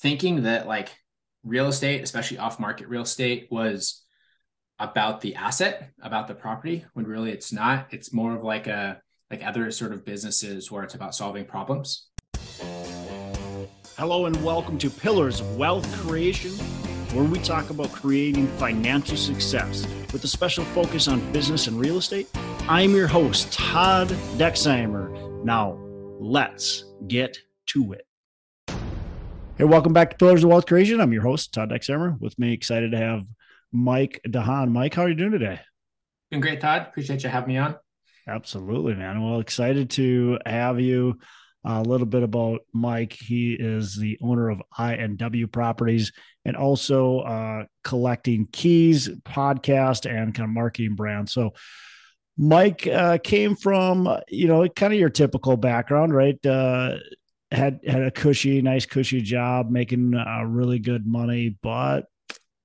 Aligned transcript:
thinking 0.00 0.44
that 0.44 0.66
like 0.66 0.96
real 1.44 1.66
estate, 1.66 2.02
especially 2.02 2.38
off 2.38 2.60
market 2.60 2.88
real 2.88 3.02
estate, 3.02 3.48
was 3.50 4.04
about 4.78 5.20
the 5.20 5.34
asset, 5.34 5.90
about 6.02 6.28
the 6.28 6.34
property, 6.34 6.84
when 6.94 7.04
really 7.06 7.32
it's 7.32 7.52
not. 7.52 7.88
It's 7.90 8.12
more 8.12 8.36
of 8.36 8.44
like 8.44 8.66
a 8.66 9.00
like 9.30 9.44
other 9.44 9.70
sort 9.70 9.92
of 9.92 10.04
businesses 10.04 10.70
where 10.70 10.84
it's 10.84 10.94
about 10.94 11.14
solving 11.14 11.44
problems. 11.44 12.08
Hello 13.96 14.26
and 14.26 14.44
welcome 14.44 14.78
to 14.78 14.88
Pillars 14.88 15.40
of 15.40 15.56
Wealth 15.56 15.92
Creation, 16.00 16.52
where 17.12 17.24
we 17.24 17.40
talk 17.40 17.70
about 17.70 17.90
creating 17.90 18.46
financial 18.58 19.16
success 19.16 19.84
with 20.12 20.22
a 20.22 20.28
special 20.28 20.64
focus 20.66 21.08
on 21.08 21.32
business 21.32 21.66
and 21.66 21.78
real 21.78 21.98
estate. 21.98 22.28
I'm 22.68 22.92
your 22.92 23.08
host, 23.08 23.52
Todd 23.52 24.08
Dexheimer. 24.36 25.44
Now, 25.44 25.78
let's 26.20 26.84
get 27.08 27.38
to 27.66 27.92
it. 27.92 28.07
Hey, 29.58 29.64
welcome 29.64 29.92
back 29.92 30.10
to 30.10 30.16
Pillars 30.16 30.44
of 30.44 30.50
Wealth 30.50 30.66
Creation. 30.66 31.00
I'm 31.00 31.12
your 31.12 31.24
host, 31.24 31.52
Todd 31.52 31.70
Dexheimer. 31.70 32.16
With 32.20 32.38
me, 32.38 32.52
excited 32.52 32.92
to 32.92 32.96
have 32.96 33.24
Mike 33.72 34.20
DeHaan. 34.24 34.70
Mike, 34.70 34.94
how 34.94 35.02
are 35.02 35.08
you 35.08 35.16
doing 35.16 35.32
today? 35.32 35.58
Doing 36.30 36.42
great, 36.42 36.60
Todd. 36.60 36.82
Appreciate 36.82 37.24
you 37.24 37.28
having 37.28 37.48
me 37.48 37.56
on. 37.56 37.74
Absolutely, 38.28 38.94
man. 38.94 39.20
Well, 39.20 39.40
excited 39.40 39.90
to 39.90 40.38
have 40.46 40.78
you. 40.78 41.18
A 41.64 41.82
little 41.82 42.06
bit 42.06 42.22
about 42.22 42.60
Mike. 42.72 43.12
He 43.12 43.54
is 43.54 43.96
the 43.96 44.16
owner 44.22 44.48
of 44.48 44.62
INW 44.78 45.50
Properties 45.50 46.12
and 46.44 46.56
also 46.56 47.18
uh, 47.22 47.64
collecting 47.82 48.46
keys, 48.52 49.08
podcast, 49.24 50.08
and 50.08 50.32
kind 50.32 50.48
of 50.48 50.54
marketing 50.54 50.94
brand. 50.94 51.28
So, 51.28 51.54
Mike 52.36 52.86
uh, 52.86 53.18
came 53.18 53.56
from, 53.56 54.08
you 54.28 54.46
know, 54.46 54.68
kind 54.68 54.92
of 54.92 55.00
your 55.00 55.10
typical 55.10 55.56
background, 55.56 56.14
right? 56.14 56.46
Uh, 56.46 56.98
had 57.50 57.80
had 57.86 58.02
a 58.02 58.10
cushy, 58.10 58.60
nice 58.62 58.86
cushy 58.86 59.20
job, 59.22 59.70
making 59.70 60.14
uh, 60.14 60.42
really 60.44 60.78
good 60.78 61.06
money, 61.06 61.56
but 61.62 62.06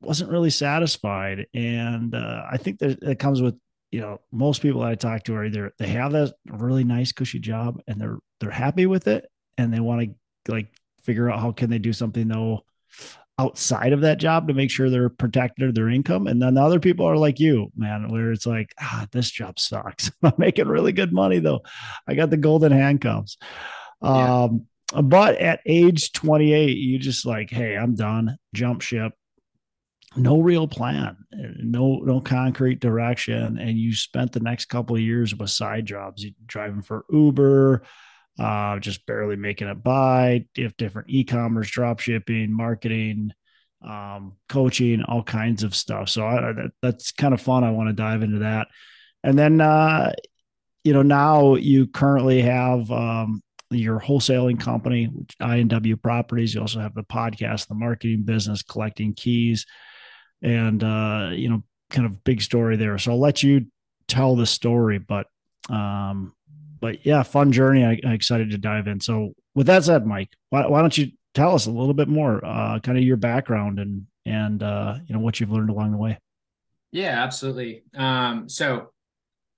wasn't 0.01 0.31
really 0.31 0.49
satisfied. 0.49 1.47
And 1.53 2.13
uh, 2.13 2.43
I 2.51 2.57
think 2.57 2.79
that 2.79 3.01
it 3.01 3.19
comes 3.19 3.41
with 3.41 3.55
you 3.91 4.01
know 4.01 4.19
most 4.31 4.61
people 4.61 4.81
I 4.81 4.95
talk 4.95 5.23
to 5.25 5.35
are 5.35 5.45
either 5.45 5.71
they 5.77 5.87
have 5.87 6.15
a 6.15 6.33
really 6.49 6.83
nice 6.83 7.11
cushy 7.11 7.39
job 7.39 7.79
and 7.87 8.01
they're 8.01 8.17
they're 8.39 8.49
happy 8.49 8.87
with 8.87 9.07
it 9.07 9.25
and 9.57 9.71
they 9.71 9.79
want 9.79 10.09
to 10.45 10.51
like 10.51 10.67
figure 11.03 11.29
out 11.29 11.39
how 11.39 11.51
can 11.51 11.69
they 11.69 11.77
do 11.77 11.93
something 11.93 12.27
though 12.27 12.63
outside 13.39 13.93
of 13.93 14.01
that 14.01 14.19
job 14.19 14.47
to 14.47 14.53
make 14.53 14.69
sure 14.69 14.89
they're 14.89 15.09
protected 15.09 15.67
of 15.67 15.75
their 15.75 15.89
income. 15.89 16.27
And 16.27 16.41
then 16.41 16.53
the 16.53 16.61
other 16.61 16.79
people 16.79 17.05
are 17.05 17.17
like 17.17 17.39
you, 17.39 17.71
man, 17.75 18.09
where 18.09 18.31
it's 18.31 18.45
like, 18.45 18.73
ah, 18.79 19.07
this 19.11 19.29
job 19.29 19.59
sucks. 19.59 20.11
I'm 20.23 20.33
making 20.37 20.67
really 20.67 20.91
good 20.91 21.11
money 21.11 21.39
though. 21.39 21.61
I 22.07 22.13
got 22.13 22.29
the 22.29 22.37
golden 22.37 22.71
handcuffs. 22.71 23.37
Yeah. 24.01 24.43
Um, 24.43 24.67
but 25.01 25.37
at 25.37 25.61
age 25.65 26.11
28, 26.11 26.77
you 26.77 26.99
just 26.99 27.25
like, 27.25 27.49
hey, 27.49 27.75
I'm 27.75 27.95
done, 27.95 28.37
jump 28.53 28.81
ship. 28.81 29.13
No 30.15 30.39
real 30.41 30.67
plan, 30.67 31.17
no 31.31 31.95
no 32.05 32.21
concrete 32.21 32.79
direction, 32.79 33.57
and 33.57 33.79
you 33.79 33.95
spent 33.95 34.31
the 34.31 34.41
next 34.41 34.65
couple 34.65 34.95
of 34.95 35.01
years 35.01 35.33
with 35.33 35.49
side 35.49 35.87
jobs, 35.87 36.23
driving 36.45 36.83
for 36.83 37.03
Uber, 37.09 37.81
uh, 38.37 38.77
just 38.77 39.07
barely 39.07 39.35
making 39.35 39.69
it 39.69 39.81
by. 39.81 40.45
If 40.55 40.77
different 40.77 41.09
e-commerce, 41.09 41.71
drop 41.71 41.99
shipping, 41.99 42.55
marketing, 42.55 43.31
um, 43.83 44.33
coaching, 44.49 45.03
all 45.03 45.23
kinds 45.23 45.63
of 45.63 45.75
stuff. 45.75 46.09
So 46.09 46.27
I, 46.27 46.53
that, 46.53 46.71
that's 46.81 47.11
kind 47.11 47.33
of 47.33 47.41
fun. 47.41 47.63
I 47.63 47.71
want 47.71 47.89
to 47.89 47.93
dive 47.93 48.21
into 48.21 48.39
that, 48.39 48.67
and 49.23 49.37
then 49.37 49.61
uh, 49.61 50.13
you 50.83 50.93
know 50.93 51.01
now 51.01 51.55
you 51.55 51.87
currently 51.87 52.41
have 52.43 52.91
um, 52.91 53.41
your 53.79 53.99
wholesaling 53.99 54.59
company, 54.59 55.09
INW 55.41 56.01
Properties. 56.01 56.53
You 56.53 56.61
also 56.61 56.79
have 56.79 56.93
the 56.93 57.03
podcast, 57.03 57.67
the 57.67 57.75
marketing 57.75 58.23
business, 58.23 58.63
collecting 58.63 59.13
keys, 59.13 59.65
and 60.41 60.83
uh, 60.83 61.29
you 61.33 61.49
know, 61.49 61.63
kind 61.89 62.05
of 62.05 62.23
big 62.23 62.41
story 62.41 62.77
there. 62.77 62.97
So 62.97 63.11
I'll 63.11 63.19
let 63.19 63.43
you 63.43 63.67
tell 64.07 64.35
the 64.35 64.45
story, 64.45 64.97
but 64.99 65.27
um, 65.69 66.33
but 66.79 67.05
yeah, 67.05 67.23
fun 67.23 67.51
journey. 67.51 67.85
I, 67.85 67.99
am 68.03 68.11
excited 68.11 68.51
to 68.51 68.57
dive 68.57 68.87
in. 68.87 68.99
So 68.99 69.33
with 69.55 69.67
that 69.67 69.83
said, 69.83 70.05
Mike, 70.05 70.29
why, 70.49 70.67
why 70.67 70.81
don't 70.81 70.97
you 70.97 71.11
tell 71.33 71.55
us 71.55 71.65
a 71.65 71.71
little 71.71 71.93
bit 71.93 72.07
more, 72.07 72.43
uh, 72.43 72.79
kind 72.79 72.97
of 72.97 73.03
your 73.03 73.17
background 73.17 73.79
and 73.79 74.05
and 74.25 74.61
uh, 74.63 74.95
you 75.05 75.13
know 75.13 75.21
what 75.21 75.39
you've 75.39 75.51
learned 75.51 75.69
along 75.69 75.91
the 75.91 75.97
way. 75.97 76.17
Yeah, 76.91 77.23
absolutely. 77.23 77.83
Um, 77.95 78.47
so, 78.47 78.91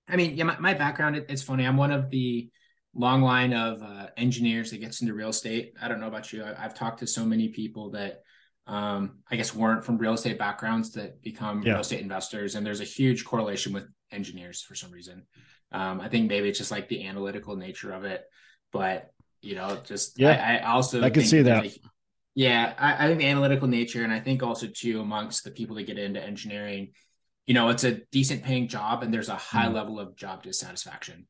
I 0.07 0.15
mean, 0.15 0.37
yeah, 0.37 0.45
my, 0.45 0.57
my 0.57 0.73
background, 0.73 1.17
it, 1.17 1.25
it's 1.27 1.43
funny. 1.43 1.65
I'm 1.65 1.75
one 1.75 1.91
of 1.91 2.09
the 2.09 2.49
long 2.95 3.21
line 3.21 3.53
of 3.53 3.83
uh, 3.83 4.07
engineers 4.17 4.71
that 4.71 4.79
gets 4.79 5.01
into 5.01 5.13
real 5.13 5.29
estate. 5.29 5.73
I 5.81 5.87
don't 5.87 5.99
know 5.99 6.07
about 6.07 6.31
you. 6.31 6.43
I, 6.43 6.61
have 6.61 6.73
talked 6.73 6.99
to 6.99 7.07
so 7.07 7.25
many 7.25 7.49
people 7.49 7.91
that 7.91 8.21
um, 8.67 9.19
I 9.29 9.35
guess 9.35 9.53
weren't 9.53 9.83
from 9.83 9.97
real 9.97 10.13
estate 10.13 10.39
backgrounds 10.39 10.93
that 10.93 11.21
become 11.21 11.61
yeah. 11.61 11.73
real 11.73 11.81
estate 11.81 12.01
investors, 12.01 12.55
and 12.55 12.65
there's 12.65 12.81
a 12.81 12.85
huge 12.85 13.25
correlation 13.25 13.73
with 13.73 13.85
engineers 14.11 14.61
for 14.61 14.75
some 14.75 14.91
reason. 14.91 15.23
Um, 15.71 15.99
I 15.99 16.07
think 16.07 16.29
maybe 16.29 16.47
it's 16.47 16.57
just 16.57 16.71
like 16.71 16.87
the 16.87 17.05
analytical 17.05 17.57
nature 17.57 17.91
of 17.91 18.05
it, 18.05 18.23
but 18.71 19.11
you 19.41 19.55
know, 19.55 19.77
just 19.83 20.17
yeah, 20.17 20.59
I, 20.63 20.65
I 20.65 20.71
also 20.71 21.03
I 21.03 21.09
can 21.09 21.23
see 21.23 21.41
that. 21.43 21.67
yeah, 22.33 22.73
I, 22.77 23.05
I 23.05 23.07
think 23.07 23.19
the 23.19 23.27
analytical 23.27 23.67
nature, 23.67 24.03
and 24.03 24.13
I 24.13 24.21
think 24.21 24.41
also 24.41 24.67
too 24.67 25.01
amongst 25.01 25.43
the 25.43 25.51
people 25.51 25.75
that 25.75 25.85
get 25.85 25.99
into 25.99 26.23
engineering, 26.23 26.93
you 27.45 27.53
know, 27.53 27.69
it's 27.69 27.83
a 27.83 27.99
decent 28.11 28.43
paying 28.43 28.69
job, 28.69 29.03
and 29.03 29.13
there's 29.13 29.29
a 29.29 29.35
high 29.35 29.67
mm. 29.67 29.73
level 29.73 29.99
of 29.99 30.15
job 30.15 30.43
dissatisfaction 30.43 31.27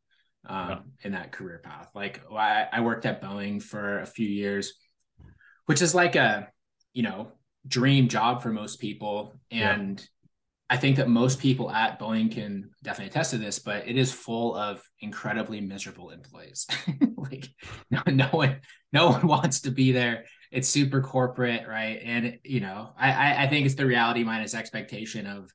um, 0.48 0.70
yeah. 0.70 0.80
in 1.04 1.12
that 1.14 1.32
career 1.32 1.62
path. 1.64 1.90
Like 1.94 2.22
I, 2.32 2.68
I 2.72 2.82
worked 2.82 3.06
at 3.06 3.22
Boeing 3.22 3.62
for 3.62 4.00
a 4.00 4.06
few 4.06 4.28
years, 4.28 4.74
which 5.66 5.82
is 5.82 5.96
like 5.96 6.16
a, 6.16 6.50
you 6.94 7.04
know, 7.04 7.32
dream 7.68 8.08
job 8.08 8.42
for 8.42 8.52
most 8.52 8.80
people. 8.80 9.40
And 9.52 10.00
yeah. 10.00 10.06
I 10.70 10.78
think 10.78 10.98
that 10.98 11.08
most 11.08 11.40
people 11.40 11.70
at 11.70 12.00
Boeing 12.00 12.32
can 12.32 12.72
definitely 12.84 13.12
attest 13.12 13.32
to 13.32 13.38
this, 13.38 13.60
but 13.60 13.88
it 13.88 13.98
is 13.98 14.12
full 14.12 14.56
of 14.56 14.82
incredibly 15.00 15.62
miserable 15.62 16.10
employees. 16.10 16.68
like 17.18 17.50
no, 17.92 18.02
no 18.08 18.28
one, 18.28 18.62
no 18.92 19.10
one 19.10 19.28
wants 19.28 19.62
to 19.62 19.72
be 19.72 19.92
there. 19.92 20.26
It's 20.52 20.70
super 20.70 21.02
corporate, 21.02 21.68
right? 21.68 22.00
And 22.04 22.40
you 22.44 22.62
know, 22.62 22.94
I, 22.98 23.44
I 23.44 23.48
think 23.48 23.66
it's 23.66 23.76
the 23.76 23.86
reality 23.86 24.24
minus 24.24 24.54
expectation 24.54 25.28
of 25.28 25.52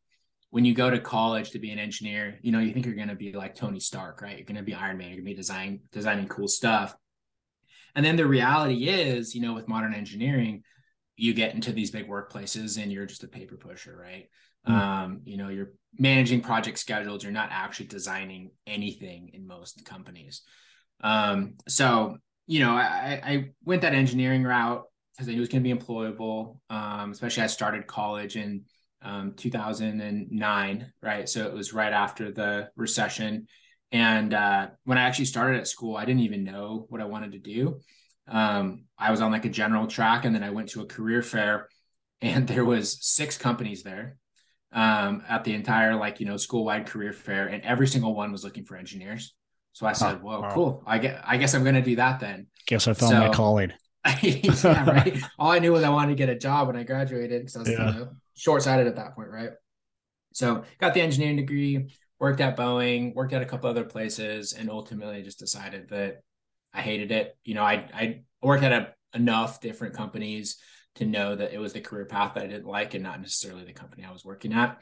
when 0.50 0.65
you 0.65 0.75
go 0.75 0.91
to 0.91 0.99
college 0.99 1.50
to 1.50 1.59
be 1.59 1.71
an 1.71 1.78
engineer, 1.78 2.38
you 2.43 2.53
know, 2.53 2.59
you 2.59 2.72
think 2.72 2.84
you're 2.84 2.94
going 2.94 3.09
to 3.09 3.15
be 3.15 3.33
like 3.33 3.55
Tony 3.55 3.81
Stark, 3.81 4.21
right? 4.21 4.37
You're 4.37 4.47
going 4.47 4.56
to 4.56 4.62
be 4.62 4.75
Iron 4.75 4.99
Man, 4.99 5.09
you're 5.09 5.16
going 5.16 5.27
to 5.27 5.31
be 5.31 5.34
design 5.34 5.81
designing 5.93 6.28
cool 6.28 6.49
stuff. 6.49 6.94
And 7.94 8.05
then 8.05 8.16
the 8.16 8.27
reality 8.27 8.89
is, 8.89 9.34
you 9.34 9.43
know, 9.43 9.55
with 9.55 9.69
modern 9.69 9.94
engineering, 9.94 10.62
you 11.16 11.34
get 11.34 11.55
into 11.55 11.72
these 11.72 11.91
big 11.91 12.09
workplaces 12.09 12.81
and 12.81 12.91
you're 12.91 13.06
just 13.06 13.25
a 13.25 13.28
paper 13.28 13.56
pusher, 13.56 13.97
right? 13.97 14.28
Mm. 14.69 14.72
Um, 14.72 15.21
you 15.25 15.37
know, 15.37 15.49
you're 15.49 15.72
managing 15.99 16.41
project 16.41 16.78
schedules, 16.78 17.22
you're 17.22 17.33
not 17.33 17.50
actually 17.53 17.87
designing 17.87 18.50
anything 18.66 19.31
in 19.33 19.47
most 19.47 19.84
companies. 19.84 20.43
Um, 21.03 21.55
so, 21.69 22.19
you 22.47 22.60
know, 22.60 22.72
I, 22.72 23.21
I 23.25 23.50
went 23.65 23.83
that 23.83 23.94
engineering 23.94 24.44
route 24.44 24.84
because 25.12 25.28
I 25.28 25.33
knew 25.33 25.39
it 25.39 25.41
was 25.41 25.49
going 25.49 25.62
to 25.62 25.75
be 25.75 25.78
employable. 25.78 26.59
Um, 26.69 27.12
especially 27.12 27.43
I 27.44 27.49
started 27.49 27.87
college 27.87 28.37
and 28.37 28.62
um, 29.03 29.34
2009, 29.37 30.93
right? 31.03 31.28
So 31.28 31.47
it 31.47 31.53
was 31.53 31.72
right 31.72 31.93
after 31.93 32.31
the 32.31 32.71
recession. 32.77 33.47
And 33.93 34.34
uh, 34.34 34.69
when 34.84 34.99
I 34.99 35.03
actually 35.03 35.25
started 35.27 35.59
at 35.59 35.69
school, 35.69 35.97
I 35.97 36.05
didn't 36.05 36.22
even 36.22 36.44
know 36.44 36.87
what 36.88 37.00
I 37.00 37.06
wanted 37.06 37.33
to 37.33 37.39
do. 37.39 37.81
Um, 38.28 38.84
I 38.97 39.10
was 39.10 39.21
on 39.21 39.33
like 39.33 39.44
a 39.44 39.49
general 39.49 39.87
track, 39.87 40.25
and 40.25 40.34
then 40.34 40.44
I 40.44 40.50
went 40.50 40.69
to 40.71 40.83
a 40.83 40.87
career 40.87 41.22
fair, 41.22 41.69
and 42.21 42.47
there 42.47 42.65
was 42.65 42.99
six 43.05 43.37
companies 43.37 43.83
there 43.83 44.16
um, 44.72 45.22
at 45.28 45.44
the 45.44 45.55
entire 45.55 45.97
like 45.97 46.21
you 46.21 46.27
know 46.27 46.37
school 46.37 46.65
wide 46.65 46.87
career 46.87 47.12
fair, 47.12 47.49
and 47.49 47.62
every 47.65 47.89
single 47.89 48.15
one 48.15 48.31
was 48.31 48.44
looking 48.44 48.65
for 48.65 48.77
engineers. 48.77 49.34
So 49.72 49.87
I 49.87 49.93
said, 49.93 50.22
"Well, 50.22 50.43
wow. 50.43 50.55
cool. 50.55 50.83
I 50.87 50.99
get. 50.99 51.22
I 51.27 51.37
guess 51.37 51.55
I'm 51.55 51.62
going 51.62 51.75
to 51.75 51.83
do 51.83 51.97
that 51.97 52.21
then." 52.21 52.47
Guess 52.66 52.87
I 52.87 52.93
found 52.93 53.10
so, 53.10 53.19
my 53.19 53.28
calling. 53.31 53.72
yeah, 54.22 54.91
right. 54.91 55.22
All 55.39 55.50
I 55.50 55.59
knew 55.59 55.72
was 55.72 55.83
I 55.83 55.91
wanted 55.91 56.10
to 56.10 56.16
get 56.16 56.28
a 56.28 56.39
job 56.39 56.69
when 56.69 56.77
I 56.77 56.84
graduated 56.84 57.42
because 57.42 57.57
I 57.57 57.59
was 57.60 57.69
yeah. 57.69 57.86
you 57.86 57.98
know, 57.98 58.09
short 58.41 58.63
sighted 58.63 58.87
at 58.87 58.97
that 58.97 59.15
point, 59.15 59.31
right? 59.31 59.51
So 60.33 60.65
got 60.78 60.95
the 60.95 61.03
engineering 61.03 61.37
degree, 61.37 61.91
worked 62.19 62.41
at 62.41 62.57
Boeing, 62.57 63.15
worked 63.15 63.33
at 63.33 63.42
a 63.42 63.47
couple 63.47 63.69
other 63.69 63.84
places, 63.84 64.53
and 64.53 64.71
ultimately 64.71 65.22
just 65.22 65.39
decided 65.39 65.91
that 65.91 66.22
I 66.72 66.81
hated 66.81 67.13
it. 67.13 67.37
You 67.45 67.54
know, 67.54 67.65
I 67.65 67.89
I 67.92 68.21
worked 68.42 68.65
at 68.65 68.72
a, 68.72 68.95
enough 69.15 69.60
different 69.60 69.95
companies 69.95 70.57
to 70.97 71.04
know 71.04 71.37
that 71.37 71.53
it 71.53 71.59
was 71.59 71.72
the 71.72 71.81
career 71.81 72.07
path 72.07 72.34
that 72.34 72.45
I 72.45 72.47
didn't 72.47 72.66
like 72.66 72.95
and 72.95 73.03
not 73.03 73.21
necessarily 73.21 73.65
the 73.65 73.72
company 73.72 74.04
I 74.04 74.13
was 74.13 74.25
working 74.25 74.53
at. 74.53 74.78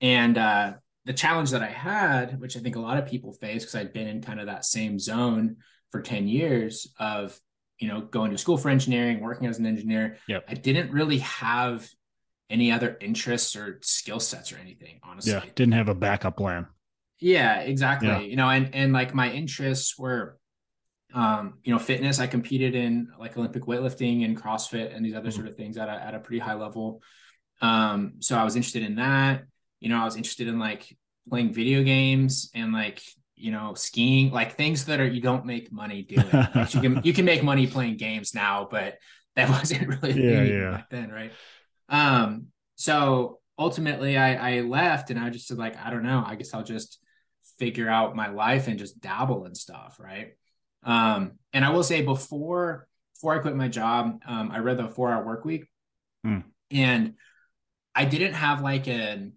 And 0.00 0.36
uh, 0.36 0.74
the 1.04 1.12
challenge 1.12 1.50
that 1.50 1.62
I 1.62 1.68
had, 1.68 2.40
which 2.40 2.56
I 2.56 2.60
think 2.60 2.76
a 2.76 2.80
lot 2.80 2.98
of 2.98 3.06
people 3.06 3.32
face 3.32 3.62
because 3.62 3.74
I'd 3.76 3.92
been 3.92 4.08
in 4.08 4.22
kind 4.22 4.40
of 4.40 4.46
that 4.46 4.64
same 4.64 4.98
zone 4.98 5.56
for 5.90 6.02
10 6.02 6.28
years 6.28 6.92
of, 6.98 7.38
you 7.78 7.88
know, 7.88 8.02
going 8.02 8.30
to 8.32 8.38
school 8.38 8.58
for 8.58 8.68
engineering, 8.68 9.20
working 9.20 9.48
as 9.48 9.58
an 9.58 9.66
engineer. 9.66 10.18
Yep. 10.28 10.44
I 10.48 10.54
didn't 10.54 10.92
really 10.92 11.18
have 11.18 11.88
any 12.50 12.72
other 12.72 12.96
interests 13.00 13.54
or 13.56 13.78
skill 13.82 14.20
sets 14.20 14.52
or 14.52 14.56
anything, 14.58 15.00
honestly. 15.02 15.32
Yeah, 15.32 15.44
didn't 15.54 15.74
have 15.74 15.88
a 15.88 15.94
backup 15.94 16.36
plan. 16.36 16.66
Yeah, 17.20 17.60
exactly. 17.60 18.08
Yeah. 18.08 18.20
You 18.20 18.36
know, 18.36 18.48
and 18.48 18.74
and 18.74 18.92
like 18.92 19.14
my 19.14 19.30
interests 19.30 19.98
were 19.98 20.38
um, 21.14 21.54
you 21.64 21.72
know, 21.72 21.78
fitness. 21.78 22.20
I 22.20 22.26
competed 22.26 22.74
in 22.74 23.08
like 23.18 23.36
Olympic 23.36 23.64
weightlifting 23.64 24.24
and 24.24 24.40
CrossFit 24.40 24.94
and 24.94 25.04
these 25.04 25.14
other 25.14 25.28
mm-hmm. 25.28 25.36
sort 25.36 25.48
of 25.48 25.56
things 25.56 25.78
at 25.78 25.88
a, 25.88 25.92
at 25.92 26.14
a 26.14 26.18
pretty 26.18 26.38
high 26.38 26.54
level. 26.54 27.02
Um, 27.60 28.14
so 28.20 28.36
I 28.36 28.44
was 28.44 28.56
interested 28.56 28.82
in 28.82 28.96
that. 28.96 29.44
You 29.80 29.88
know, 29.88 30.00
I 30.00 30.04
was 30.04 30.16
interested 30.16 30.48
in 30.48 30.58
like 30.58 30.96
playing 31.28 31.52
video 31.52 31.82
games 31.82 32.50
and 32.54 32.72
like 32.72 33.02
you 33.36 33.52
know 33.52 33.74
skiing, 33.74 34.30
like 34.32 34.56
things 34.56 34.86
that 34.86 35.00
are 35.00 35.06
you 35.06 35.20
don't 35.20 35.46
make 35.46 35.72
money 35.72 36.02
doing. 36.02 36.28
like 36.54 36.74
you 36.74 36.80
can 36.80 37.00
you 37.04 37.12
can 37.12 37.24
make 37.24 37.42
money 37.42 37.66
playing 37.66 37.96
games 37.96 38.34
now, 38.34 38.68
but 38.70 38.98
that 39.36 39.48
wasn't 39.48 39.88
really 39.88 40.12
yeah, 40.12 40.42
yeah. 40.42 40.70
back 40.72 40.90
then, 40.90 41.10
right? 41.10 41.32
Um, 41.88 42.46
so 42.76 43.40
ultimately, 43.58 44.16
I 44.16 44.58
I 44.58 44.60
left 44.60 45.10
and 45.10 45.18
I 45.18 45.30
just 45.30 45.48
said 45.48 45.58
like 45.58 45.76
I 45.76 45.90
don't 45.90 46.02
know. 46.02 46.22
I 46.26 46.34
guess 46.34 46.54
I'll 46.54 46.64
just 46.64 46.98
figure 47.58 47.88
out 47.88 48.16
my 48.16 48.28
life 48.28 48.68
and 48.68 48.78
just 48.78 49.00
dabble 49.00 49.44
in 49.44 49.54
stuff, 49.54 49.98
right? 49.98 50.32
Um, 50.84 51.32
and 51.52 51.64
I 51.64 51.70
will 51.70 51.82
say 51.82 52.02
before 52.02 52.86
before 53.14 53.34
I 53.34 53.38
quit 53.40 53.56
my 53.56 53.68
job, 53.68 54.20
um, 54.26 54.50
I 54.52 54.58
read 54.58 54.78
the 54.78 54.88
Four 54.88 55.12
Hour 55.12 55.24
Work 55.24 55.44
Week, 55.44 55.64
hmm. 56.22 56.40
and 56.70 57.14
I 57.94 58.04
didn't 58.04 58.34
have 58.34 58.62
like 58.62 58.86
an 58.86 59.32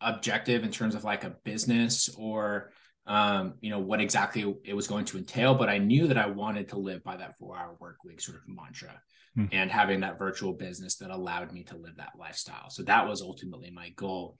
objective 0.00 0.64
in 0.64 0.70
terms 0.70 0.94
of 0.94 1.04
like 1.04 1.24
a 1.24 1.36
business 1.44 2.08
or 2.16 2.72
um, 3.10 3.54
you 3.60 3.70
know 3.70 3.80
what 3.80 4.00
exactly 4.00 4.54
it 4.64 4.72
was 4.72 4.86
going 4.86 5.04
to 5.06 5.18
entail, 5.18 5.56
but 5.56 5.68
I 5.68 5.78
knew 5.78 6.06
that 6.06 6.16
I 6.16 6.26
wanted 6.26 6.68
to 6.68 6.78
live 6.78 7.02
by 7.02 7.16
that 7.16 7.36
Four 7.38 7.58
Hour 7.58 7.76
Work 7.80 8.04
Week 8.04 8.20
sort 8.20 8.38
of 8.38 8.44
mantra. 8.46 9.02
Hmm. 9.34 9.46
And 9.50 9.70
having 9.70 10.00
that 10.00 10.18
virtual 10.18 10.52
business 10.52 10.96
that 10.96 11.10
allowed 11.10 11.52
me 11.52 11.64
to 11.64 11.76
live 11.76 11.96
that 11.96 12.12
lifestyle. 12.18 12.70
So 12.70 12.82
that 12.84 13.08
was 13.08 13.20
ultimately 13.20 13.70
my 13.70 13.90
goal. 13.90 14.36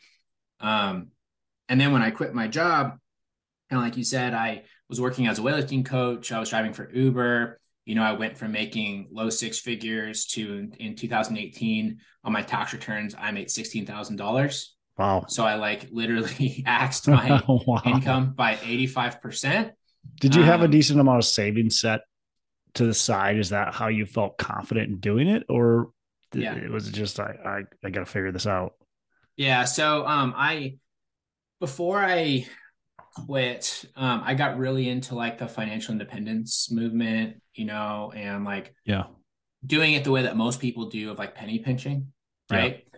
Um, 0.60 1.08
and 1.68 1.80
then 1.80 1.92
when 1.92 2.02
I 2.02 2.10
quit 2.10 2.32
my 2.32 2.46
job, 2.46 2.98
of 3.70 3.82
like 3.82 3.96
you 3.96 4.04
said, 4.04 4.34
I 4.34 4.64
was 4.88 5.00
working 5.00 5.26
as 5.26 5.38
a 5.38 5.42
weightlifting 5.42 5.84
coach. 5.84 6.32
I 6.32 6.40
was 6.40 6.50
driving 6.50 6.72
for 6.72 6.90
Uber. 6.92 7.60
You 7.86 7.96
know, 7.96 8.02
I 8.02 8.12
went 8.12 8.38
from 8.38 8.52
making 8.52 9.08
low 9.10 9.30
six 9.30 9.58
figures 9.58 10.26
to 10.26 10.70
in 10.78 10.94
2018 10.94 11.98
on 12.22 12.32
my 12.32 12.42
tax 12.42 12.72
returns, 12.72 13.16
I 13.18 13.32
made 13.32 13.50
sixteen 13.50 13.84
thousand 13.84 14.16
dollars. 14.16 14.76
Wow! 15.00 15.24
So 15.28 15.46
I 15.46 15.54
like 15.54 15.88
literally 15.90 16.62
axed 16.66 17.08
my 17.08 17.42
wow. 17.48 17.80
income 17.86 18.34
by 18.34 18.58
85 18.62 19.22
percent. 19.22 19.72
Did 20.20 20.34
you 20.34 20.42
have 20.42 20.60
um, 20.60 20.66
a 20.66 20.68
decent 20.68 21.00
amount 21.00 21.18
of 21.18 21.24
savings 21.24 21.80
set 21.80 22.02
to 22.74 22.84
the 22.84 22.92
side? 22.92 23.38
Is 23.38 23.48
that 23.48 23.74
how 23.74 23.88
you 23.88 24.04
felt 24.04 24.36
confident 24.36 24.90
in 24.90 24.98
doing 24.98 25.26
it, 25.26 25.44
or 25.48 25.90
yeah. 26.34 26.54
it 26.54 26.70
was 26.70 26.90
just 26.90 27.18
I 27.18 27.34
I, 27.44 27.86
I 27.86 27.90
got 27.90 28.00
to 28.00 28.06
figure 28.06 28.30
this 28.30 28.46
out? 28.46 28.74
Yeah. 29.36 29.64
So 29.64 30.06
um, 30.06 30.34
I 30.36 30.76
before 31.60 31.98
I 32.04 32.46
quit, 33.26 33.86
um, 33.96 34.22
I 34.22 34.34
got 34.34 34.58
really 34.58 34.86
into 34.86 35.14
like 35.14 35.38
the 35.38 35.48
financial 35.48 35.92
independence 35.92 36.70
movement, 36.70 37.40
you 37.54 37.64
know, 37.64 38.12
and 38.14 38.44
like 38.44 38.74
yeah, 38.84 39.04
doing 39.64 39.94
it 39.94 40.04
the 40.04 40.10
way 40.10 40.22
that 40.24 40.36
most 40.36 40.60
people 40.60 40.90
do 40.90 41.10
of 41.10 41.18
like 41.18 41.34
penny 41.34 41.58
pinching, 41.58 42.12
right? 42.50 42.84
Yeah. 42.84 42.89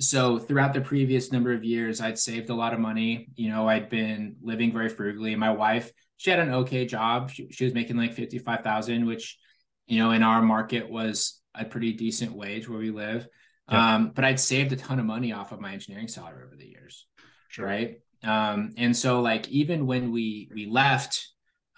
So 0.00 0.38
throughout 0.38 0.74
the 0.74 0.80
previous 0.80 1.30
number 1.30 1.52
of 1.52 1.64
years, 1.64 2.00
I'd 2.00 2.18
saved 2.18 2.50
a 2.50 2.54
lot 2.54 2.74
of 2.74 2.80
money. 2.80 3.28
You 3.36 3.50
know, 3.50 3.68
I'd 3.68 3.88
been 3.88 4.36
living 4.42 4.72
very 4.72 4.88
frugally. 4.88 5.36
My 5.36 5.50
wife, 5.50 5.92
she 6.16 6.30
had 6.30 6.40
an 6.40 6.52
okay 6.52 6.84
job. 6.84 7.30
She, 7.30 7.48
she 7.50 7.64
was 7.64 7.74
making 7.74 7.96
like 7.96 8.14
fifty 8.14 8.38
five 8.38 8.62
thousand, 8.62 9.06
which, 9.06 9.38
you 9.86 9.98
know, 9.98 10.10
in 10.10 10.22
our 10.22 10.42
market 10.42 10.90
was 10.90 11.40
a 11.54 11.64
pretty 11.64 11.92
decent 11.92 12.32
wage 12.32 12.68
where 12.68 12.78
we 12.78 12.90
live. 12.90 13.28
Yeah. 13.70 13.94
Um, 13.94 14.12
but 14.14 14.24
I'd 14.24 14.40
saved 14.40 14.72
a 14.72 14.76
ton 14.76 14.98
of 14.98 15.06
money 15.06 15.32
off 15.32 15.52
of 15.52 15.60
my 15.60 15.72
engineering 15.72 16.08
salary 16.08 16.44
over 16.44 16.56
the 16.56 16.66
years. 16.66 17.06
Sure. 17.48 17.66
Right. 17.66 18.00
Um, 18.24 18.72
and 18.76 18.96
so 18.96 19.20
like 19.20 19.48
even 19.48 19.86
when 19.86 20.10
we 20.10 20.50
we 20.52 20.66
left, 20.66 21.28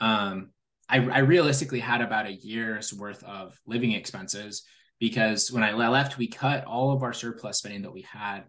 um, 0.00 0.50
I, 0.88 0.98
I 0.98 1.18
realistically 1.18 1.80
had 1.80 2.00
about 2.00 2.26
a 2.26 2.32
year's 2.32 2.94
worth 2.94 3.22
of 3.24 3.58
living 3.66 3.92
expenses 3.92 4.62
because 4.98 5.50
when 5.50 5.62
I 5.62 5.72
left, 5.72 6.18
we 6.18 6.28
cut 6.28 6.64
all 6.64 6.92
of 6.92 7.02
our 7.02 7.12
surplus 7.12 7.58
spending 7.58 7.82
that 7.82 7.92
we 7.92 8.02
had, 8.02 8.44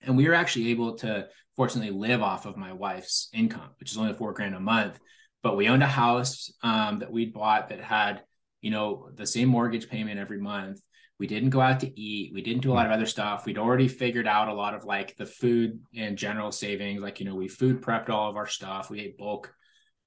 and 0.00 0.16
we 0.16 0.28
were 0.28 0.34
actually 0.34 0.70
able 0.70 0.96
to 0.98 1.28
fortunately 1.56 1.92
live 1.92 2.22
off 2.22 2.46
of 2.46 2.56
my 2.56 2.72
wife's 2.72 3.28
income, 3.32 3.70
which 3.80 3.90
is 3.90 3.98
only 3.98 4.14
four 4.14 4.32
grand 4.32 4.54
a 4.54 4.60
month. 4.60 4.98
But 5.42 5.56
we 5.56 5.68
owned 5.68 5.82
a 5.82 5.86
house 5.86 6.52
um, 6.62 6.98
that 7.00 7.12
we'd 7.12 7.32
bought 7.32 7.68
that 7.68 7.80
had, 7.80 8.22
you 8.60 8.70
know, 8.70 9.10
the 9.14 9.26
same 9.26 9.48
mortgage 9.48 9.88
payment 9.88 10.18
every 10.18 10.38
month. 10.38 10.80
We 11.18 11.26
didn't 11.26 11.50
go 11.50 11.60
out 11.60 11.80
to 11.80 12.00
eat. 12.00 12.34
We 12.34 12.42
didn't 12.42 12.62
do 12.62 12.72
a 12.72 12.74
lot 12.74 12.86
of 12.86 12.92
other 12.92 13.06
stuff. 13.06 13.46
We'd 13.46 13.58
already 13.58 13.88
figured 13.88 14.26
out 14.26 14.48
a 14.48 14.54
lot 14.54 14.74
of 14.74 14.84
like 14.84 15.16
the 15.16 15.24
food 15.24 15.80
and 15.96 16.18
general 16.18 16.52
savings 16.52 17.00
like 17.00 17.20
you 17.20 17.26
know 17.26 17.34
we 17.34 17.48
food 17.48 17.80
prepped 17.80 18.10
all 18.10 18.28
of 18.28 18.36
our 18.36 18.46
stuff. 18.46 18.90
We 18.90 19.00
ate 19.00 19.16
bulk 19.16 19.54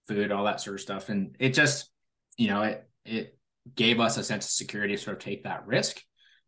food 0.07 0.31
all 0.31 0.43
that 0.45 0.61
sort 0.61 0.75
of 0.75 0.81
stuff. 0.81 1.09
And 1.09 1.35
it 1.39 1.53
just 1.53 1.89
you 2.37 2.49
know 2.49 2.61
it 2.61 2.87
it 3.05 3.38
gave 3.75 3.99
us 3.99 4.17
a 4.17 4.23
sense 4.23 4.45
of 4.45 4.51
security 4.51 4.95
to 4.95 5.01
sort 5.01 5.17
of 5.17 5.23
take 5.23 5.43
that 5.43 5.65
risk 5.67 6.01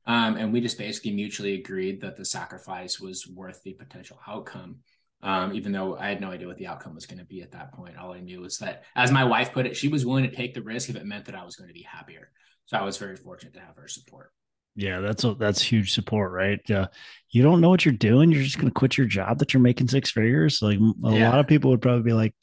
um, 0.07 0.35
and 0.35 0.51
we 0.51 0.61
just 0.61 0.77
basically 0.77 1.11
mutually 1.11 1.55
agreed 1.55 2.01
that 2.01 2.17
the 2.17 2.25
sacrifice 2.25 2.99
was 2.99 3.27
worth 3.27 3.61
the 3.63 3.73
potential 3.73 4.19
outcome 4.27 4.77
um, 5.23 5.53
even 5.53 5.71
though 5.71 5.97
I 5.97 6.09
had 6.09 6.21
no 6.21 6.31
idea 6.31 6.47
what 6.47 6.57
the 6.57 6.67
outcome 6.67 6.95
was 6.95 7.05
going 7.05 7.19
to 7.19 7.25
be 7.25 7.41
at 7.41 7.51
that 7.51 7.73
point. 7.73 7.97
All 7.97 8.13
I 8.13 8.21
knew 8.21 8.41
was 8.41 8.57
that, 8.57 8.83
as 8.95 9.11
my 9.11 9.23
wife 9.23 9.53
put 9.53 9.67
it, 9.67 9.77
she 9.77 9.87
was 9.87 10.05
willing 10.05 10.23
to 10.23 10.35
take 10.35 10.53
the 10.53 10.61
risk 10.61 10.89
if 10.89 10.95
it 10.95 11.05
meant 11.05 11.25
that 11.25 11.35
I 11.35 11.43
was 11.43 11.55
going 11.55 11.67
to 11.67 11.73
be 11.73 11.83
happier. 11.83 12.31
So 12.65 12.77
I 12.77 12.83
was 12.83 12.97
very 12.97 13.15
fortunate 13.15 13.53
to 13.53 13.59
have 13.59 13.75
her 13.75 13.87
support. 13.87 14.31
Yeah, 14.75 15.01
that's 15.01 15.23
a, 15.23 15.35
that's 15.35 15.61
huge 15.61 15.93
support, 15.93 16.31
right? 16.31 16.71
Uh, 16.71 16.87
you 17.29 17.43
don't 17.43 17.61
know 17.61 17.69
what 17.69 17.85
you're 17.85 17.93
doing. 17.93 18.31
You're 18.31 18.43
just 18.43 18.57
going 18.57 18.69
to 18.69 18.73
quit 18.73 18.97
your 18.97 19.05
job 19.05 19.39
that 19.39 19.53
you're 19.53 19.61
making 19.61 19.89
six 19.89 20.11
figures. 20.11 20.61
Like 20.61 20.79
a 20.79 21.11
yeah. 21.11 21.29
lot 21.29 21.39
of 21.39 21.47
people 21.47 21.69
would 21.71 21.81
probably 21.81 22.03
be 22.03 22.13
like, 22.13 22.33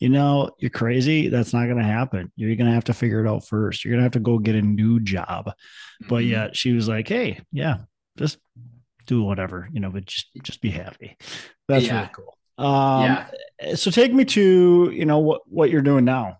you 0.00 0.08
know, 0.08 0.50
you're 0.58 0.70
crazy. 0.70 1.28
That's 1.28 1.52
not 1.52 1.64
going 1.64 1.78
to 1.78 1.84
happen. 1.84 2.32
You're 2.36 2.56
going 2.56 2.68
to 2.68 2.74
have 2.74 2.84
to 2.84 2.94
figure 2.94 3.24
it 3.24 3.28
out 3.28 3.46
first. 3.46 3.84
You're 3.84 3.92
going 3.92 4.00
to 4.00 4.04
have 4.04 4.12
to 4.12 4.20
go 4.20 4.38
get 4.38 4.54
a 4.54 4.62
new 4.62 5.00
job. 5.00 5.46
Mm-hmm. 5.46 6.08
But 6.08 6.24
yet 6.24 6.56
she 6.56 6.72
was 6.72 6.88
like, 6.88 7.08
hey, 7.08 7.40
yeah, 7.52 7.78
just 8.18 8.38
do 9.06 9.22
whatever, 9.22 9.68
you 9.72 9.80
know, 9.80 9.90
but 9.90 10.06
just 10.06 10.28
just 10.42 10.60
be 10.60 10.70
happy. 10.70 11.16
That's 11.68 11.86
yeah. 11.86 11.96
really 11.96 12.10
cool. 12.12 12.38
Um, 12.58 13.02
yeah. 13.02 13.74
So 13.74 13.90
take 13.90 14.12
me 14.12 14.24
to 14.26 14.90
you 14.92 15.04
know 15.04 15.18
what 15.18 15.42
what 15.46 15.70
you're 15.70 15.82
doing 15.82 16.04
now. 16.04 16.38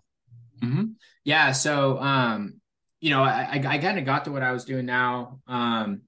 Mm-hmm. 0.61 0.85
Yeah. 1.23 1.51
So 1.51 1.99
um, 1.99 2.61
you 2.99 3.09
know, 3.09 3.23
I, 3.23 3.49
I, 3.53 3.67
I 3.67 3.77
kind 3.77 3.99
of 3.99 4.05
got 4.05 4.25
to 4.25 4.31
what 4.31 4.43
I 4.43 4.51
was 4.51 4.65
doing 4.65 4.85
now. 4.85 5.39
Um, 5.47 6.01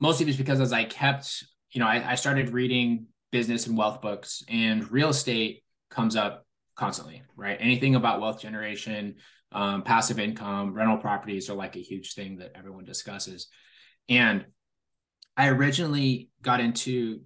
mostly 0.00 0.26
just 0.26 0.38
because 0.38 0.60
as 0.60 0.72
I 0.72 0.84
kept, 0.84 1.44
you 1.72 1.80
know, 1.80 1.86
I, 1.86 2.12
I 2.12 2.14
started 2.14 2.50
reading 2.50 3.06
business 3.32 3.66
and 3.66 3.76
wealth 3.76 4.00
books, 4.00 4.44
and 4.48 4.90
real 4.90 5.10
estate 5.10 5.62
comes 5.90 6.16
up 6.16 6.43
constantly, 6.74 7.22
right? 7.36 7.56
Anything 7.60 7.94
about 7.94 8.20
wealth 8.20 8.40
generation, 8.40 9.16
um, 9.52 9.82
passive 9.82 10.18
income, 10.18 10.74
rental 10.74 10.98
properties 10.98 11.48
are 11.48 11.54
like 11.54 11.76
a 11.76 11.80
huge 11.80 12.14
thing 12.14 12.38
that 12.38 12.52
everyone 12.54 12.84
discusses. 12.84 13.48
And 14.08 14.46
I 15.36 15.48
originally 15.48 16.30
got 16.42 16.60
into 16.60 17.20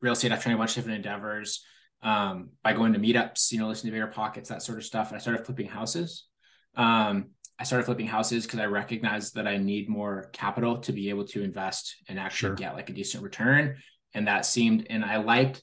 real 0.00 0.12
estate 0.12 0.32
after 0.32 0.52
a 0.52 0.56
bunch 0.56 0.70
of 0.70 0.76
different 0.76 0.96
endeavors 0.96 1.64
um, 2.02 2.50
by 2.62 2.72
going 2.72 2.92
to 2.92 2.98
meetups, 2.98 3.52
you 3.52 3.58
know, 3.58 3.68
listening 3.68 3.92
to 3.92 3.98
BiggerPockets, 3.98 4.48
that 4.48 4.62
sort 4.62 4.78
of 4.78 4.84
stuff. 4.84 5.08
And 5.08 5.16
I 5.16 5.20
started 5.20 5.44
flipping 5.44 5.68
houses. 5.68 6.26
Um, 6.76 7.30
I 7.58 7.64
started 7.64 7.84
flipping 7.84 8.08
houses 8.08 8.44
because 8.44 8.58
I 8.58 8.66
recognized 8.66 9.36
that 9.36 9.46
I 9.46 9.56
need 9.56 9.88
more 9.88 10.30
capital 10.32 10.78
to 10.78 10.92
be 10.92 11.10
able 11.10 11.26
to 11.28 11.42
invest 11.42 11.94
and 12.08 12.18
actually 12.18 12.50
sure. 12.50 12.56
get 12.56 12.74
like 12.74 12.90
a 12.90 12.92
decent 12.92 13.22
return. 13.22 13.76
And 14.14 14.26
that 14.26 14.44
seemed, 14.44 14.86
and 14.90 15.04
I 15.04 15.18
liked 15.18 15.62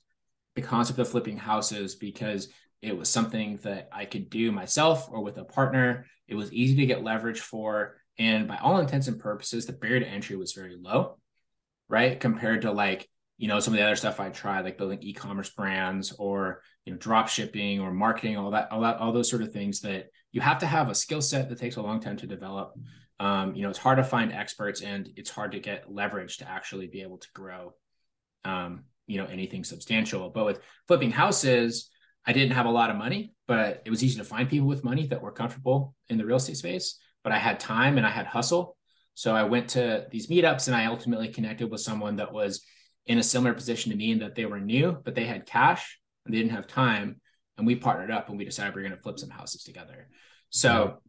the 0.56 0.62
concept 0.62 1.00
of 1.00 1.10
flipping 1.10 1.38
houses 1.38 1.96
because 1.96 2.48
it 2.82 2.98
was 2.98 3.10
something 3.10 3.58
that 3.64 3.90
I 3.92 4.06
could 4.06 4.30
do 4.30 4.52
myself 4.52 5.10
or 5.12 5.22
with 5.22 5.38
a 5.38 5.44
partner. 5.44 6.06
It 6.28 6.36
was 6.36 6.54
easy 6.54 6.78
to 6.78 6.86
get 6.86 7.04
leverage 7.04 7.42
for. 7.42 7.98
And 8.18 8.48
by 8.48 8.58
all 8.58 8.80
intents 8.80 9.08
and 9.08 9.20
purposes, 9.20 9.66
the 9.66 9.74
barrier 9.74 10.00
to 10.00 10.08
entry 10.08 10.36
was 10.36 10.54
very 10.54 10.76
low, 10.80 11.18
right? 11.88 12.20
Compared 12.20 12.62
to 12.64 12.72
like, 12.72 13.10
you 13.38 13.48
know, 13.48 13.60
some 13.60 13.74
of 13.74 13.80
the 13.80 13.86
other 13.86 13.96
stuff 13.96 14.20
I 14.20 14.30
tried, 14.30 14.66
like 14.66 14.78
building 14.78 15.00
e-commerce 15.02 15.50
brands 15.50 16.14
or, 16.18 16.62
you 16.86 16.94
know, 16.94 17.00
drop 17.00 17.30
shipping 17.30 17.80
or 17.80 17.92
marketing, 17.92 18.38
all 18.38 18.52
that, 18.52 18.72
all 18.72 18.82
that, 18.82 18.98
all 18.98 19.14
those 19.14 19.30
sort 19.30 19.42
of 19.42 19.54
things 19.54 19.82
that 19.82 20.08
you 20.32 20.42
have 20.42 20.60
to 20.60 20.66
have 20.66 20.90
a 20.90 20.96
skill 20.96 21.22
set 21.22 21.50
that 21.50 21.58
takes 21.58 21.78
a 21.78 21.82
long 21.82 22.00
time 22.00 22.18
to 22.18 22.28
develop. 22.28 22.74
Um, 23.20 23.56
you 23.56 23.64
know, 23.64 23.70
it's 23.70 23.80
hard 23.80 23.98
to 23.98 24.04
find 24.04 24.32
experts 24.32 24.82
and 24.82 25.10
it's 25.16 25.30
hard 25.30 25.52
to 25.54 25.60
get 25.60 25.92
leverage 25.92 26.38
to 26.38 26.50
actually 26.50 26.88
be 26.88 27.02
able 27.02 27.18
to 27.18 27.28
grow, 27.34 27.74
um, 28.46 28.84
you 29.08 29.18
know, 29.18 29.26
anything 29.26 29.64
substantial. 29.64 30.30
But 30.30 30.46
with 30.46 30.62
flipping 30.88 31.12
houses, 31.12 31.90
I 32.26 32.34
didn't 32.34 32.54
have 32.54 32.66
a 32.66 32.72
lot 32.72 32.90
of 32.90 32.96
money, 32.96 33.34
but 33.48 33.82
it 33.86 33.90
was 33.90 34.04
easy 34.04 34.18
to 34.18 34.24
find 34.24 34.50
people 34.50 34.68
with 34.68 34.84
money 34.84 35.08
that 35.08 35.22
were 35.22 35.32
comfortable 35.32 35.96
in 36.10 36.18
the 36.18 36.26
real 36.26 36.38
estate 36.38 36.58
space. 36.58 37.00
But 37.24 37.34
I 37.34 37.38
had 37.38 37.60
time 37.60 37.98
and 37.98 38.06
I 38.06 38.12
had 38.12 38.26
hustle. 38.26 38.78
So 39.16 39.36
I 39.36 39.44
went 39.44 39.70
to 39.70 40.08
these 40.12 40.28
meetups 40.28 40.68
and 40.68 40.76
I 40.76 40.86
ultimately 40.86 41.30
connected 41.30 41.70
with 41.70 41.82
someone 41.82 42.18
that 42.18 42.32
was 42.32 42.64
in 43.06 43.18
a 43.18 43.24
similar 43.24 43.54
position 43.54 43.92
to 43.92 43.98
me 43.98 44.12
in 44.12 44.20
that 44.20 44.36
they 44.36 44.46
were 44.46 44.60
new, 44.60 44.98
but 45.04 45.16
they 45.16 45.26
had 45.26 45.46
cash 45.46 46.00
and 46.26 46.34
they 46.34 46.40
didn't 46.40 46.54
have 46.56 46.68
time 46.68 47.20
and 47.58 47.68
we 47.68 47.76
partnered 47.76 48.12
up 48.12 48.30
and 48.30 48.38
we 48.38 48.46
decided 48.46 48.74
we 48.74 48.82
are 48.82 48.86
going 48.86 48.96
to 48.96 49.02
flip 49.02 49.20
some 49.20 49.30
houses 49.30 49.64
together. 49.64 50.08
So 50.50 51.00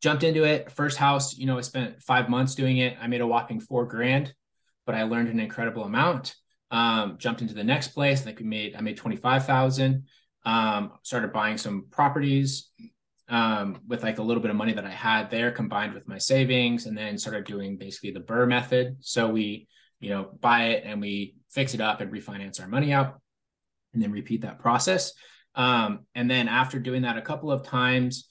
jumped 0.00 0.22
into 0.22 0.44
it. 0.44 0.70
First 0.70 0.98
house, 0.98 1.36
you 1.36 1.46
know, 1.46 1.58
I 1.58 1.62
spent 1.62 2.02
five 2.02 2.28
months 2.28 2.54
doing 2.54 2.78
it. 2.78 2.96
I 3.00 3.06
made 3.06 3.20
a 3.20 3.26
whopping 3.26 3.60
four 3.60 3.86
grand, 3.86 4.32
but 4.86 4.94
I 4.94 5.04
learned 5.04 5.28
an 5.28 5.40
incredible 5.40 5.84
amount. 5.84 6.34
Um, 6.70 7.16
jumped 7.18 7.42
into 7.42 7.54
the 7.54 7.64
next 7.64 7.88
place. 7.88 8.20
I 8.20 8.24
think 8.24 8.38
we 8.38 8.46
made 8.46 8.76
I 8.76 8.80
made 8.80 8.96
twenty 8.96 9.16
five 9.16 9.44
thousand. 9.44 10.04
Um, 10.44 10.92
started 11.02 11.32
buying 11.32 11.58
some 11.58 11.86
properties. 11.90 12.70
um, 13.28 13.80
with 13.86 14.02
like 14.02 14.18
a 14.18 14.22
little 14.22 14.42
bit 14.42 14.50
of 14.50 14.56
money 14.56 14.72
that 14.72 14.84
I 14.84 14.90
had 14.90 15.30
there 15.30 15.52
combined 15.52 15.94
with 15.94 16.08
my 16.08 16.18
savings 16.18 16.86
and 16.86 16.98
then 16.98 17.16
started 17.16 17.44
doing 17.46 17.76
basically 17.76 18.10
the 18.10 18.20
BRRRR 18.20 18.48
method. 18.48 18.96
So 19.00 19.28
we, 19.28 19.68
you 20.00 20.10
know, 20.10 20.30
buy 20.40 20.64
it 20.70 20.82
and 20.84 21.00
we 21.00 21.36
fix 21.48 21.72
it 21.74 21.80
up 21.80 22.00
and 22.00 22.12
refinance 22.12 22.60
our 22.60 22.66
money 22.66 22.92
out 22.92 23.20
and 23.94 24.02
then 24.02 24.10
repeat 24.10 24.42
that 24.42 24.58
process. 24.58 25.12
Um, 25.54 26.00
and 26.14 26.28
then 26.28 26.48
after 26.48 26.80
doing 26.80 27.02
that 27.02 27.18
a 27.18 27.22
couple 27.22 27.52
of 27.52 27.62
times, 27.62 28.28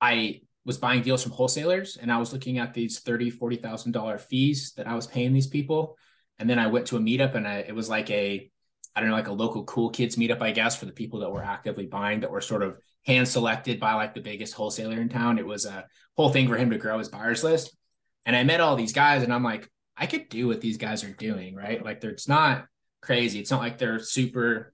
I 0.00 0.40
was 0.64 0.78
buying 0.78 1.02
deals 1.02 1.22
from 1.22 1.32
wholesalers 1.32 1.96
and 1.96 2.10
I 2.10 2.18
was 2.18 2.32
looking 2.32 2.58
at 2.58 2.74
these 2.74 2.98
thirty, 3.00 3.30
forty 3.30 3.56
thousand 3.56 3.92
dollar 3.92 4.18
fees 4.18 4.72
that 4.76 4.88
I 4.88 4.94
was 4.94 5.06
paying 5.06 5.32
these 5.32 5.46
people. 5.46 5.96
And 6.40 6.50
then 6.50 6.58
I 6.58 6.66
went 6.66 6.86
to 6.86 6.96
a 6.96 7.00
meetup 7.00 7.36
and 7.36 7.46
I, 7.46 7.58
it 7.58 7.74
was 7.74 7.88
like 7.88 8.10
a, 8.10 8.50
I 8.98 9.00
don't 9.00 9.10
know, 9.10 9.14
like 9.14 9.28
a 9.28 9.32
local 9.32 9.62
cool 9.62 9.90
kids 9.90 10.16
meetup, 10.16 10.42
I 10.42 10.50
guess, 10.50 10.74
for 10.74 10.84
the 10.84 10.92
people 10.92 11.20
that 11.20 11.30
were 11.30 11.44
actively 11.44 11.86
buying 11.86 12.18
that 12.20 12.32
were 12.32 12.40
sort 12.40 12.64
of 12.64 12.78
hand 13.06 13.28
selected 13.28 13.78
by 13.78 13.94
like 13.94 14.12
the 14.12 14.20
biggest 14.20 14.54
wholesaler 14.54 15.00
in 15.00 15.08
town. 15.08 15.38
It 15.38 15.46
was 15.46 15.66
a 15.66 15.86
whole 16.16 16.30
thing 16.30 16.48
for 16.48 16.56
him 16.56 16.70
to 16.70 16.78
grow 16.78 16.98
his 16.98 17.08
buyers 17.08 17.44
list. 17.44 17.76
And 18.26 18.34
I 18.34 18.42
met 18.42 18.60
all 18.60 18.74
these 18.74 18.92
guys 18.92 19.22
and 19.22 19.32
I'm 19.32 19.44
like, 19.44 19.70
I 19.96 20.06
could 20.06 20.28
do 20.28 20.48
what 20.48 20.60
these 20.60 20.78
guys 20.78 21.04
are 21.04 21.12
doing, 21.12 21.54
right? 21.54 21.80
Like, 21.84 22.02
it's 22.02 22.26
not 22.26 22.66
crazy. 23.00 23.38
It's 23.38 23.52
not 23.52 23.60
like 23.60 23.78
they're 23.78 24.00
super, 24.00 24.72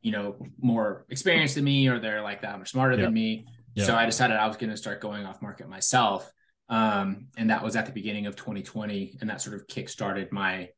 you 0.00 0.10
know, 0.10 0.44
more 0.60 1.06
experienced 1.08 1.54
than 1.54 1.62
me 1.62 1.86
or 1.86 2.00
they're 2.00 2.22
like 2.22 2.42
that 2.42 2.58
much 2.58 2.72
smarter 2.72 2.96
yeah. 2.96 3.04
than 3.04 3.14
me. 3.14 3.46
Yeah. 3.76 3.84
So 3.84 3.94
I 3.94 4.06
decided 4.06 4.38
I 4.38 4.48
was 4.48 4.56
going 4.56 4.70
to 4.70 4.76
start 4.76 5.00
going 5.00 5.24
off 5.24 5.40
market 5.40 5.68
myself. 5.68 6.28
Um, 6.68 7.28
and 7.36 7.50
that 7.50 7.62
was 7.62 7.76
at 7.76 7.86
the 7.86 7.92
beginning 7.92 8.26
of 8.26 8.34
2020. 8.34 9.18
And 9.20 9.30
that 9.30 9.40
sort 9.40 9.54
of 9.54 9.68
kick 9.68 9.88
started 9.88 10.32
my 10.32 10.70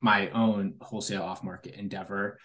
my 0.00 0.30
own 0.30 0.74
wholesale 0.80 1.22
off 1.22 1.42
market 1.42 1.74
endeavor. 1.74 2.38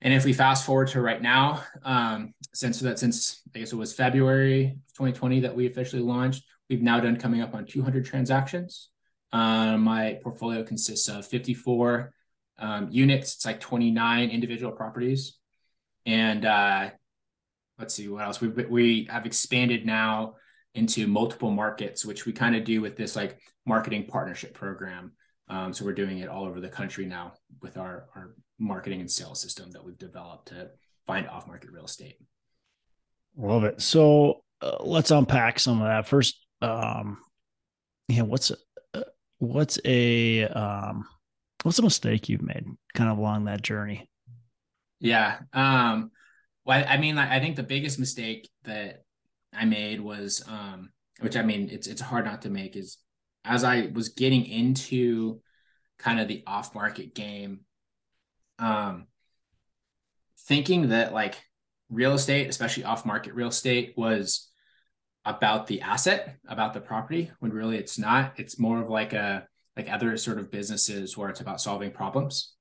And 0.00 0.14
if 0.14 0.24
we 0.24 0.32
fast 0.32 0.64
forward 0.64 0.88
to 0.88 1.00
right 1.00 1.20
now, 1.20 1.64
um, 1.82 2.34
since 2.54 2.80
that 2.80 2.98
since 2.98 3.42
I 3.54 3.60
guess 3.60 3.72
it 3.72 3.76
was 3.76 3.92
February 3.92 4.78
2020 4.96 5.40
that 5.40 5.56
we 5.56 5.66
officially 5.66 6.02
launched, 6.02 6.44
we've 6.68 6.82
now 6.82 7.00
done 7.00 7.16
coming 7.16 7.40
up 7.40 7.54
on 7.54 7.66
200 7.66 8.04
transactions. 8.04 8.90
Uh, 9.32 9.76
my 9.76 10.18
portfolio 10.22 10.62
consists 10.62 11.08
of 11.08 11.26
54 11.26 12.12
um, 12.58 12.88
units. 12.90 13.34
It's 13.34 13.46
like 13.46 13.60
29 13.60 14.30
individual 14.30 14.72
properties, 14.72 15.36
and 16.06 16.44
uh, 16.44 16.90
let's 17.78 17.94
see 17.94 18.08
what 18.08 18.24
else 18.24 18.40
we 18.40 18.48
we 18.48 19.08
have 19.10 19.26
expanded 19.26 19.84
now 19.84 20.34
into 20.74 21.06
multiple 21.06 21.50
markets, 21.50 22.04
which 22.04 22.24
we 22.24 22.32
kind 22.32 22.54
of 22.54 22.64
do 22.64 22.80
with 22.80 22.96
this 22.96 23.16
like 23.16 23.38
marketing 23.66 24.06
partnership 24.06 24.54
program. 24.54 25.12
Um, 25.50 25.72
so 25.72 25.84
we're 25.84 25.92
doing 25.92 26.18
it 26.18 26.28
all 26.28 26.44
over 26.44 26.60
the 26.60 26.68
country 26.68 27.06
now 27.06 27.34
with 27.62 27.76
our 27.76 28.06
our 28.14 28.34
marketing 28.58 29.00
and 29.00 29.10
sales 29.10 29.40
system 29.40 29.70
that 29.72 29.84
we've 29.84 29.98
developed 29.98 30.48
to 30.48 30.70
find 31.06 31.28
off 31.28 31.46
market 31.46 31.70
real 31.70 31.84
estate. 31.84 32.16
Love 33.36 33.64
it. 33.64 33.80
So 33.80 34.42
uh, 34.60 34.76
let's 34.80 35.10
unpack 35.10 35.58
some 35.58 35.80
of 35.80 35.86
that 35.86 36.08
first. 36.08 36.44
Um, 36.60 37.18
yeah, 38.08 38.22
what's 38.22 38.50
uh, 38.94 39.02
what's 39.38 39.78
a 39.84 40.44
um, 40.48 41.06
what's 41.62 41.78
a 41.78 41.82
mistake 41.82 42.28
you've 42.28 42.42
made 42.42 42.66
kind 42.94 43.10
of 43.10 43.18
along 43.18 43.44
that 43.44 43.62
journey? 43.62 44.10
Yeah. 45.00 45.38
Um, 45.52 46.10
well, 46.64 46.78
I, 46.78 46.94
I 46.94 46.96
mean, 46.98 47.16
I 47.16 47.40
think 47.40 47.56
the 47.56 47.62
biggest 47.62 47.98
mistake 47.98 48.48
that 48.64 49.04
I 49.54 49.64
made 49.64 50.00
was, 50.00 50.44
um, 50.48 50.90
which 51.20 51.36
I 51.36 51.42
mean, 51.42 51.68
it's 51.70 51.86
it's 51.86 52.00
hard 52.00 52.24
not 52.24 52.42
to 52.42 52.50
make, 52.50 52.76
is 52.76 52.98
as 53.48 53.64
I 53.64 53.90
was 53.92 54.10
getting 54.10 54.44
into 54.44 55.40
kind 55.98 56.20
of 56.20 56.28
the 56.28 56.44
off 56.46 56.74
market 56.74 57.14
game, 57.14 57.60
um, 58.58 59.06
thinking 60.46 60.90
that 60.90 61.14
like 61.14 61.42
real 61.88 62.12
estate, 62.12 62.48
especially 62.48 62.84
off 62.84 63.06
market 63.06 63.34
real 63.34 63.48
estate, 63.48 63.94
was 63.96 64.50
about 65.24 65.66
the 65.66 65.80
asset, 65.80 66.36
about 66.46 66.74
the 66.74 66.80
property, 66.80 67.30
when 67.40 67.50
really 67.50 67.78
it's 67.78 67.98
not. 67.98 68.34
It's 68.36 68.58
more 68.58 68.82
of 68.82 68.90
like 68.90 69.14
a 69.14 69.48
like 69.76 69.90
other 69.90 70.16
sort 70.16 70.38
of 70.38 70.50
businesses 70.50 71.16
where 71.16 71.30
it's 71.30 71.40
about 71.40 71.60
solving 71.60 71.90
problems, 71.90 72.54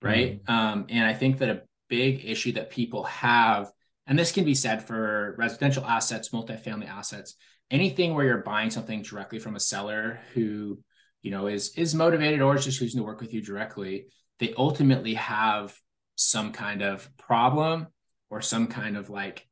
right? 0.00 0.42
Mm-hmm. 0.44 0.52
Um, 0.52 0.86
and 0.90 1.04
I 1.04 1.14
think 1.14 1.38
that 1.38 1.48
a 1.48 1.62
big 1.88 2.24
issue 2.24 2.52
that 2.52 2.70
people 2.70 3.04
have, 3.04 3.72
and 4.06 4.18
this 4.18 4.30
can 4.30 4.44
be 4.44 4.54
said 4.54 4.86
for 4.86 5.34
residential 5.38 5.84
assets, 5.84 6.28
multifamily 6.28 6.88
assets, 6.88 7.34
anything 7.70 8.14
where 8.14 8.24
you're 8.24 8.38
buying 8.38 8.70
something 8.70 9.02
directly 9.02 9.38
from 9.38 9.56
a 9.56 9.60
seller 9.60 10.20
who 10.34 10.78
you 11.22 11.30
know 11.30 11.46
is 11.46 11.76
is 11.76 11.94
motivated 11.94 12.40
or 12.40 12.54
is 12.54 12.64
just 12.64 12.78
choosing 12.78 13.00
to 13.00 13.04
work 13.04 13.20
with 13.20 13.34
you 13.34 13.42
directly 13.42 14.06
they 14.38 14.54
ultimately 14.56 15.14
have 15.14 15.76
some 16.16 16.52
kind 16.52 16.82
of 16.82 17.08
problem 17.16 17.86
or 18.30 18.40
some 18.40 18.66
kind 18.66 18.96
of 18.96 19.10
like 19.10 19.46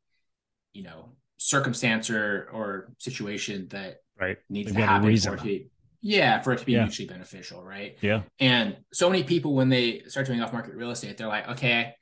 you 0.72 0.82
know 0.82 1.12
circumstance 1.38 2.10
or 2.10 2.48
or 2.52 2.92
situation 2.98 3.68
that 3.70 3.98
right. 4.18 4.38
needs 4.48 4.72
They've 4.72 4.80
to 4.80 4.86
happen 4.86 5.16
for 5.16 5.34
it 5.34 5.38
to 5.38 5.44
be 5.44 5.68
yeah 6.00 6.40
for 6.40 6.52
it 6.52 6.58
to 6.58 6.66
be 6.66 6.72
yeah. 6.72 6.82
mutually 6.82 7.08
beneficial 7.08 7.62
right? 7.62 7.96
Yeah. 8.00 8.22
And 8.38 8.76
so 8.92 9.10
many 9.10 9.24
people 9.24 9.54
when 9.54 9.68
they 9.68 10.02
start 10.08 10.26
doing 10.26 10.40
off 10.40 10.52
market 10.52 10.74
real 10.74 10.90
estate 10.90 11.16
they're 11.16 11.26
like 11.26 11.48
okay 11.48 11.92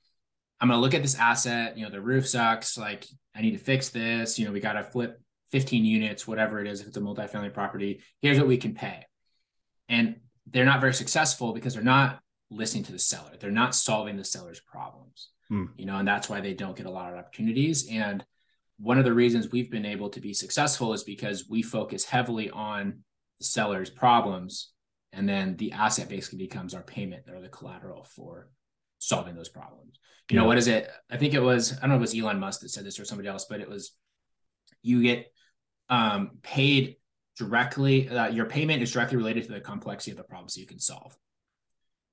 i'm 0.60 0.68
gonna 0.68 0.80
look 0.80 0.94
at 0.94 1.02
this 1.02 1.18
asset 1.18 1.76
you 1.76 1.84
know 1.84 1.90
the 1.90 2.00
roof 2.00 2.28
sucks 2.28 2.78
like 2.78 3.06
i 3.34 3.40
need 3.40 3.52
to 3.52 3.58
fix 3.58 3.88
this 3.88 4.38
you 4.38 4.46
know 4.46 4.52
we 4.52 4.60
gotta 4.60 4.84
flip 4.84 5.20
15 5.50 5.84
units 5.84 6.26
whatever 6.26 6.60
it 6.60 6.66
is 6.66 6.80
if 6.80 6.88
it's 6.88 6.96
a 6.96 7.00
multifamily 7.00 7.52
property 7.52 8.02
here's 8.20 8.38
what 8.38 8.48
we 8.48 8.56
can 8.56 8.74
pay 8.74 9.04
and 9.88 10.16
they're 10.46 10.64
not 10.64 10.80
very 10.80 10.94
successful 10.94 11.52
because 11.52 11.74
they're 11.74 11.82
not 11.82 12.20
listening 12.50 12.84
to 12.84 12.92
the 12.92 12.98
seller. 12.98 13.32
They're 13.38 13.50
not 13.50 13.74
solving 13.74 14.16
the 14.16 14.24
seller's 14.24 14.60
problems. 14.60 15.30
Hmm. 15.48 15.66
You 15.76 15.86
know, 15.86 15.96
and 15.96 16.08
that's 16.08 16.28
why 16.28 16.40
they 16.40 16.54
don't 16.54 16.76
get 16.76 16.86
a 16.86 16.90
lot 16.90 17.12
of 17.12 17.18
opportunities. 17.18 17.88
And 17.90 18.24
one 18.78 18.98
of 18.98 19.04
the 19.04 19.12
reasons 19.12 19.50
we've 19.50 19.70
been 19.70 19.86
able 19.86 20.10
to 20.10 20.20
be 20.20 20.34
successful 20.34 20.92
is 20.92 21.04
because 21.04 21.48
we 21.48 21.62
focus 21.62 22.04
heavily 22.04 22.50
on 22.50 23.00
the 23.38 23.44
seller's 23.44 23.90
problems. 23.90 24.72
And 25.12 25.28
then 25.28 25.56
the 25.56 25.72
asset 25.72 26.08
basically 26.08 26.38
becomes 26.38 26.74
our 26.74 26.82
payment 26.82 27.24
or 27.32 27.40
the 27.40 27.48
collateral 27.48 28.04
for 28.04 28.48
solving 28.98 29.36
those 29.36 29.48
problems. 29.48 29.98
You 30.30 30.36
yeah. 30.36 30.40
know, 30.40 30.46
what 30.46 30.58
is 30.58 30.66
it? 30.66 30.90
I 31.10 31.18
think 31.18 31.34
it 31.34 31.40
was, 31.40 31.76
I 31.76 31.80
don't 31.82 31.90
know 31.90 31.96
if 31.96 32.00
it 32.00 32.14
was 32.14 32.18
Elon 32.18 32.40
Musk 32.40 32.60
that 32.60 32.70
said 32.70 32.84
this 32.84 32.98
or 32.98 33.04
somebody 33.04 33.28
else, 33.28 33.46
but 33.48 33.60
it 33.60 33.68
was 33.68 33.92
you 34.82 35.02
get 35.02 35.32
um, 35.88 36.38
paid 36.42 36.96
directly, 37.36 38.08
uh, 38.08 38.28
your 38.28 38.46
payment 38.46 38.82
is 38.82 38.92
directly 38.92 39.16
related 39.16 39.44
to 39.44 39.52
the 39.52 39.60
complexity 39.60 40.12
of 40.12 40.16
the 40.16 40.24
problems 40.24 40.56
you 40.56 40.66
can 40.66 40.78
solve. 40.78 41.16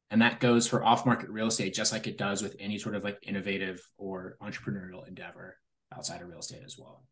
And 0.09 0.21
that 0.21 0.39
goes 0.39 0.67
for 0.67 0.83
off 0.83 1.05
market 1.05 1.29
real 1.29 1.47
estate, 1.47 1.73
just 1.73 1.93
like 1.93 2.05
it 2.05 2.17
does 2.17 2.41
with 2.41 2.55
any 2.59 2.77
sort 2.77 2.95
of 2.95 3.03
like 3.03 3.19
innovative 3.21 3.81
or 3.97 4.35
entrepreneurial 4.41 5.07
endeavor 5.07 5.57
outside 5.95 6.21
of 6.21 6.27
real 6.27 6.39
estate 6.39 6.63
as 6.65 6.77
well. 6.77 7.05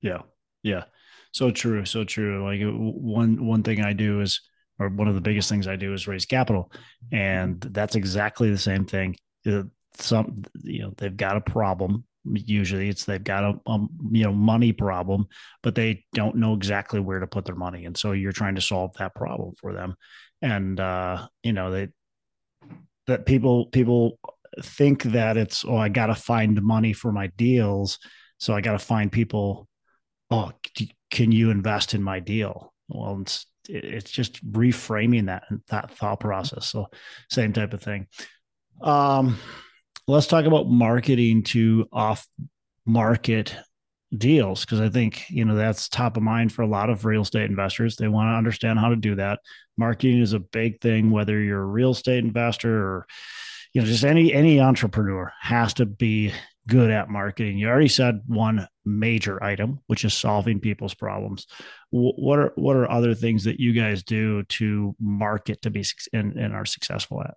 Yeah. 0.00 0.22
Yeah. 0.62 0.84
So 1.32 1.50
true. 1.50 1.84
So 1.84 2.04
true. 2.04 2.44
Like 2.44 2.60
one, 2.62 3.44
one 3.44 3.62
thing 3.64 3.80
I 3.80 3.92
do 3.92 4.20
is, 4.20 4.40
or 4.78 4.88
one 4.88 5.08
of 5.08 5.14
the 5.14 5.20
biggest 5.20 5.48
things 5.48 5.66
I 5.66 5.76
do 5.76 5.92
is 5.94 6.06
raise 6.06 6.26
capital. 6.26 6.70
And 7.10 7.60
that's 7.60 7.96
exactly 7.96 8.50
the 8.50 8.58
same 8.58 8.84
thing. 8.84 9.16
Some, 9.96 10.44
you 10.62 10.82
know, 10.82 10.94
they've 10.96 11.16
got 11.16 11.36
a 11.36 11.40
problem. 11.40 12.04
Usually 12.24 12.88
it's 12.88 13.04
they've 13.04 13.22
got 13.22 13.44
a, 13.44 13.70
a 13.70 13.86
you 14.10 14.24
know 14.24 14.32
money 14.32 14.72
problem, 14.72 15.26
but 15.62 15.74
they 15.74 16.04
don't 16.14 16.36
know 16.36 16.54
exactly 16.54 17.00
where 17.00 17.20
to 17.20 17.26
put 17.26 17.44
their 17.44 17.54
money. 17.54 17.84
And 17.84 17.96
so 17.96 18.12
you're 18.12 18.32
trying 18.32 18.54
to 18.54 18.60
solve 18.60 18.92
that 18.98 19.14
problem 19.14 19.52
for 19.60 19.72
them. 19.72 19.94
And 20.40 20.80
uh, 20.80 21.28
you 21.42 21.52
know, 21.52 21.70
they 21.70 21.88
that 23.06 23.26
people 23.26 23.66
people 23.66 24.18
think 24.62 25.02
that 25.04 25.36
it's 25.36 25.64
oh 25.64 25.76
I 25.76 25.88
got 25.88 26.06
to 26.06 26.14
find 26.14 26.60
money 26.62 26.92
for 26.92 27.12
my 27.12 27.28
deals, 27.36 27.98
so 28.38 28.54
I 28.54 28.60
got 28.60 28.72
to 28.72 28.78
find 28.78 29.10
people. 29.12 29.68
Oh, 30.30 30.52
can 31.10 31.30
you 31.30 31.50
invest 31.50 31.94
in 31.94 32.02
my 32.02 32.20
deal? 32.20 32.72
Well, 32.88 33.20
it's 33.20 33.46
it's 33.68 34.10
just 34.10 34.44
reframing 34.50 35.26
that 35.26 35.44
that 35.68 35.90
thought 35.90 36.20
process. 36.20 36.66
So 36.66 36.86
same 37.30 37.52
type 37.52 37.72
of 37.72 37.82
thing. 37.82 38.06
Um, 38.82 39.38
let's 40.06 40.26
talk 40.26 40.44
about 40.44 40.68
marketing 40.68 41.42
to 41.42 41.88
off 41.92 42.26
market 42.86 43.56
deals 44.16 44.64
because 44.64 44.80
I 44.80 44.88
think 44.88 45.28
you 45.28 45.44
know 45.44 45.56
that's 45.56 45.88
top 45.88 46.16
of 46.16 46.22
mind 46.22 46.52
for 46.52 46.62
a 46.62 46.68
lot 46.68 46.90
of 46.90 47.04
real 47.04 47.22
estate 47.22 47.50
investors. 47.50 47.96
They 47.96 48.08
want 48.08 48.28
to 48.28 48.36
understand 48.36 48.78
how 48.78 48.88
to 48.90 48.96
do 48.96 49.14
that. 49.16 49.40
Marketing 49.76 50.20
is 50.20 50.32
a 50.32 50.40
big 50.40 50.80
thing, 50.80 51.10
whether 51.10 51.40
you're 51.40 51.62
a 51.62 51.66
real 51.66 51.90
estate 51.90 52.24
investor 52.24 52.76
or 52.76 53.06
you 53.72 53.80
know 53.80 53.86
just 53.86 54.04
any 54.04 54.32
any 54.32 54.60
entrepreneur 54.60 55.32
has 55.40 55.74
to 55.74 55.86
be 55.86 56.32
good 56.66 56.90
at 56.90 57.10
marketing. 57.10 57.58
You 57.58 57.68
already 57.68 57.88
said 57.88 58.20
one 58.26 58.66
major 58.84 59.42
item, 59.42 59.80
which 59.86 60.04
is 60.04 60.14
solving 60.14 60.60
people's 60.60 60.94
problems. 60.94 61.46
What 61.90 62.38
are 62.38 62.52
what 62.56 62.76
are 62.76 62.90
other 62.90 63.14
things 63.14 63.44
that 63.44 63.60
you 63.60 63.72
guys 63.72 64.02
do 64.02 64.42
to 64.44 64.94
market 65.00 65.62
to 65.62 65.70
be 65.70 65.84
and, 66.12 66.34
and 66.34 66.54
are 66.54 66.66
successful 66.66 67.22
at? 67.22 67.34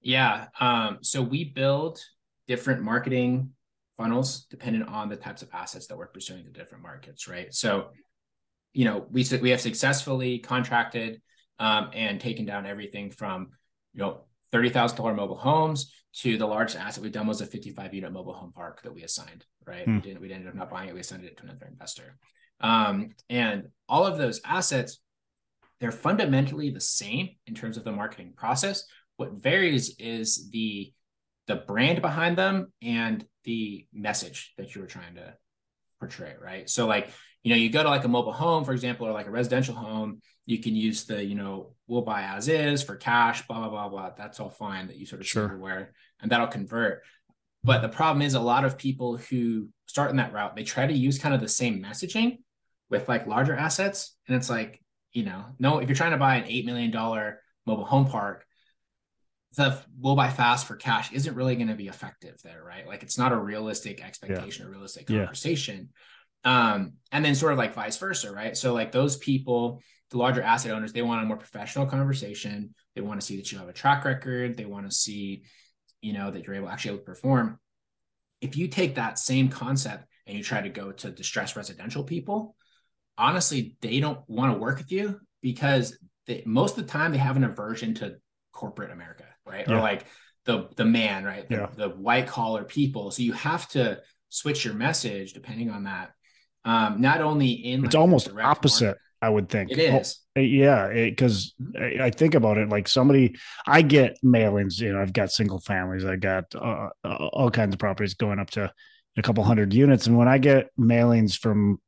Yeah, 0.00 0.46
um, 0.60 0.98
so 1.02 1.22
we 1.22 1.44
build 1.44 2.00
different 2.46 2.82
marketing 2.82 3.50
funnels 3.96 4.46
dependent 4.46 4.88
on 4.88 5.08
the 5.08 5.16
types 5.16 5.42
of 5.42 5.48
assets 5.52 5.88
that 5.88 5.98
we're 5.98 6.06
pursuing 6.06 6.46
in 6.46 6.52
different 6.52 6.82
markets, 6.82 7.28
right? 7.28 7.52
So, 7.52 7.88
you 8.72 8.84
know, 8.84 9.06
we 9.10 9.26
we 9.40 9.50
have 9.50 9.60
successfully 9.60 10.38
contracted 10.38 11.20
um, 11.58 11.90
and 11.92 12.20
taken 12.20 12.46
down 12.46 12.64
everything 12.64 13.10
from 13.10 13.48
you 13.92 14.00
know 14.00 14.24
$30,000 14.52 15.16
mobile 15.16 15.36
homes 15.36 15.92
to 16.14 16.38
the 16.38 16.46
largest 16.46 16.78
asset 16.78 17.02
we've 17.02 17.12
done 17.12 17.26
was 17.26 17.40
a 17.40 17.46
55 17.46 17.94
unit 17.94 18.12
mobile 18.12 18.32
home 18.32 18.52
park 18.52 18.82
that 18.82 18.94
we 18.94 19.02
assigned, 19.02 19.44
right? 19.66 19.84
Hmm. 19.84 19.96
We 19.96 20.00
didn't, 20.00 20.20
we 20.20 20.32
ended 20.32 20.48
up 20.48 20.54
not 20.54 20.70
buying 20.70 20.88
it. 20.88 20.94
We 20.94 21.00
assigned 21.00 21.24
it 21.24 21.36
to 21.38 21.44
another 21.44 21.66
investor. 21.70 22.16
Um, 22.60 23.10
and 23.28 23.68
all 23.88 24.06
of 24.06 24.18
those 24.18 24.40
assets, 24.44 25.00
they're 25.80 25.92
fundamentally 25.92 26.70
the 26.70 26.80
same 26.80 27.30
in 27.46 27.54
terms 27.54 27.76
of 27.76 27.84
the 27.84 27.92
marketing 27.92 28.32
process. 28.36 28.84
What 29.18 29.32
varies 29.32 29.96
is 29.98 30.48
the 30.50 30.92
the 31.48 31.56
brand 31.56 32.00
behind 32.00 32.38
them 32.38 32.72
and 32.82 33.26
the 33.44 33.86
message 33.92 34.52
that 34.58 34.74
you 34.74 34.80
were 34.80 34.86
trying 34.86 35.16
to 35.16 35.34
portray, 35.98 36.34
right? 36.40 36.68
So 36.68 36.86
like, 36.86 37.10
you 37.42 37.50
know, 37.50 37.56
you 37.56 37.70
go 37.70 37.82
to 37.82 37.88
like 37.88 38.04
a 38.04 38.08
mobile 38.08 38.32
home, 38.32 38.64
for 38.64 38.72
example, 38.72 39.06
or 39.06 39.12
like 39.12 39.26
a 39.26 39.30
residential 39.30 39.74
home, 39.74 40.20
you 40.44 40.58
can 40.58 40.76
use 40.76 41.06
the, 41.06 41.24
you 41.24 41.34
know, 41.34 41.74
we'll 41.86 42.02
buy 42.02 42.22
as 42.22 42.48
is 42.48 42.82
for 42.82 42.96
cash, 42.96 43.46
blah, 43.46 43.58
blah, 43.60 43.70
blah, 43.70 43.88
blah. 43.88 44.10
That's 44.16 44.40
all 44.40 44.50
fine 44.50 44.88
that 44.88 44.98
you 44.98 45.06
sort 45.06 45.22
of 45.22 45.26
sure. 45.26 45.44
everywhere 45.44 45.94
and 46.20 46.30
that'll 46.30 46.48
convert. 46.48 47.02
But 47.64 47.80
the 47.82 47.88
problem 47.88 48.22
is 48.22 48.34
a 48.34 48.40
lot 48.40 48.64
of 48.64 48.78
people 48.78 49.16
who 49.16 49.68
start 49.86 50.10
in 50.10 50.18
that 50.18 50.32
route, 50.32 50.54
they 50.54 50.64
try 50.64 50.86
to 50.86 50.92
use 50.92 51.18
kind 51.18 51.34
of 51.34 51.40
the 51.40 51.48
same 51.48 51.82
messaging 51.82 52.38
with 52.90 53.08
like 53.08 53.26
larger 53.26 53.54
assets. 53.54 54.14
And 54.28 54.36
it's 54.36 54.50
like, 54.50 54.82
you 55.12 55.24
know, 55.24 55.44
no, 55.58 55.78
if 55.78 55.88
you're 55.88 55.96
trying 55.96 56.12
to 56.12 56.18
buy 56.18 56.36
an 56.36 56.44
$8 56.44 56.66
million 56.66 56.92
mobile 57.66 57.84
home 57.84 58.06
park, 58.06 58.44
the 59.56 59.80
we'll 59.98 60.16
buy 60.16 60.30
fast 60.30 60.66
for 60.66 60.76
cash 60.76 61.12
isn't 61.12 61.34
really 61.34 61.56
going 61.56 61.68
to 61.68 61.74
be 61.74 61.88
effective 61.88 62.36
there, 62.44 62.62
right? 62.62 62.86
Like 62.86 63.02
it's 63.02 63.18
not 63.18 63.32
a 63.32 63.36
realistic 63.36 64.04
expectation 64.04 64.62
yeah. 64.62 64.68
or 64.68 64.72
realistic 64.72 65.06
conversation. 65.06 65.88
Yeah. 66.44 66.72
Um, 66.72 66.92
and 67.10 67.24
then 67.24 67.34
sort 67.34 67.52
of 67.52 67.58
like 67.58 67.74
vice 67.74 67.96
versa, 67.96 68.32
right? 68.32 68.56
So 68.56 68.72
like 68.72 68.92
those 68.92 69.16
people, 69.16 69.82
the 70.10 70.18
larger 70.18 70.42
asset 70.42 70.72
owners, 70.72 70.92
they 70.92 71.02
want 71.02 71.22
a 71.22 71.26
more 71.26 71.36
professional 71.36 71.86
conversation. 71.86 72.74
They 72.94 73.00
want 73.00 73.20
to 73.20 73.26
see 73.26 73.36
that 73.36 73.50
you 73.50 73.58
have 73.58 73.68
a 73.68 73.72
track 73.72 74.04
record. 74.04 74.56
They 74.56 74.64
want 74.64 74.88
to 74.88 74.94
see, 74.94 75.42
you 76.00 76.12
know, 76.12 76.30
that 76.30 76.44
you're 76.44 76.56
able 76.56 76.68
actually 76.68 76.92
able 76.92 77.00
to 77.00 77.04
perform. 77.04 77.58
If 78.40 78.56
you 78.56 78.68
take 78.68 78.94
that 78.94 79.18
same 79.18 79.48
concept 79.48 80.04
and 80.26 80.36
you 80.36 80.44
try 80.44 80.60
to 80.60 80.68
go 80.68 80.92
to 80.92 81.10
distressed 81.10 81.56
residential 81.56 82.04
people, 82.04 82.54
honestly, 83.16 83.76
they 83.80 83.98
don't 83.98 84.20
want 84.28 84.52
to 84.52 84.58
work 84.58 84.78
with 84.78 84.92
you 84.92 85.20
because 85.42 85.98
they, 86.26 86.42
most 86.46 86.78
of 86.78 86.86
the 86.86 86.92
time 86.92 87.12
they 87.12 87.18
have 87.18 87.36
an 87.36 87.44
aversion 87.44 87.94
to 87.94 88.16
corporate 88.52 88.92
America, 88.92 89.24
right? 89.48 89.66
Yeah. 89.68 89.76
Or 89.76 89.80
like 89.80 90.04
the 90.44 90.68
the 90.76 90.84
man, 90.84 91.24
right? 91.24 91.48
The, 91.48 91.54
yeah. 91.54 91.68
the 91.74 91.88
white 91.88 92.26
collar 92.26 92.64
people. 92.64 93.10
So 93.10 93.22
you 93.22 93.32
have 93.32 93.68
to 93.70 94.00
switch 94.28 94.64
your 94.64 94.74
message 94.74 95.32
depending 95.32 95.70
on 95.70 95.84
that. 95.84 96.12
Um, 96.64 97.00
not 97.00 97.20
only 97.20 97.50
in 97.50 97.84
it's 97.84 97.94
like 97.94 98.00
almost 98.00 98.30
opposite. 98.36 98.84
Market. 98.84 99.02
I 99.20 99.28
would 99.28 99.48
think 99.48 99.72
it 99.72 99.78
is. 99.80 100.20
Oh, 100.36 100.40
yeah, 100.40 100.88
because 100.92 101.54
I 101.76 102.10
think 102.10 102.36
about 102.36 102.56
it 102.56 102.68
like 102.68 102.86
somebody. 102.86 103.36
I 103.66 103.82
get 103.82 104.16
mailings. 104.24 104.78
You 104.80 104.92
know, 104.92 105.02
I've 105.02 105.12
got 105.12 105.32
single 105.32 105.58
families. 105.58 106.04
I 106.04 106.16
got 106.16 106.54
uh, 106.54 106.90
all 107.04 107.50
kinds 107.50 107.74
of 107.74 107.80
properties 107.80 108.14
going 108.14 108.38
up 108.38 108.50
to 108.50 108.72
a 109.16 109.22
couple 109.22 109.42
hundred 109.42 109.74
units, 109.74 110.06
and 110.06 110.16
when 110.16 110.28
I 110.28 110.38
get 110.38 110.70
mailings 110.78 111.36
from 111.36 111.80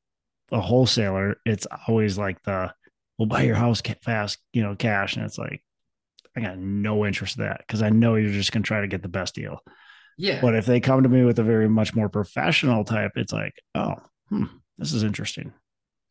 a 0.50 0.60
wholesaler, 0.60 1.36
it's 1.46 1.68
always 1.86 2.18
like 2.18 2.42
the 2.42 2.72
"We'll 3.16 3.26
buy 3.26 3.42
your 3.42 3.54
house 3.54 3.80
fast," 4.02 4.38
you 4.52 4.64
know, 4.64 4.74
cash, 4.74 5.14
and 5.14 5.24
it's 5.24 5.38
like 5.38 5.62
I 6.36 6.40
got 6.40 6.58
no 6.58 7.04
interest 7.04 7.38
in 7.38 7.44
that 7.44 7.58
because 7.58 7.82
I 7.82 7.90
know 7.90 8.14
you're 8.14 8.30
just 8.30 8.52
going 8.52 8.62
to 8.62 8.66
try 8.66 8.80
to 8.80 8.86
get 8.86 9.02
the 9.02 9.08
best 9.08 9.34
deal. 9.34 9.60
Yeah. 10.16 10.40
But 10.40 10.54
if 10.54 10.66
they 10.66 10.80
come 10.80 11.02
to 11.02 11.08
me 11.08 11.24
with 11.24 11.38
a 11.38 11.42
very 11.42 11.68
much 11.68 11.94
more 11.94 12.08
professional 12.08 12.84
type, 12.84 13.12
it's 13.16 13.32
like, 13.32 13.54
oh, 13.74 13.94
hmm, 14.28 14.44
this 14.76 14.92
is 14.92 15.02
interesting. 15.02 15.52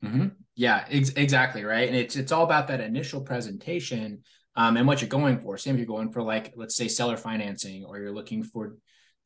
Mm-hmm. 0.04 0.28
Yeah, 0.56 0.86
ex- 0.90 1.12
exactly. 1.12 1.64
Right. 1.64 1.88
And 1.88 1.96
it's, 1.96 2.16
it's 2.16 2.32
all 2.32 2.44
about 2.44 2.68
that 2.68 2.82
initial 2.82 3.22
presentation 3.22 4.24
um, 4.56 4.78
and 4.78 4.88
what 4.88 5.02
you're 5.02 5.10
going 5.10 5.40
for. 5.40 5.58
Same 5.58 5.76
if 5.76 5.80
you're 5.80 5.88
going 5.88 6.12
for 6.12 6.24
like, 6.24 6.54
let's 6.56 6.76
say 6.76 6.88
seller 6.88 7.18
financing, 7.18 7.86
or 7.86 7.98
you're 7.98 8.12
looking 8.12 8.44
for 8.44 8.76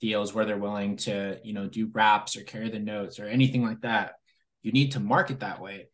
deals 0.02 0.34
where 0.34 0.46
they're 0.46 0.58
willing 0.58 0.98
to, 0.98 1.40
you 1.44 1.54
know, 1.54 1.68
do 1.68 1.90
wraps 1.94 2.36
or 2.36 2.44
carry 2.44 2.70
the 2.70 2.80
notes 2.80 3.20
or 3.20 3.26
anything 3.26 3.64
like 3.64 3.82
that. 3.82 4.14
You 4.62 4.72
need 4.72 4.92
to 4.92 5.00
market 5.00 5.40
that 5.40 5.62
way. 5.62 5.88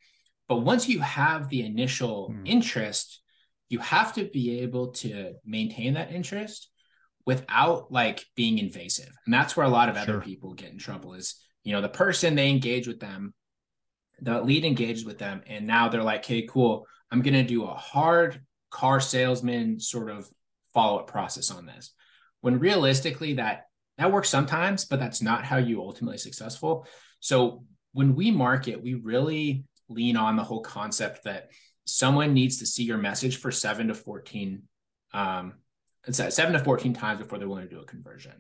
But 0.48 0.58
once 0.58 0.90
you 0.90 1.00
have 1.00 1.48
the 1.48 1.64
initial 1.64 2.34
mm. 2.34 2.42
interest, 2.46 3.22
you 3.70 3.80
have 3.80 4.14
to 4.14 4.26
be 4.26 4.62
able 4.62 4.88
to 4.90 5.34
maintain 5.46 5.94
that 5.94 6.12
interest 6.12 6.70
without 7.26 7.92
like 7.92 8.26
being 8.36 8.58
invasive. 8.58 9.12
And 9.26 9.34
that's 9.34 9.56
where 9.56 9.66
a 9.66 9.70
lot 9.70 9.90
of 9.90 9.96
sure. 9.96 10.04
other 10.04 10.22
people 10.22 10.54
get 10.54 10.72
in 10.72 10.80
trouble 10.80 11.14
is, 11.14 11.36
you 11.64 11.74
know, 11.74 11.82
the 11.82 11.90
person 11.90 12.36
they 12.36 12.50
engage 12.50 12.88
with 12.88 13.00
them, 13.00 13.34
the 14.22 14.42
lead 14.42 14.66
engages 14.66 15.06
with 15.06 15.20
them, 15.20 15.42
and 15.48 15.68
now 15.68 15.90
they're 15.90 16.04
like, 16.04 16.26
hey, 16.26 16.48
cool, 16.50 16.88
I'm 17.12 17.22
going 17.22 17.36
to 17.36 17.44
do 17.44 17.64
a 17.66 17.74
hard 17.74 18.42
car 18.72 19.00
salesman 19.00 19.80
sort 19.80 20.10
of 20.10 20.28
follow 20.74 21.00
up 21.00 21.08
process 21.08 21.52
on 21.52 21.66
this. 21.66 21.94
When 22.42 22.60
realistically, 22.60 23.36
that 23.36 23.66
that 23.98 24.12
works 24.12 24.30
sometimes, 24.30 24.86
but 24.86 25.00
that's 25.00 25.22
not 25.22 25.44
how 25.44 25.58
you 25.58 25.82
ultimately 25.82 26.18
successful. 26.18 26.88
So 27.20 27.66
when 27.92 28.16
we 28.16 28.32
market, 28.32 28.82
we 28.82 28.94
really 28.94 29.66
lean 29.90 30.16
on 30.16 30.38
the 30.38 30.44
whole 30.44 30.62
concept 30.62 31.26
that 31.26 31.50
someone 31.90 32.34
needs 32.34 32.58
to 32.58 32.66
see 32.66 32.84
your 32.84 32.98
message 32.98 33.38
for 33.38 33.52
seven 33.52 33.88
to 33.88 33.94
14 33.94 34.64
um 35.14 35.54
seven 36.12 36.54
to 36.54 36.60
14 36.60 36.94
times 36.94 37.20
before 37.20 37.38
they're 37.38 37.48
willing 37.48 37.68
to 37.68 37.76
do 37.76 37.82
a 37.82 37.86
conversion. 37.86 38.34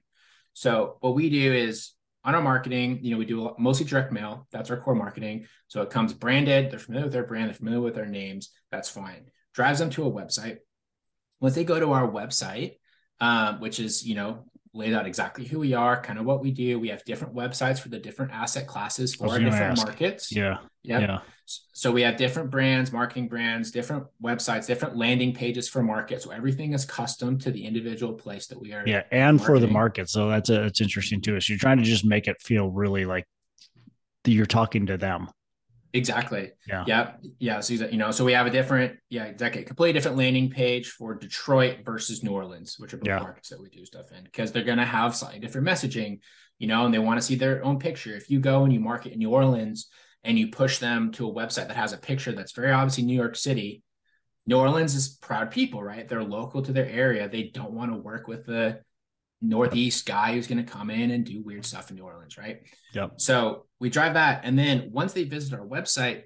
So 0.53 0.97
what 1.01 1.15
we 1.15 1.29
do 1.29 1.53
is 1.53 1.91
on 2.23 2.35
our 2.35 2.41
marketing 2.41 2.99
you 3.01 3.11
know 3.11 3.17
we 3.17 3.25
do 3.25 3.53
mostly 3.57 3.85
direct 3.85 4.11
mail. 4.11 4.47
That's 4.51 4.69
our 4.69 4.77
core 4.77 4.95
marketing. 4.95 5.47
So 5.67 5.81
it 5.81 5.89
comes 5.89 6.13
branded. 6.13 6.71
They're 6.71 6.79
familiar 6.79 7.05
with 7.05 7.13
their 7.13 7.25
brand. 7.25 7.47
They're 7.47 7.55
familiar 7.55 7.81
with 7.81 7.95
their 7.95 8.05
names. 8.05 8.49
That's 8.71 8.89
fine. 8.89 9.25
Drives 9.53 9.79
them 9.79 9.89
to 9.91 10.05
a 10.05 10.11
website. 10.11 10.57
Once 11.39 11.55
they 11.55 11.63
go 11.63 11.79
to 11.79 11.91
our 11.91 12.09
website 12.09 12.75
um, 13.21 13.59
which 13.59 13.79
is 13.79 14.05
you 14.05 14.15
know 14.15 14.45
laid 14.73 14.93
out 14.93 15.07
exactly 15.07 15.45
who 15.45 15.59
we 15.59 15.73
are, 15.73 16.01
kind 16.01 16.19
of 16.19 16.25
what 16.25 16.41
we 16.41 16.51
do. 16.51 16.79
We 16.79 16.89
have 16.89 17.03
different 17.03 17.33
websites 17.33 17.79
for 17.79 17.89
the 17.89 17.99
different 17.99 18.31
asset 18.31 18.67
classes 18.67 19.15
for 19.15 19.27
different 19.39 19.55
ask. 19.55 19.85
markets. 19.85 20.31
Yeah. 20.31 20.57
Yep. 20.83 21.01
Yeah. 21.01 21.19
So 21.73 21.91
we 21.91 22.03
have 22.03 22.15
different 22.15 22.51
brands, 22.51 22.91
marketing 22.91 23.27
brands, 23.27 23.71
different 23.71 24.05
websites, 24.23 24.67
different 24.67 24.95
landing 24.95 25.33
pages 25.33 25.67
for 25.67 25.81
markets. 25.81 26.23
So 26.23 26.29
everything 26.29 26.73
is 26.73 26.85
custom 26.85 27.39
to 27.39 27.51
the 27.51 27.65
individual 27.65 28.13
place 28.13 28.45
that 28.47 28.61
we 28.61 28.71
are. 28.73 28.83
Yeah, 28.85 29.03
and 29.11 29.37
marketing. 29.37 29.55
for 29.55 29.59
the 29.59 29.73
market. 29.73 30.09
So 30.09 30.29
that's 30.29 30.49
a, 30.49 30.61
that's 30.61 30.81
interesting 30.81 31.21
too. 31.21 31.39
So 31.41 31.53
you're 31.53 31.59
trying 31.59 31.79
to 31.79 31.83
just 31.83 32.05
make 32.05 32.27
it 32.27 32.39
feel 32.39 32.69
really 32.69 33.05
like 33.05 33.25
you're 34.25 34.45
talking 34.45 34.85
to 34.87 34.97
them. 34.97 35.29
Exactly. 35.93 36.51
Yeah. 36.67 36.83
Yeah. 36.87 37.11
Yeah. 37.39 37.59
So 37.61 37.73
you 37.73 37.97
know, 37.97 38.11
so 38.11 38.23
we 38.23 38.33
have 38.33 38.45
a 38.45 38.51
different, 38.51 38.99
yeah, 39.09 39.25
exactly, 39.25 39.63
completely 39.63 39.93
different 39.93 40.17
landing 40.17 40.49
page 40.49 40.89
for 40.89 41.15
Detroit 41.15 41.79
versus 41.83 42.23
New 42.23 42.31
Orleans, 42.31 42.75
which 42.77 42.93
are 42.93 42.97
both 42.97 43.07
yeah. 43.07 43.19
markets 43.19 43.49
that 43.49 43.59
we 43.59 43.69
do 43.69 43.85
stuff 43.85 44.11
in, 44.11 44.23
because 44.23 44.51
they're 44.51 44.63
gonna 44.63 44.85
have 44.85 45.15
slightly 45.15 45.39
different 45.39 45.67
messaging, 45.67 46.19
you 46.59 46.67
know, 46.67 46.85
and 46.85 46.93
they 46.93 46.99
want 46.99 47.19
to 47.19 47.25
see 47.25 47.35
their 47.35 47.63
own 47.63 47.79
picture. 47.79 48.15
If 48.15 48.29
you 48.29 48.39
go 48.39 48.63
and 48.63 48.73
you 48.73 48.79
market 48.79 49.13
in 49.13 49.19
New 49.19 49.31
Orleans 49.31 49.89
and 50.23 50.37
you 50.37 50.49
push 50.49 50.77
them 50.77 51.11
to 51.13 51.27
a 51.27 51.33
website 51.33 51.67
that 51.67 51.77
has 51.77 51.93
a 51.93 51.97
picture 51.97 52.33
that's 52.33 52.51
very 52.51 52.71
obviously 52.71 53.05
New 53.05 53.15
York 53.15 53.35
City, 53.35 53.81
New 54.45 54.57
Orleans 54.57 54.95
is 54.95 55.09
proud 55.09 55.51
people, 55.51 55.81
right? 55.83 56.07
They're 56.07 56.23
local 56.23 56.61
to 56.63 56.71
their 56.71 56.87
area. 56.87 57.29
They 57.29 57.51
don't 57.53 57.71
want 57.71 57.91
to 57.91 57.97
work 57.97 58.27
with 58.27 58.45
the 58.45 58.81
Northeast 59.41 60.05
guy 60.05 60.33
who's 60.33 60.47
going 60.47 60.63
to 60.63 60.71
come 60.71 60.89
in 60.89 61.11
and 61.11 61.25
do 61.25 61.41
weird 61.41 61.65
stuff 61.65 61.89
in 61.89 61.95
New 61.95 62.03
Orleans, 62.03 62.37
right? 62.37 62.61
Yep. 62.93 63.13
So 63.17 63.65
we 63.79 63.89
drive 63.89 64.15
that. 64.15 64.41
And 64.43 64.59
then 64.59 64.89
once 64.91 65.13
they 65.13 65.23
visit 65.23 65.57
our 65.57 65.65
website, 65.65 66.23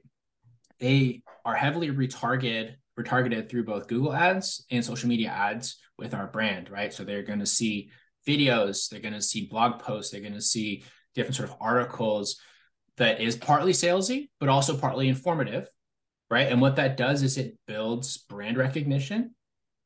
they 0.79 1.21
are 1.45 1.55
heavily 1.55 1.89
retargeted, 1.89 2.73
retargeted 2.99 3.49
through 3.49 3.65
both 3.65 3.87
Google 3.87 4.13
ads 4.13 4.65
and 4.71 4.83
social 4.83 5.09
media 5.09 5.29
ads 5.29 5.79
with 5.97 6.13
our 6.13 6.27
brand, 6.27 6.69
right? 6.69 6.91
So 6.91 7.03
they're 7.03 7.23
going 7.23 7.39
to 7.39 7.45
see 7.45 7.91
videos, 8.27 8.89
they're 8.89 8.99
going 8.99 9.13
to 9.13 9.21
see 9.21 9.47
blog 9.47 9.79
posts, 9.79 10.11
they're 10.11 10.21
going 10.21 10.33
to 10.33 10.41
see 10.41 10.83
different 11.13 11.35
sort 11.35 11.49
of 11.49 11.55
articles 11.61 12.39
that 12.97 13.21
is 13.21 13.35
partly 13.35 13.73
salesy, 13.73 14.29
but 14.39 14.49
also 14.49 14.77
partly 14.77 15.07
informative, 15.07 15.67
right? 16.29 16.51
And 16.51 16.61
what 16.61 16.77
that 16.77 16.97
does 16.97 17.21
is 17.21 17.37
it 17.37 17.57
builds 17.67 18.17
brand 18.17 18.57
recognition 18.57 19.35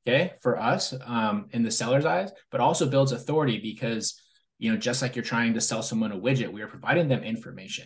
okay 0.07 0.33
for 0.41 0.57
us 0.57 0.93
um, 1.05 1.47
in 1.51 1.63
the 1.63 1.71
seller's 1.71 2.05
eyes 2.05 2.31
but 2.51 2.61
also 2.61 2.87
builds 2.87 3.11
authority 3.11 3.59
because 3.59 4.21
you 4.59 4.71
know 4.71 4.77
just 4.77 5.01
like 5.01 5.15
you're 5.15 5.25
trying 5.25 5.53
to 5.53 5.61
sell 5.61 5.83
someone 5.83 6.11
a 6.11 6.17
widget 6.17 6.51
we 6.51 6.61
are 6.61 6.67
providing 6.67 7.07
them 7.07 7.23
information 7.23 7.85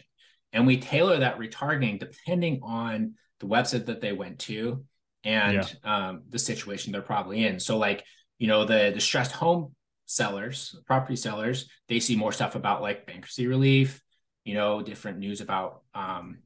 and 0.53 0.67
we 0.67 0.77
tailor 0.77 1.19
that 1.19 1.39
retargeting 1.39 1.99
depending 1.99 2.59
on 2.63 3.13
the 3.39 3.47
website 3.47 3.85
that 3.85 4.01
they 4.01 4.13
went 4.13 4.39
to 4.39 4.85
and 5.23 5.75
yeah. 5.83 6.07
um, 6.07 6.23
the 6.29 6.39
situation 6.39 6.91
they're 6.91 7.01
probably 7.01 7.45
in 7.45 7.59
so 7.59 7.77
like 7.77 8.03
you 8.37 8.47
know 8.47 8.65
the 8.65 8.91
distressed 8.91 9.31
home 9.31 9.73
sellers 10.05 10.75
property 10.85 11.15
sellers 11.15 11.69
they 11.87 11.99
see 11.99 12.15
more 12.15 12.31
stuff 12.31 12.55
about 12.55 12.81
like 12.81 13.05
bankruptcy 13.05 13.47
relief 13.47 14.01
you 14.43 14.53
know 14.53 14.81
different 14.81 15.19
news 15.19 15.41
about 15.41 15.81
um, 15.93 16.39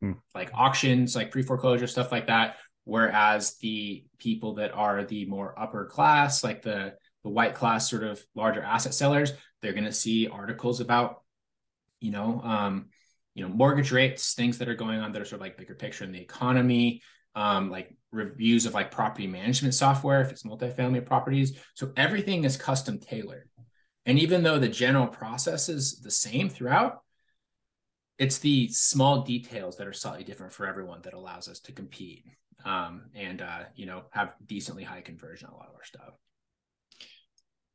hmm. 0.00 0.12
like 0.34 0.50
auctions 0.54 1.16
like 1.16 1.30
pre 1.30 1.42
foreclosure 1.42 1.86
stuff 1.86 2.12
like 2.12 2.28
that 2.28 2.56
whereas 2.88 3.56
the 3.58 4.04
people 4.18 4.54
that 4.54 4.72
are 4.72 5.04
the 5.04 5.24
more 5.26 5.54
upper 5.58 5.86
class 5.86 6.42
like 6.42 6.62
the 6.62 6.94
the 7.22 7.28
white 7.28 7.54
class 7.54 7.88
sort 7.88 8.02
of 8.02 8.22
larger 8.34 8.62
asset 8.62 8.94
sellers 8.94 9.32
they're 9.60 9.72
going 9.72 9.84
to 9.84 9.92
see 9.92 10.28
articles 10.28 10.80
about 10.80 11.22
you 12.00 12.10
know 12.10 12.40
um 12.42 12.86
you 13.34 13.42
know 13.42 13.48
mortgage 13.48 13.92
rates 13.92 14.34
things 14.34 14.58
that 14.58 14.68
are 14.68 14.74
going 14.74 15.00
on 15.00 15.12
that 15.12 15.22
are 15.22 15.24
sort 15.24 15.40
of 15.40 15.42
like 15.42 15.56
bigger 15.56 15.74
picture 15.74 16.04
in 16.04 16.12
the 16.12 16.20
economy 16.20 17.02
um, 17.38 17.70
like 17.70 17.94
reviews 18.10 18.66
of 18.66 18.74
like 18.74 18.90
property 18.90 19.26
management 19.26 19.74
software 19.74 20.20
if 20.22 20.30
it's 20.30 20.42
multifamily 20.42 21.04
properties. 21.06 21.58
So 21.74 21.92
everything 21.96 22.44
is 22.44 22.56
custom 22.56 22.98
tailored. 22.98 23.48
And 24.06 24.18
even 24.18 24.42
though 24.42 24.58
the 24.58 24.68
general 24.68 25.06
process 25.06 25.68
is 25.68 26.00
the 26.00 26.10
same 26.10 26.48
throughout, 26.48 27.02
it's 28.18 28.38
the 28.38 28.68
small 28.68 29.22
details 29.22 29.76
that 29.76 29.86
are 29.86 29.92
slightly 29.92 30.24
different 30.24 30.52
for 30.52 30.66
everyone 30.66 31.00
that 31.02 31.14
allows 31.14 31.48
us 31.48 31.60
to 31.60 31.72
compete 31.72 32.24
um, 32.64 33.02
and 33.14 33.40
uh, 33.40 33.60
you 33.74 33.86
know 33.86 34.02
have 34.10 34.34
decently 34.44 34.84
high 34.84 35.00
conversion 35.00 35.48
on 35.48 35.54
a 35.54 35.56
lot 35.56 35.68
of 35.68 35.74
our 35.74 35.84
stuff. 35.84 36.14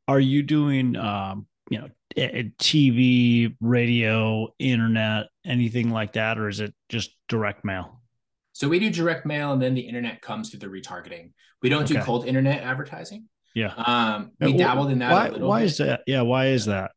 Are 0.08 0.20
you 0.20 0.44
doing 0.44 0.96
um, 0.96 1.48
you 1.70 1.80
know 1.80 1.90
TV, 2.16 3.56
radio, 3.62 4.54
internet, 4.60 5.28
anything 5.46 5.90
like 5.92 6.14
that, 6.14 6.38
or 6.38 6.50
is 6.50 6.60
it 6.60 6.74
just 6.90 7.16
direct 7.30 7.64
mail? 7.64 8.02
So 8.52 8.68
we 8.68 8.80
do 8.80 8.90
direct 8.90 9.26
mail, 9.26 9.54
and 9.54 9.62
then 9.62 9.74
the 9.74 9.82
internet 9.82 10.22
comes 10.22 10.50
through 10.50 10.60
the 10.60 10.68
retargeting. 10.68 11.32
We 11.62 11.70
don't 11.70 11.84
okay. 11.84 11.96
do 11.96 12.02
cold 12.02 12.26
internet 12.26 12.62
advertising. 12.62 13.30
Yeah, 13.56 13.74
um, 13.74 14.32
we 14.40 14.58
dabbled 14.58 14.92
in 14.92 15.00
that. 15.00 15.34
Why, 15.34 15.40
why 15.40 15.62
is 15.62 15.78
that? 15.78 16.02
Yeah, 16.06 16.22
why 16.22 16.48
is 16.48 16.66
that? 16.66 16.92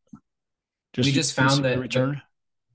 Just 0.94 1.06
we 1.06 1.12
just 1.12 1.34
found 1.34 1.64
that 1.64 1.78
return. 1.78 2.20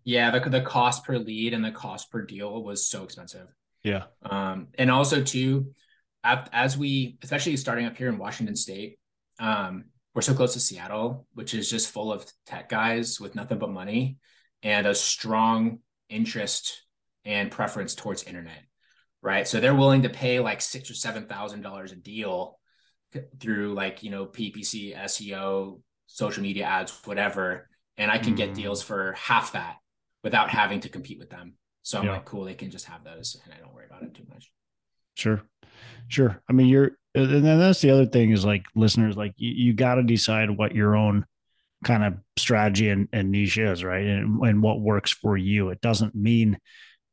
Yeah, 0.04 0.32
the 0.32 0.50
the 0.50 0.62
cost 0.62 1.06
per 1.06 1.18
lead 1.18 1.54
and 1.54 1.64
the 1.64 1.72
cost 1.72 2.12
per 2.12 2.22
deal 2.24 2.64
was 2.64 2.88
so 2.88 3.04
expensive. 3.04 3.48
Yeah, 3.84 4.04
um, 4.24 4.68
and 4.78 4.92
also 4.92 5.22
too, 5.22 5.74
as 6.24 6.78
we, 6.78 7.18
especially 7.24 7.58
starting 7.58 7.86
up 7.86 7.98
here 7.98 8.10
in 8.10 8.18
Washington 8.18 8.56
State, 8.56 9.00
um, 9.40 9.86
we're 10.14 10.22
so 10.22 10.34
close 10.34 10.54
to 10.54 10.60
Seattle, 10.60 11.26
which 11.34 11.54
is 11.54 11.70
just 11.70 11.92
full 11.92 12.12
of 12.12 12.26
tech 12.46 12.70
guys 12.70 13.20
with 13.20 13.36
nothing 13.36 13.60
but 13.60 13.70
money 13.70 14.18
and 14.62 14.86
a 14.86 14.94
strong 14.94 15.80
interest 16.10 16.84
and 17.26 17.52
preference 17.52 17.96
towards 17.96 18.24
internet. 18.24 18.64
Right. 19.24 19.48
So 19.48 19.60
they're 19.60 19.76
willing 19.76 20.02
to 20.04 20.10
pay 20.10 20.40
like 20.40 20.62
six 20.62 20.90
or 20.90 20.96
seven 20.96 21.28
thousand 21.28 21.62
dollars 21.62 21.92
a 21.92 21.96
deal 21.96 22.60
through 23.40 23.74
like, 23.74 24.04
you 24.04 24.10
know, 24.10 24.26
PPC, 24.26 24.98
SEO, 24.98 25.82
social 26.08 26.42
media 26.42 26.66
ads, 26.66 26.92
whatever. 27.06 27.70
And 27.98 28.10
I 28.10 28.18
can 28.18 28.34
mm. 28.34 28.38
get 28.38 28.54
deals 28.56 28.82
for 28.82 29.14
half 29.14 29.54
that 29.54 29.76
without 30.24 30.50
having 30.50 30.80
to 30.82 30.90
compete 30.90 31.20
with 31.20 31.30
them. 31.30 31.54
So 31.84 32.00
I'm 32.00 32.06
yeah. 32.06 32.14
like, 32.14 32.26
cool, 32.26 32.46
they 32.46 32.54
can 32.54 32.70
just 32.70 32.86
have 32.86 33.04
those 33.04 33.40
and 33.44 33.54
I 33.54 33.58
don't 33.58 33.74
worry 33.74 33.86
about 33.86 34.04
it 34.04 34.14
too 34.14 34.26
much. 34.30 34.52
Sure. 35.16 35.42
Sure. 36.08 36.42
I 36.50 36.54
mean, 36.54 36.68
you're, 36.68 36.92
and 37.16 37.44
then 37.44 37.60
that's 37.60 37.82
the 37.82 37.90
other 37.90 38.06
thing 38.06 38.32
is 38.32 38.46
like 38.46 38.66
listeners, 38.76 39.18
like 39.18 39.34
you, 39.38 39.52
you 39.52 39.74
got 39.74 39.96
to 39.96 40.04
decide 40.04 40.50
what 40.50 40.76
your 40.76 40.96
own 40.96 41.26
kind 41.84 42.04
of 42.04 42.14
strategy 42.38 42.90
and, 42.90 43.10
and 43.12 43.32
niche 43.32 43.58
is, 43.58 43.84
right? 43.84 44.06
And, 44.06 44.40
and 44.42 44.62
what 44.62 44.80
works 44.80 45.12
for 45.12 45.36
you. 45.36 45.70
It 45.70 45.82
doesn't 45.82 46.16
mean 46.16 46.58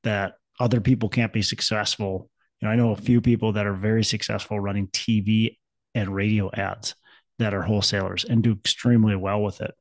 that 0.05 0.35
other 0.61 0.81
people 0.81 1.09
can't 1.09 1.33
be 1.33 1.43
successful. 1.43 2.31
You 2.61 2.69
know, 2.69 2.73
I 2.73 2.77
know 2.77 2.93
a 2.93 2.97
few 2.97 3.21
people 3.21 3.53
that 3.53 3.67
are 3.67 3.75
very 3.75 4.05
successful 4.05 4.61
running 4.61 4.89
TV 4.89 5.57
and 5.95 6.15
radio 6.15 6.51
ads 6.53 6.95
that 7.39 7.55
are 7.55 7.63
wholesalers 7.63 8.25
and 8.25 8.43
do 8.43 8.53
extremely 8.53 9.17
well 9.17 9.43
with 9.43 9.61
it. 9.61 9.75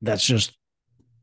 That's 0.00 0.24
just 0.24 0.56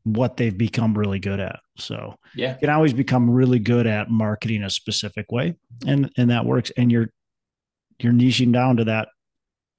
what 0.04 0.36
they've 0.36 0.56
become 0.56 0.96
really 0.96 1.18
good 1.18 1.40
at. 1.40 1.60
So 1.76 2.16
yeah, 2.34 2.54
you 2.54 2.60
can 2.60 2.70
always 2.70 2.92
become 2.92 3.30
really 3.30 3.58
good 3.58 3.86
at 3.86 4.10
marketing 4.10 4.62
a 4.62 4.70
specific 4.70 5.30
way, 5.30 5.56
and 5.86 6.10
and 6.16 6.30
that 6.30 6.44
works. 6.44 6.70
And 6.76 6.90
you're 6.90 7.08
you're 8.00 8.12
niching 8.12 8.52
down 8.52 8.78
to 8.78 8.84
that, 8.84 9.08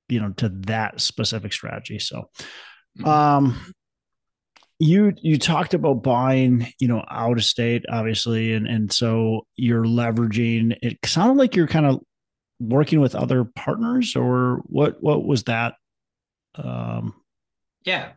you 0.09 0.19
know, 0.19 0.31
to 0.37 0.49
that 0.49 1.01
specific 1.01 1.53
strategy. 1.53 1.99
So, 1.99 2.29
mm-hmm. 2.99 3.07
um, 3.07 3.73
you 4.79 5.13
you 5.21 5.37
talked 5.37 5.73
about 5.73 6.03
buying, 6.03 6.67
you 6.79 6.87
know, 6.87 7.03
out 7.09 7.37
of 7.37 7.43
state, 7.43 7.85
obviously, 7.89 8.53
and 8.53 8.67
and 8.67 8.91
so 8.91 9.45
you're 9.55 9.85
leveraging. 9.85 10.77
It 10.81 10.97
sounded 11.05 11.37
like 11.37 11.55
you're 11.55 11.67
kind 11.67 11.85
of 11.85 11.99
working 12.59 12.99
with 12.99 13.15
other 13.15 13.43
partners, 13.43 14.15
or 14.15 14.61
what? 14.65 15.01
What 15.01 15.25
was 15.25 15.43
that? 15.43 15.75
Um, 16.55 17.15
yeah. 17.83 18.11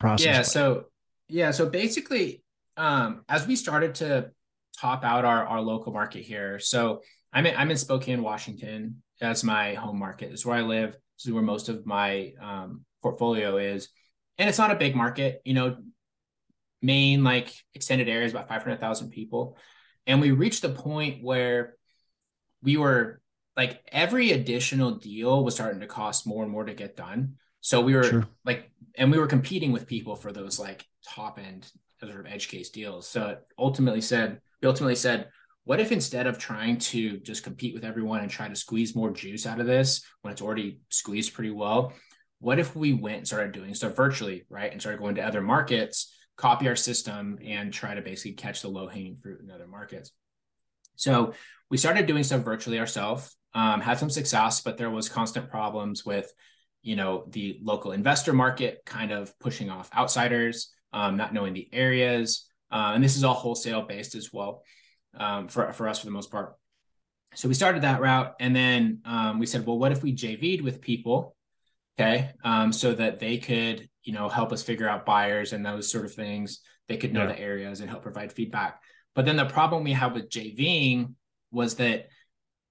Process. 0.00 0.26
Yeah. 0.26 0.36
Like? 0.38 0.46
So 0.46 0.84
yeah. 1.28 1.50
So 1.50 1.68
basically, 1.68 2.42
um, 2.76 3.24
as 3.28 3.46
we 3.46 3.56
started 3.56 3.96
to 3.96 4.30
top 4.78 5.04
out 5.04 5.24
our, 5.24 5.46
our 5.46 5.60
local 5.60 5.92
market 5.92 6.22
here, 6.22 6.58
so 6.58 7.02
I'm 7.32 7.46
in, 7.46 7.56
I'm 7.56 7.70
in 7.70 7.76
Spokane, 7.76 8.22
Washington. 8.22 9.02
That's 9.20 9.44
my 9.44 9.74
home 9.74 9.98
market. 9.98 10.32
It's 10.32 10.44
where 10.44 10.56
I 10.56 10.62
live. 10.62 10.92
This 10.92 11.26
is 11.26 11.32
where 11.32 11.42
most 11.42 11.68
of 11.68 11.86
my 11.86 12.32
um, 12.40 12.84
portfolio 13.02 13.56
is. 13.56 13.88
And 14.38 14.48
it's 14.48 14.58
not 14.58 14.72
a 14.72 14.76
big 14.76 14.96
market, 14.96 15.40
you 15.44 15.54
know, 15.54 15.76
main 16.82 17.24
like 17.24 17.54
extended 17.74 18.08
areas, 18.08 18.32
about 18.32 18.48
500,000 18.48 19.10
people. 19.10 19.56
And 20.06 20.20
we 20.20 20.32
reached 20.32 20.62
the 20.62 20.68
point 20.68 21.22
where 21.22 21.76
we 22.62 22.76
were 22.76 23.20
like 23.56 23.80
every 23.92 24.32
additional 24.32 24.96
deal 24.96 25.44
was 25.44 25.54
starting 25.54 25.80
to 25.80 25.86
cost 25.86 26.26
more 26.26 26.42
and 26.42 26.50
more 26.50 26.64
to 26.64 26.74
get 26.74 26.96
done. 26.96 27.34
So 27.60 27.80
we 27.80 27.94
were 27.94 28.04
sure. 28.04 28.28
like, 28.44 28.70
and 28.96 29.10
we 29.10 29.18
were 29.18 29.26
competing 29.26 29.72
with 29.72 29.86
people 29.86 30.16
for 30.16 30.32
those 30.32 30.58
like 30.58 30.84
top 31.06 31.38
end 31.38 31.70
sort 32.00 32.20
of 32.20 32.26
edge 32.26 32.48
case 32.48 32.70
deals. 32.70 33.06
So 33.06 33.36
ultimately 33.58 34.00
said, 34.00 34.40
we 34.60 34.68
ultimately 34.68 34.96
said, 34.96 35.28
what 35.64 35.80
if 35.80 35.92
instead 35.92 36.26
of 36.26 36.38
trying 36.38 36.78
to 36.78 37.18
just 37.18 37.42
compete 37.42 37.74
with 37.74 37.84
everyone 37.84 38.20
and 38.20 38.30
try 38.30 38.48
to 38.48 38.56
squeeze 38.56 38.94
more 38.94 39.10
juice 39.10 39.46
out 39.46 39.60
of 39.60 39.66
this 39.66 40.04
when 40.20 40.32
it's 40.32 40.42
already 40.42 40.80
squeezed 40.90 41.32
pretty 41.32 41.50
well, 41.50 41.92
what 42.40 42.58
if 42.58 42.76
we 42.76 42.92
went 42.92 43.18
and 43.18 43.26
started 43.26 43.52
doing 43.52 43.72
stuff 43.74 43.96
virtually, 43.96 44.44
right? 44.50 44.70
And 44.70 44.80
started 44.80 45.00
going 45.00 45.14
to 45.14 45.22
other 45.22 45.40
markets, 45.40 46.14
copy 46.36 46.68
our 46.68 46.76
system, 46.76 47.38
and 47.42 47.72
try 47.72 47.94
to 47.94 48.02
basically 48.02 48.32
catch 48.32 48.60
the 48.60 48.68
low 48.68 48.88
hanging 48.88 49.16
fruit 49.16 49.40
in 49.40 49.50
other 49.50 49.66
markets. 49.66 50.10
So 50.96 51.32
we 51.70 51.78
started 51.78 52.06
doing 52.06 52.22
stuff 52.22 52.42
virtually 52.42 52.78
ourselves, 52.78 53.34
um, 53.54 53.80
had 53.80 53.98
some 53.98 54.10
success, 54.10 54.60
but 54.60 54.76
there 54.76 54.90
was 54.90 55.08
constant 55.08 55.48
problems 55.48 56.04
with, 56.04 56.30
you 56.82 56.96
know, 56.96 57.24
the 57.30 57.58
local 57.62 57.92
investor 57.92 58.34
market 58.34 58.82
kind 58.84 59.12
of 59.12 59.36
pushing 59.38 59.70
off 59.70 59.88
outsiders, 59.96 60.73
um, 60.94 61.16
not 61.16 61.34
knowing 61.34 61.52
the 61.52 61.68
areas. 61.72 62.48
Uh, 62.70 62.92
and 62.94 63.04
this 63.04 63.16
is 63.16 63.24
all 63.24 63.34
wholesale 63.34 63.82
based 63.82 64.14
as 64.14 64.32
well 64.32 64.62
um, 65.18 65.48
for, 65.48 65.72
for 65.72 65.88
us 65.88 65.98
for 65.98 66.06
the 66.06 66.12
most 66.12 66.30
part. 66.30 66.54
So 67.34 67.48
we 67.48 67.54
started 67.54 67.82
that 67.82 68.00
route. 68.00 68.34
And 68.40 68.54
then 68.54 69.00
um, 69.04 69.38
we 69.38 69.46
said, 69.46 69.66
well, 69.66 69.78
what 69.78 69.92
if 69.92 70.02
we 70.02 70.14
JV'd 70.14 70.62
with 70.62 70.80
people? 70.80 71.36
Okay. 71.98 72.30
Um, 72.42 72.72
so 72.72 72.94
that 72.94 73.18
they 73.18 73.38
could, 73.38 73.88
you 74.04 74.12
know, 74.12 74.28
help 74.28 74.52
us 74.52 74.62
figure 74.62 74.88
out 74.88 75.04
buyers 75.04 75.52
and 75.52 75.66
those 75.66 75.90
sort 75.90 76.04
of 76.04 76.14
things. 76.14 76.60
They 76.88 76.96
could 76.96 77.12
know 77.12 77.22
yeah. 77.22 77.28
the 77.28 77.40
areas 77.40 77.80
and 77.80 77.90
help 77.90 78.02
provide 78.02 78.32
feedback. 78.32 78.80
But 79.14 79.24
then 79.24 79.36
the 79.36 79.46
problem 79.46 79.84
we 79.84 79.92
have 79.92 80.14
with 80.14 80.28
JVing 80.28 81.14
was 81.50 81.76
that 81.76 82.08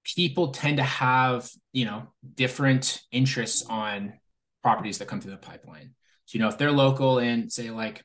people 0.04 0.48
tend 0.48 0.76
to 0.76 0.82
have, 0.82 1.50
you 1.72 1.86
know, 1.86 2.08
different 2.34 3.00
interests 3.10 3.64
on 3.68 4.14
properties 4.62 4.98
that 4.98 5.08
come 5.08 5.20
through 5.20 5.32
the 5.32 5.38
pipeline. 5.38 5.94
So, 6.26 6.36
you 6.36 6.40
know, 6.42 6.48
if 6.48 6.58
they're 6.58 6.72
local 6.72 7.18
in, 7.18 7.50
say, 7.50 7.70
like, 7.70 8.02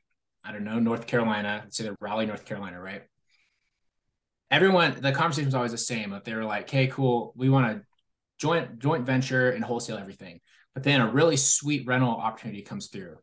I 0.49 0.51
don't 0.51 0.63
know, 0.63 0.79
North 0.79 1.05
Carolina, 1.05 1.65
say 1.69 1.83
they're 1.83 1.95
Raleigh, 2.01 2.25
North 2.25 2.45
Carolina, 2.45 2.81
right? 2.81 3.03
everyone 4.51 4.99
the 5.01 5.12
conversation 5.12 5.45
was 5.45 5.55
always 5.55 5.71
the 5.71 5.77
same 5.77 6.13
if 6.13 6.23
they 6.23 6.33
were 6.33 6.43
like 6.43 6.69
hey 6.69 6.88
cool 6.88 7.33
we 7.35 7.49
want 7.49 7.67
to 7.67 7.85
joint 8.39 8.79
joint 8.79 9.05
venture 9.05 9.51
and 9.51 9.63
wholesale 9.63 9.97
everything. 9.97 10.39
But 10.73 10.83
then 10.83 11.01
a 11.01 11.12
really 11.12 11.35
sweet 11.35 11.85
rental 11.85 12.12
opportunity 12.12 12.62
comes 12.62 12.88
through. 12.88 13.17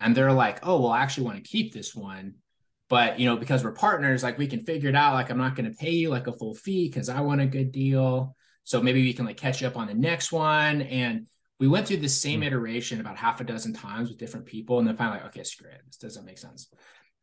And 0.00 0.14
they're 0.14 0.32
like 0.32 0.60
oh 0.62 0.80
well 0.80 0.92
i 0.92 1.00
actually 1.00 1.24
want 1.24 1.42
to 1.42 1.50
keep 1.50 1.72
this 1.72 1.94
one 1.94 2.34
but 2.88 3.18
you 3.18 3.26
know 3.26 3.36
because 3.36 3.62
we're 3.62 3.72
partners 3.72 4.22
like 4.22 4.38
we 4.38 4.46
can 4.46 4.60
figure 4.60 4.88
it 4.88 4.96
out 4.96 5.14
like 5.14 5.30
i'm 5.30 5.38
not 5.38 5.54
going 5.56 5.70
to 5.70 5.76
pay 5.76 5.90
you 5.90 6.08
like 6.08 6.26
a 6.26 6.32
full 6.32 6.54
fee 6.54 6.88
because 6.88 7.08
i 7.08 7.20
want 7.20 7.40
a 7.40 7.46
good 7.46 7.72
deal. 7.72 8.34
So 8.64 8.80
maybe 8.80 9.02
we 9.02 9.12
can 9.12 9.24
like 9.26 9.36
catch 9.36 9.62
up 9.62 9.76
on 9.76 9.88
the 9.88 9.94
next 9.94 10.30
one. 10.30 10.82
And 10.82 11.26
we 11.60 11.68
went 11.68 11.86
through 11.86 11.98
the 11.98 12.08
same 12.08 12.40
mm-hmm. 12.40 12.48
iteration 12.48 13.00
about 13.00 13.16
half 13.16 13.40
a 13.40 13.44
dozen 13.44 13.72
times 13.72 14.08
with 14.08 14.18
different 14.18 14.46
people 14.46 14.80
and 14.80 14.88
then 14.88 14.96
finally 14.96 15.18
like 15.18 15.28
okay 15.28 15.44
screw 15.44 15.70
it 15.70 15.82
this 15.86 15.98
doesn't 15.98 16.24
make 16.24 16.38
sense 16.38 16.68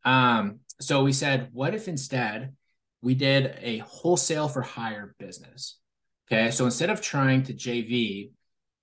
um, 0.04 0.60
so 0.80 1.02
we 1.02 1.12
said 1.12 1.48
what 1.52 1.74
if 1.74 1.88
instead 1.88 2.54
we 3.00 3.14
did 3.14 3.56
a 3.60 3.78
wholesale 3.78 4.48
for 4.48 4.62
hire 4.62 5.14
business. 5.18 5.78
Okay. 6.30 6.50
So 6.50 6.64
instead 6.64 6.90
of 6.90 7.00
trying 7.00 7.44
to 7.44 7.54
JV, 7.54 8.32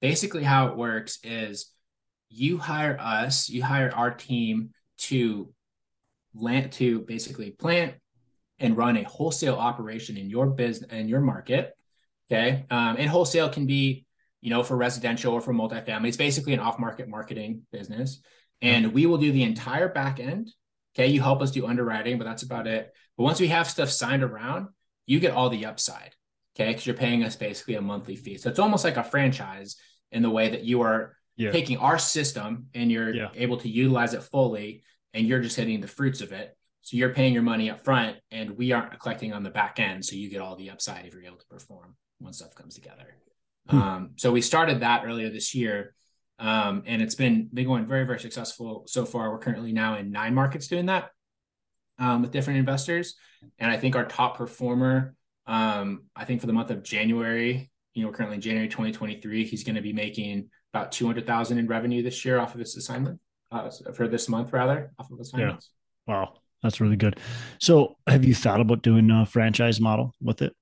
basically 0.02 0.44
how 0.44 0.68
it 0.68 0.78
works 0.78 1.20
is 1.24 1.72
you 2.30 2.58
hire 2.58 2.98
us, 3.00 3.50
you 3.50 3.64
hire 3.64 3.92
our 3.94 4.12
team 4.12 4.72
to 4.98 5.54
land 6.34 6.72
to 6.74 7.02
basically 7.02 7.52
plant 7.52 7.96
and 8.60 8.78
run 8.78 8.98
a 8.98 9.04
wholesale 9.04 9.56
operation 9.56 10.18
in 10.18 10.30
your 10.30 10.48
business 10.48 10.92
in 10.92 11.08
your 11.08 11.22
market. 11.22 11.74
Okay. 12.32 12.66
Um, 12.72 12.96
and 12.98 13.10
wholesale 13.10 13.50
can 13.50 13.66
be, 13.66 14.06
you 14.42 14.50
know, 14.50 14.64
for 14.64 14.76
residential 14.76 15.34
or 15.34 15.42
for 15.42 15.54
multifamily. 15.54 16.08
It's 16.08 16.18
basically 16.18 16.54
an 16.54 16.60
off-market 16.60 17.08
marketing 17.08 17.64
business. 17.72 18.22
And 18.62 18.94
we 18.94 19.06
will 19.06 19.18
do 19.18 19.32
the 19.32 19.44
entire 19.44 19.90
back 19.90 20.20
end. 20.20 20.52
Okay. 20.96 21.08
You 21.08 21.22
help 21.22 21.42
us 21.42 21.52
do 21.52 21.68
underwriting, 21.68 22.18
but 22.18 22.26
that's 22.26 22.44
about 22.44 22.68
it. 22.68 22.94
But 23.18 23.24
once 23.24 23.40
we 23.40 23.48
have 23.48 23.70
stuff 23.70 23.90
signed 23.90 24.24
around, 24.24 24.68
you 25.06 25.20
get 25.20 25.34
all 25.34 25.50
the 25.50 25.66
upside. 25.66 26.16
Okay. 26.56 26.74
Cause 26.74 26.86
you're 26.86 26.96
paying 26.96 27.24
us 27.24 27.36
basically 27.36 27.76
a 27.76 27.82
monthly 27.82 28.16
fee. 28.16 28.38
So 28.38 28.50
it's 28.50 28.60
almost 28.60 28.84
like 28.84 28.98
a 28.98 29.04
franchise 29.04 29.76
in 30.12 30.22
the 30.22 30.30
way 30.30 30.50
that 30.50 30.64
you 30.64 30.82
are 30.82 31.18
yeah. 31.36 31.52
taking 31.52 31.78
our 31.78 31.98
system 31.98 32.68
and 32.74 32.92
you're 32.92 33.14
yeah. 33.14 33.30
able 33.36 33.58
to 33.58 33.70
utilize 33.70 34.14
it 34.14 34.24
fully 34.24 34.84
and 35.14 35.28
you're 35.28 35.42
just 35.42 35.58
getting 35.58 35.82
the 35.82 35.88
fruits 35.88 36.22
of 36.22 36.32
it. 36.32 36.56
So 36.82 36.98
you're 36.98 37.14
paying 37.14 37.34
your 37.34 37.44
money 37.44 37.70
up 37.70 37.84
front 37.84 38.18
and 38.32 38.52
we 38.52 38.72
aren't 38.72 39.00
collecting 39.00 39.34
on 39.34 39.44
the 39.44 39.50
back 39.50 39.80
end. 39.80 40.06
So 40.06 40.16
you 40.16 40.30
get 40.30 40.40
all 40.42 40.56
the 40.56 40.70
upside 40.70 41.06
if 41.06 41.14
you're 41.14 41.24
able 41.24 41.38
to 41.38 41.48
perform 41.48 41.96
when 42.20 42.32
stuff 42.32 42.56
comes 42.56 42.76
together. 42.76 43.16
Hmm. 43.70 43.78
Um, 43.78 44.10
so 44.16 44.32
we 44.32 44.42
started 44.42 44.82
that 44.82 45.04
earlier 45.06 45.30
this 45.30 45.56
year. 45.56 45.94
Um, 46.38 46.84
and 46.86 47.02
it's 47.02 47.16
been 47.16 47.50
been 47.54 47.66
going 47.66 47.88
very, 47.88 48.06
very 48.06 48.20
successful 48.20 48.84
so 48.88 49.06
far. 49.06 49.32
We're 49.32 49.40
currently 49.40 49.72
now 49.72 49.98
in 49.98 50.12
nine 50.12 50.34
markets 50.34 50.68
doing 50.68 50.88
that 50.88 51.12
um, 51.98 52.22
with 52.22 52.32
different 52.32 52.60
investors. 52.60 53.16
And 53.58 53.72
I 53.72 53.78
think 53.78 53.96
our 53.96 54.06
top 54.06 54.38
performer, 54.38 55.16
um, 55.48 56.04
I 56.16 56.26
think 56.26 56.42
for 56.42 56.48
the 56.48 56.54
month 56.54 56.72
of 56.72 56.84
January, 56.84 57.72
you 57.94 58.04
know, 58.04 58.12
currently 58.12 58.38
January 58.38 58.68
2023, 58.68 59.46
he's 59.46 59.64
going 59.64 59.76
to 59.76 59.82
be 59.82 59.94
making 59.94 60.50
about 60.74 60.92
200,000 60.92 61.58
in 61.58 61.68
revenue 61.68 62.04
this 62.04 62.26
year 62.26 62.40
off 62.40 62.54
of 62.54 62.60
this 62.60 62.76
assignment, 62.76 63.20
uh, 63.52 63.70
for 63.94 64.10
this 64.10 64.28
month 64.28 64.52
rather, 64.52 64.92
off 65.00 65.10
of 65.12 65.20
assignments. 65.20 65.70
Yeah. 66.08 66.14
Wow. 66.14 66.34
That's 66.62 66.82
really 66.82 66.96
good. 66.96 67.20
So, 67.60 67.96
have 68.08 68.26
you 68.26 68.34
thought 68.34 68.60
about 68.60 68.82
doing 68.82 69.12
a 69.12 69.26
franchise 69.26 69.80
model 69.80 70.16
with 70.20 70.42
it? 70.42 70.56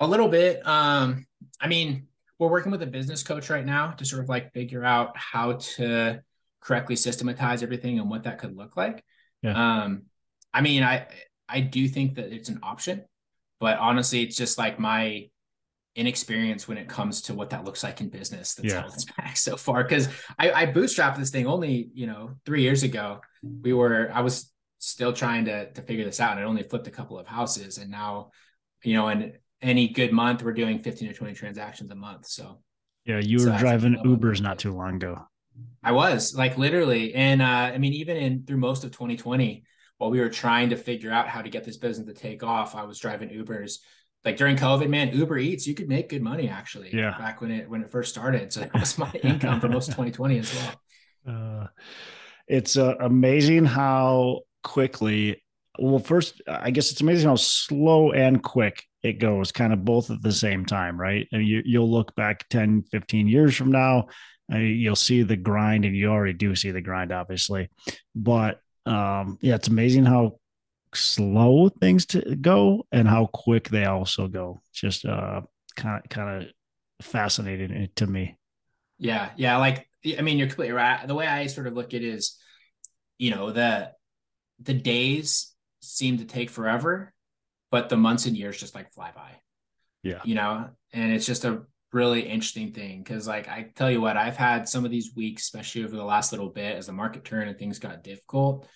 A 0.00 0.06
little 0.06 0.28
bit. 0.28 0.66
Um, 0.66 1.26
I 1.60 1.68
mean, 1.68 2.06
we're 2.40 2.48
working 2.48 2.72
with 2.72 2.82
a 2.82 2.86
business 2.86 3.22
coach 3.22 3.50
right 3.50 3.66
now 3.66 3.90
to 3.92 4.04
sort 4.04 4.22
of 4.22 4.28
like 4.30 4.52
figure 4.54 4.82
out 4.82 5.16
how 5.16 5.52
to 5.52 6.20
correctly 6.60 6.96
systematize 6.96 7.62
everything 7.62 7.98
and 7.98 8.10
what 8.10 8.24
that 8.24 8.38
could 8.38 8.56
look 8.56 8.76
like. 8.78 9.04
Yeah. 9.42 9.82
Um, 9.82 10.04
I 10.52 10.62
mean, 10.62 10.82
I 10.82 11.06
I 11.48 11.60
do 11.60 11.86
think 11.86 12.14
that 12.14 12.32
it's 12.32 12.48
an 12.48 12.60
option, 12.62 13.04
but 13.60 13.78
honestly, 13.78 14.22
it's 14.22 14.36
just 14.36 14.56
like 14.56 14.80
my 14.80 15.28
inexperience 15.94 16.66
when 16.66 16.78
it 16.78 16.88
comes 16.88 17.20
to 17.22 17.34
what 17.34 17.50
that 17.50 17.64
looks 17.64 17.84
like 17.84 18.00
in 18.00 18.08
business 18.08 18.54
that's 18.54 18.72
yeah. 18.72 18.80
held 18.80 18.94
us 18.94 19.04
back 19.16 19.36
so 19.36 19.56
far. 19.56 19.82
Because 19.82 20.08
I, 20.38 20.50
I 20.52 20.66
bootstrapped 20.66 21.18
this 21.18 21.30
thing 21.30 21.46
only, 21.46 21.90
you 21.92 22.06
know, 22.06 22.36
three 22.46 22.62
years 22.62 22.82
ago. 22.84 23.20
We 23.42 23.74
were 23.74 24.10
I 24.14 24.22
was 24.22 24.50
still 24.78 25.12
trying 25.12 25.44
to 25.44 25.70
to 25.72 25.82
figure 25.82 26.06
this 26.06 26.20
out. 26.20 26.32
And 26.32 26.40
I 26.40 26.44
only 26.44 26.62
flipped 26.62 26.86
a 26.86 26.90
couple 26.90 27.18
of 27.18 27.26
houses, 27.26 27.76
and 27.76 27.90
now, 27.90 28.30
you 28.82 28.94
know, 28.94 29.08
in 29.10 29.34
any 29.62 29.88
good 29.88 30.12
month, 30.12 30.42
we're 30.42 30.52
doing 30.52 30.78
fifteen 30.78 31.08
to 31.08 31.14
twenty 31.14 31.34
transactions 31.34 31.90
a 31.90 31.94
month. 31.94 32.26
So 32.26 32.60
yeah, 33.04 33.18
you 33.18 33.38
so 33.38 33.52
were 33.52 33.58
driving 33.58 33.96
Ubers 34.04 34.40
not 34.40 34.58
too 34.58 34.72
long 34.72 34.96
ago. 34.96 35.26
I 35.82 35.92
was 35.92 36.34
like 36.34 36.58
literally, 36.58 37.14
and 37.14 37.42
uh, 37.42 37.44
I 37.44 37.78
mean, 37.78 37.92
even 37.94 38.16
in 38.16 38.44
through 38.44 38.58
most 38.58 38.84
of 38.84 38.92
2020, 38.92 39.64
while 39.98 40.10
we 40.10 40.20
were 40.20 40.28
trying 40.28 40.70
to 40.70 40.76
figure 40.76 41.10
out 41.10 41.28
how 41.28 41.42
to 41.42 41.50
get 41.50 41.64
this 41.64 41.76
business 41.76 42.06
to 42.06 42.14
take 42.14 42.42
off, 42.42 42.74
I 42.74 42.84
was 42.84 42.98
driving 42.98 43.30
Ubers. 43.30 43.78
Like 44.24 44.36
during 44.36 44.56
COVID, 44.56 44.88
man, 44.88 45.16
Uber 45.16 45.38
Eats, 45.38 45.66
you 45.66 45.74
could 45.74 45.88
make 45.88 46.10
good 46.10 46.22
money 46.22 46.48
actually. 46.48 46.90
Yeah. 46.94 47.16
Back 47.18 47.40
when 47.40 47.50
it 47.50 47.68
when 47.68 47.82
it 47.82 47.90
first 47.90 48.10
started, 48.10 48.52
so 48.52 48.60
that 48.60 48.74
was 48.74 48.98
my 48.98 49.10
income 49.22 49.60
for 49.60 49.68
most 49.68 49.88
of 49.88 49.94
2020 49.94 50.38
as 50.38 50.54
well. 50.54 50.74
Uh, 51.28 51.66
it's 52.48 52.78
uh, 52.78 52.94
amazing 53.00 53.66
how 53.66 54.40
quickly 54.62 55.42
well 55.78 55.98
first 55.98 56.40
i 56.48 56.70
guess 56.70 56.90
it's 56.90 57.00
amazing 57.00 57.28
how 57.28 57.36
slow 57.36 58.12
and 58.12 58.42
quick 58.42 58.84
it 59.02 59.14
goes 59.14 59.52
kind 59.52 59.72
of 59.72 59.84
both 59.84 60.10
at 60.10 60.22
the 60.22 60.32
same 60.32 60.64
time 60.64 61.00
right? 61.00 61.26
And 61.32 61.46
you, 61.46 61.62
you'll 61.64 61.90
look 61.90 62.14
back 62.14 62.48
10 62.48 62.84
15 62.90 63.28
years 63.28 63.56
from 63.56 63.70
now 63.72 64.06
you'll 64.52 64.96
see 64.96 65.22
the 65.22 65.36
grind 65.36 65.84
and 65.84 65.96
you 65.96 66.08
already 66.08 66.32
do 66.32 66.54
see 66.54 66.70
the 66.70 66.80
grind 66.80 67.12
obviously. 67.12 67.68
But 68.14 68.60
um 68.86 69.38
yeah 69.40 69.56
it's 69.56 69.68
amazing 69.68 70.04
how 70.04 70.38
slow 70.94 71.68
things 71.68 72.06
to 72.06 72.34
go 72.36 72.84
and 72.90 73.06
how 73.06 73.26
quick 73.26 73.68
they 73.68 73.84
also 73.84 74.28
go. 74.28 74.60
Just 74.72 75.04
uh 75.04 75.42
kind 75.76 76.02
of 76.02 76.10
kind 76.10 76.42
of 76.42 77.04
fascinating 77.04 77.88
to 77.96 78.06
me. 78.06 78.36
Yeah 78.98 79.30
yeah 79.36 79.56
like 79.58 79.86
i 80.18 80.22
mean 80.22 80.38
you're 80.38 80.48
completely 80.48 80.74
right. 80.74 81.06
The 81.06 81.14
way 81.14 81.26
i 81.26 81.46
sort 81.46 81.66
of 81.66 81.74
look 81.74 81.94
at 81.94 82.02
it 82.02 82.04
is 82.04 82.36
you 83.18 83.30
know 83.30 83.50
the 83.52 83.92
the 84.62 84.74
days 84.74 85.52
seem 85.80 86.18
to 86.18 86.24
take 86.24 86.50
forever, 86.50 87.12
but 87.70 87.88
the 87.88 87.96
months 87.96 88.26
and 88.26 88.36
years 88.36 88.58
just 88.58 88.74
like 88.74 88.92
fly 88.92 89.12
by. 89.14 89.32
Yeah. 90.02 90.20
You 90.24 90.34
know, 90.34 90.70
and 90.92 91.12
it's 91.12 91.26
just 91.26 91.44
a 91.44 91.62
really 91.92 92.22
interesting 92.22 92.72
thing 92.72 93.02
because 93.02 93.26
like 93.26 93.48
I 93.48 93.70
tell 93.74 93.90
you 93.90 94.00
what, 94.00 94.16
I've 94.16 94.36
had 94.36 94.68
some 94.68 94.84
of 94.84 94.90
these 94.90 95.14
weeks, 95.14 95.42
especially 95.42 95.84
over 95.84 95.96
the 95.96 96.04
last 96.04 96.32
little 96.32 96.50
bit 96.50 96.76
as 96.76 96.86
the 96.86 96.92
market 96.92 97.24
turned 97.24 97.48
and 97.50 97.58
things 97.58 97.78
got 97.78 98.04
difficult. 98.04 98.66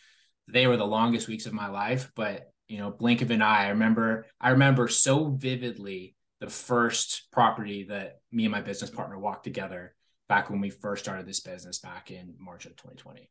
They 0.48 0.66
were 0.66 0.76
the 0.76 0.86
longest 0.86 1.28
weeks 1.28 1.46
of 1.46 1.52
my 1.52 1.68
life, 1.68 2.10
but 2.14 2.50
you 2.68 2.78
know, 2.78 2.90
blink 2.90 3.22
of 3.22 3.30
an 3.30 3.42
eye. 3.42 3.66
I 3.66 3.68
remember 3.68 4.26
I 4.40 4.50
remember 4.50 4.88
so 4.88 5.30
vividly 5.30 6.16
the 6.40 6.50
first 6.50 7.28
property 7.32 7.86
that 7.88 8.18
me 8.32 8.44
and 8.44 8.52
my 8.52 8.60
business 8.60 8.90
partner 8.90 9.18
walked 9.18 9.44
together 9.44 9.94
back 10.28 10.50
when 10.50 10.60
we 10.60 10.70
first 10.70 11.04
started 11.04 11.26
this 11.26 11.40
business 11.40 11.78
back 11.78 12.10
in 12.10 12.34
March 12.38 12.66
of 12.66 12.76
2020. 12.76 13.30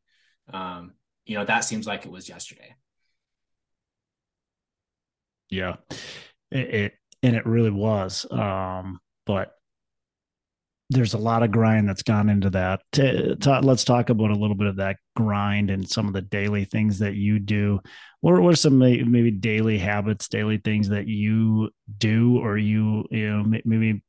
Um, 0.52 0.92
you 1.24 1.36
know, 1.36 1.44
that 1.44 1.64
seems 1.64 1.86
like 1.86 2.06
it 2.06 2.12
was 2.12 2.28
yesterday. 2.28 2.74
Yeah. 5.50 5.76
It, 6.50 6.74
it 6.74 6.92
and 7.22 7.34
it 7.34 7.46
really 7.46 7.70
was. 7.70 8.26
Um, 8.30 9.00
but 9.24 9.54
there's 10.90 11.14
a 11.14 11.18
lot 11.18 11.42
of 11.42 11.50
grind 11.50 11.88
that's 11.88 12.02
gone 12.02 12.28
into 12.28 12.50
that. 12.50 12.82
T- 12.92 13.34
t- 13.40 13.60
let's 13.62 13.84
talk 13.84 14.10
about 14.10 14.30
a 14.30 14.36
little 14.36 14.54
bit 14.54 14.66
of 14.66 14.76
that 14.76 14.98
grind 15.16 15.70
and 15.70 15.88
some 15.88 16.06
of 16.06 16.12
the 16.12 16.20
daily 16.20 16.66
things 16.66 16.98
that 16.98 17.14
you 17.14 17.38
do. 17.38 17.80
What, 18.20 18.40
what 18.40 18.52
are 18.52 18.56
some 18.56 18.78
maybe 18.78 19.30
daily 19.30 19.78
habits, 19.78 20.28
daily 20.28 20.58
things 20.58 20.90
that 20.90 21.06
you 21.08 21.70
do, 21.98 22.38
or 22.38 22.58
you 22.58 23.06
you 23.10 23.30
know 23.30 23.60
maybe 23.64 24.02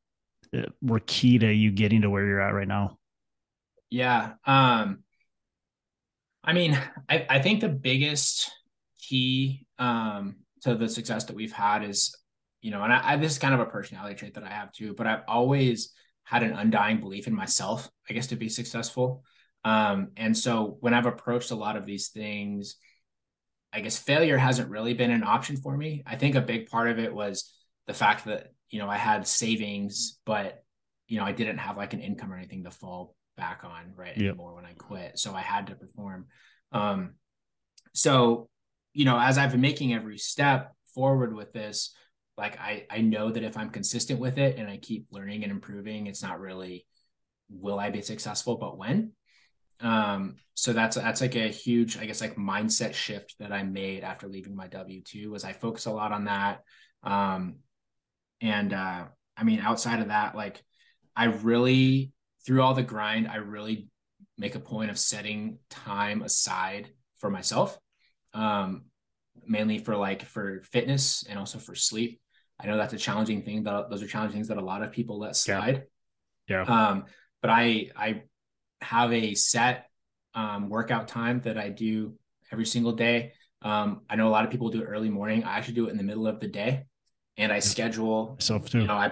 uh, 0.55 0.63
were 0.81 0.99
key 0.99 1.37
to 1.39 1.51
you 1.51 1.71
getting 1.71 2.01
to 2.01 2.09
where 2.09 2.25
you're 2.25 2.41
at 2.41 2.53
right 2.53 2.67
now? 2.67 2.97
Yeah. 3.89 4.33
Um, 4.45 5.03
I 6.43 6.53
mean, 6.53 6.79
I, 7.09 7.25
I 7.29 7.39
think 7.41 7.61
the 7.61 7.69
biggest 7.69 8.51
key 8.99 9.65
um, 9.79 10.35
to 10.65 10.75
the 10.75 10.89
success 10.89 11.23
that 11.25 11.35
we've 11.35 11.53
had 11.53 11.83
is, 11.83 12.15
you 12.61 12.71
know, 12.71 12.83
and 12.83 12.91
I, 12.91 13.13
I, 13.13 13.17
this 13.17 13.33
is 13.33 13.39
kind 13.39 13.53
of 13.53 13.59
a 13.59 13.65
personality 13.65 14.15
trait 14.15 14.33
that 14.33 14.43
I 14.43 14.49
have 14.49 14.71
too, 14.71 14.93
but 14.97 15.07
I've 15.07 15.23
always 15.27 15.93
had 16.23 16.41
an 16.41 16.53
undying 16.53 16.99
belief 16.99 17.27
in 17.27 17.35
myself, 17.35 17.87
I 18.09 18.13
guess, 18.13 18.27
to 18.27 18.35
be 18.35 18.49
successful. 18.49 19.23
Um, 19.63 20.09
and 20.17 20.35
so 20.35 20.77
when 20.79 20.95
I've 20.95 21.05
approached 21.05 21.51
a 21.51 21.55
lot 21.55 21.77
of 21.77 21.85
these 21.85 22.09
things, 22.09 22.77
I 23.71 23.81
guess 23.81 23.97
failure 23.97 24.37
hasn't 24.37 24.71
really 24.71 24.95
been 24.95 25.11
an 25.11 25.23
option 25.23 25.57
for 25.57 25.77
me. 25.77 26.03
I 26.07 26.15
think 26.15 26.35
a 26.35 26.41
big 26.41 26.67
part 26.67 26.89
of 26.89 26.97
it 26.97 27.13
was 27.13 27.53
the 27.85 27.93
fact 27.93 28.25
that, 28.25 28.47
you 28.71 28.79
know, 28.79 28.89
I 28.89 28.97
had 28.97 29.27
savings, 29.27 30.19
but, 30.25 30.63
you 31.07 31.19
know, 31.19 31.25
I 31.25 31.31
didn't 31.31 31.59
have 31.59 31.77
like 31.77 31.93
an 31.93 32.01
income 32.01 32.33
or 32.33 32.37
anything 32.37 32.63
to 32.63 32.71
fall 32.71 33.15
back 33.37 33.61
on 33.63 33.93
right 33.95 34.17
yep. 34.17 34.29
anymore 34.29 34.55
when 34.55 34.65
I 34.65 34.73
quit. 34.73 35.19
So 35.19 35.35
I 35.35 35.41
had 35.41 35.67
to 35.67 35.75
perform. 35.75 36.25
Um, 36.71 37.15
so, 37.93 38.49
you 38.95 39.05
know, 39.05 39.19
as 39.19 39.37
I've 39.37 39.51
been 39.51 39.61
making 39.61 39.93
every 39.93 40.17
step 40.17 40.73
forward 40.93 41.35
with 41.35 41.51
this, 41.51 41.93
like 42.37 42.57
I 42.59 42.87
I 42.89 43.01
know 43.01 43.29
that 43.29 43.43
if 43.43 43.57
I'm 43.57 43.69
consistent 43.69 44.19
with 44.19 44.37
it 44.37 44.57
and 44.57 44.69
I 44.69 44.77
keep 44.77 45.07
learning 45.11 45.43
and 45.43 45.51
improving, 45.51 46.07
it's 46.07 46.23
not 46.23 46.39
really 46.39 46.87
will 47.49 47.77
I 47.77 47.91
be 47.91 48.01
successful, 48.01 48.55
but 48.55 48.77
when. 48.77 49.11
Um, 49.81 50.37
so 50.53 50.71
that's 50.71 50.95
that's 50.95 51.19
like 51.19 51.35
a 51.35 51.49
huge, 51.49 51.97
I 51.97 52.05
guess, 52.05 52.21
like 52.21 52.37
mindset 52.37 52.93
shift 52.93 53.35
that 53.39 53.51
I 53.51 53.63
made 53.63 54.03
after 54.03 54.29
leaving 54.29 54.55
my 54.55 54.67
W 54.67 55.01
two 55.03 55.29
was 55.29 55.43
I 55.43 55.51
focus 55.51 55.85
a 55.85 55.91
lot 55.91 56.13
on 56.13 56.25
that. 56.25 56.61
Um, 57.03 57.57
and 58.39 58.73
uh, 58.73 59.05
I 59.35 59.43
mean, 59.43 59.59
outside 59.59 59.99
of 59.99 60.07
that, 60.07 60.35
like 60.35 60.63
I 61.15 61.25
really 61.25 62.13
through 62.45 62.61
all 62.61 62.73
the 62.73 62.83
grind, 62.83 63.27
I 63.27 63.37
really 63.37 63.89
make 64.37 64.55
a 64.55 64.59
point 64.59 64.91
of 64.91 64.97
setting 64.99 65.59
time 65.69 66.21
aside 66.21 66.91
for 67.17 67.29
myself, 67.29 67.77
um, 68.35 68.85
mainly 69.47 69.79
for 69.79 69.95
like 69.95 70.23
for 70.23 70.61
fitness 70.63 71.23
and 71.27 71.39
also 71.39 71.57
for 71.57 71.73
sleep. 71.73 72.19
I 72.59 72.67
know 72.67 72.77
that's 72.77 72.93
a 72.93 72.97
challenging 72.97 73.41
thing. 73.41 73.63
That 73.63 73.89
those 73.89 74.03
are 74.03 74.07
challenging 74.07 74.35
things 74.35 74.49
that 74.49 74.57
a 74.57 74.63
lot 74.63 74.83
of 74.83 74.91
people 74.91 75.19
let 75.19 75.35
slide. 75.35 75.83
Yeah. 76.47 76.63
yeah. 76.67 76.87
Um, 76.87 77.05
but 77.41 77.49
I 77.49 77.89
I 77.95 78.23
have 78.81 79.11
a 79.11 79.33
set 79.35 79.89
um, 80.33 80.69
workout 80.69 81.07
time 81.07 81.41
that 81.41 81.57
I 81.57 81.69
do 81.69 82.13
every 82.51 82.65
single 82.65 82.91
day. 82.91 83.33
Um, 83.61 84.01
I 84.09 84.15
know 84.15 84.27
a 84.27 84.29
lot 84.29 84.45
of 84.45 84.51
people 84.51 84.69
do 84.69 84.81
it 84.81 84.85
early 84.85 85.09
morning. 85.09 85.43
I 85.43 85.57
actually 85.57 85.75
do 85.75 85.87
it 85.87 85.91
in 85.91 85.97
the 85.97 86.03
middle 86.03 86.27
of 86.27 86.39
the 86.39 86.47
day, 86.47 86.85
and 87.37 87.51
I 87.51 87.59
schedule. 87.59 88.35
Myself 88.35 88.69
too. 88.69 88.81
You 88.81 88.87
know, 88.87 88.93
I 88.93 89.11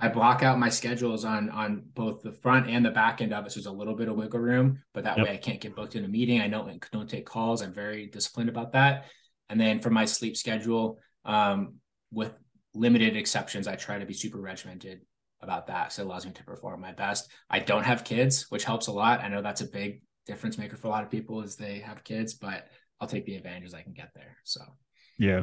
I 0.00 0.08
block 0.08 0.42
out 0.42 0.58
my 0.58 0.68
schedules 0.68 1.24
on 1.24 1.50
on 1.50 1.82
both 1.94 2.22
the 2.22 2.32
front 2.32 2.68
and 2.68 2.84
the 2.84 2.90
back 2.90 3.20
end 3.20 3.32
of 3.32 3.46
it. 3.46 3.52
So 3.52 3.58
there's 3.58 3.66
a 3.66 3.72
little 3.72 3.94
bit 3.94 4.08
of 4.08 4.16
wiggle 4.16 4.40
room, 4.40 4.82
but 4.94 5.04
that 5.04 5.18
yep. 5.18 5.26
way 5.26 5.32
I 5.32 5.36
can't 5.36 5.60
get 5.60 5.74
booked 5.74 5.96
in 5.96 6.04
a 6.04 6.08
meeting. 6.08 6.40
I 6.40 6.48
don't 6.48 6.84
don't 6.92 7.10
take 7.10 7.26
calls. 7.26 7.62
I'm 7.62 7.72
very 7.72 8.06
disciplined 8.06 8.48
about 8.48 8.72
that. 8.72 9.06
And 9.48 9.60
then 9.60 9.80
for 9.80 9.90
my 9.90 10.04
sleep 10.04 10.36
schedule, 10.36 10.98
um, 11.24 11.74
with 12.12 12.32
limited 12.74 13.16
exceptions, 13.16 13.66
I 13.66 13.76
try 13.76 13.98
to 13.98 14.06
be 14.06 14.14
super 14.14 14.40
regimented 14.40 15.00
about 15.40 15.66
that. 15.68 15.92
So 15.92 16.02
it 16.02 16.06
allows 16.06 16.26
me 16.26 16.32
to 16.32 16.44
perform 16.44 16.80
my 16.80 16.92
best. 16.92 17.30
I 17.48 17.60
don't 17.60 17.84
have 17.84 18.04
kids, 18.04 18.46
which 18.50 18.64
helps 18.64 18.88
a 18.88 18.92
lot. 18.92 19.20
I 19.20 19.28
know 19.28 19.42
that's 19.42 19.60
a 19.60 19.68
big 19.68 20.02
difference 20.26 20.58
maker 20.58 20.76
for 20.76 20.88
a 20.88 20.90
lot 20.90 21.04
of 21.04 21.10
people 21.10 21.42
is 21.42 21.56
they 21.56 21.78
have 21.78 22.04
kids, 22.04 22.34
but 22.34 22.66
I'll 23.00 23.08
take 23.08 23.24
the 23.24 23.36
advantages 23.36 23.74
I 23.74 23.82
can 23.82 23.92
get 23.94 24.10
there. 24.14 24.36
So 24.44 24.60
yeah, 25.18 25.42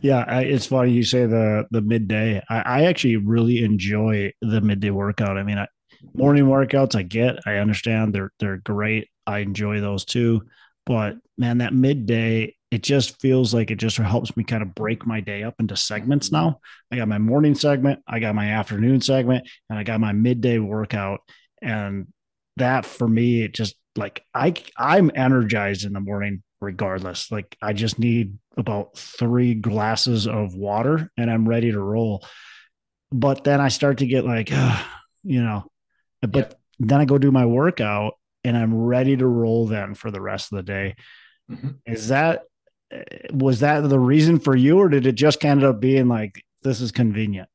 yeah. 0.00 0.24
I, 0.26 0.42
it's 0.42 0.66
funny 0.66 0.92
you 0.92 1.02
say 1.02 1.26
the 1.26 1.66
the 1.70 1.82
midday. 1.82 2.42
I, 2.48 2.60
I 2.60 2.84
actually 2.84 3.16
really 3.16 3.64
enjoy 3.64 4.32
the 4.40 4.60
midday 4.60 4.90
workout. 4.90 5.36
I 5.36 5.42
mean, 5.42 5.58
I, 5.58 5.66
morning 6.14 6.44
workouts 6.44 6.94
I 6.94 7.02
get. 7.02 7.36
I 7.46 7.56
understand 7.56 8.14
they're 8.14 8.32
they're 8.38 8.58
great. 8.58 9.08
I 9.26 9.38
enjoy 9.38 9.80
those 9.80 10.04
too. 10.04 10.42
But 10.86 11.16
man, 11.36 11.58
that 11.58 11.74
midday 11.74 12.54
it 12.70 12.82
just 12.82 13.20
feels 13.20 13.54
like 13.54 13.70
it 13.70 13.76
just 13.76 13.96
helps 13.96 14.36
me 14.36 14.44
kind 14.44 14.62
of 14.62 14.74
break 14.74 15.06
my 15.06 15.20
day 15.20 15.42
up 15.42 15.54
into 15.58 15.76
segments 15.76 16.30
now. 16.30 16.60
I 16.92 16.96
got 16.96 17.08
my 17.08 17.18
morning 17.18 17.54
segment, 17.54 18.00
I 18.06 18.20
got 18.20 18.34
my 18.34 18.50
afternoon 18.50 19.00
segment, 19.00 19.48
and 19.70 19.78
I 19.78 19.84
got 19.84 20.00
my 20.00 20.12
midday 20.12 20.58
workout. 20.58 21.20
And 21.62 22.08
that 22.56 22.84
for 22.84 23.08
me, 23.08 23.42
it 23.42 23.54
just 23.54 23.74
like 23.96 24.22
I 24.34 24.54
I'm 24.76 25.10
energized 25.14 25.84
in 25.84 25.92
the 25.92 26.00
morning 26.00 26.42
regardless. 26.60 27.30
Like 27.30 27.56
I 27.62 27.72
just 27.72 27.98
need 27.98 28.38
about 28.56 28.96
three 28.96 29.54
glasses 29.54 30.26
of 30.26 30.54
water 30.54 31.10
and 31.16 31.30
I'm 31.30 31.48
ready 31.48 31.72
to 31.72 31.80
roll. 31.80 32.24
But 33.10 33.44
then 33.44 33.60
I 33.60 33.68
start 33.68 33.98
to 33.98 34.06
get 34.06 34.24
like, 34.24 34.50
uh, 34.52 34.82
you 35.22 35.42
know, 35.42 35.70
but 36.20 36.34
yep. 36.34 36.60
then 36.80 37.00
I 37.00 37.04
go 37.04 37.18
do 37.18 37.30
my 37.30 37.46
workout 37.46 38.14
and 38.44 38.56
I'm 38.56 38.74
ready 38.74 39.16
to 39.16 39.26
roll 39.26 39.66
then 39.66 39.94
for 39.94 40.10
the 40.10 40.20
rest 40.20 40.52
of 40.52 40.56
the 40.56 40.62
day. 40.62 40.96
Mm-hmm. 41.50 41.68
Is 41.86 42.08
that 42.08 42.42
was 43.32 43.60
that 43.60 43.80
the 43.88 43.98
reason 43.98 44.38
for 44.38 44.56
you, 44.56 44.78
or 44.78 44.88
did 44.88 45.06
it 45.06 45.12
just 45.12 45.40
kind 45.40 45.62
of 45.62 45.80
being 45.80 46.08
like 46.08 46.42
this 46.62 46.80
is 46.80 46.92
convenient? 46.92 47.48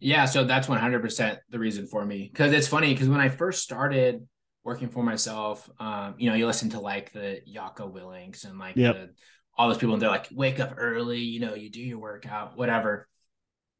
Yeah, 0.00 0.26
so 0.26 0.44
that's 0.44 0.66
100% 0.66 1.38
the 1.50 1.58
reason 1.58 1.86
for 1.86 2.04
me. 2.04 2.28
Because 2.30 2.52
it's 2.52 2.68
funny, 2.68 2.92
because 2.92 3.08
when 3.08 3.20
I 3.20 3.28
first 3.28 3.62
started 3.62 4.26
working 4.66 4.88
for 4.88 5.04
myself, 5.04 5.70
um, 5.78 6.16
you 6.18 6.28
know, 6.28 6.34
you 6.34 6.44
listen 6.44 6.70
to 6.70 6.80
like 6.80 7.12
the 7.12 7.40
Jocko 7.46 7.86
Willinks 7.86 8.42
and 8.42 8.58
like 8.58 8.74
yep. 8.76 8.96
the, 8.96 9.10
all 9.56 9.68
those 9.68 9.78
people, 9.78 9.94
and 9.94 10.02
they're 10.02 10.10
like, 10.10 10.26
wake 10.32 10.58
up 10.58 10.74
early, 10.76 11.20
you 11.20 11.38
know, 11.38 11.54
you 11.54 11.70
do 11.70 11.80
your 11.80 11.98
workout, 11.98 12.58
whatever. 12.58 13.06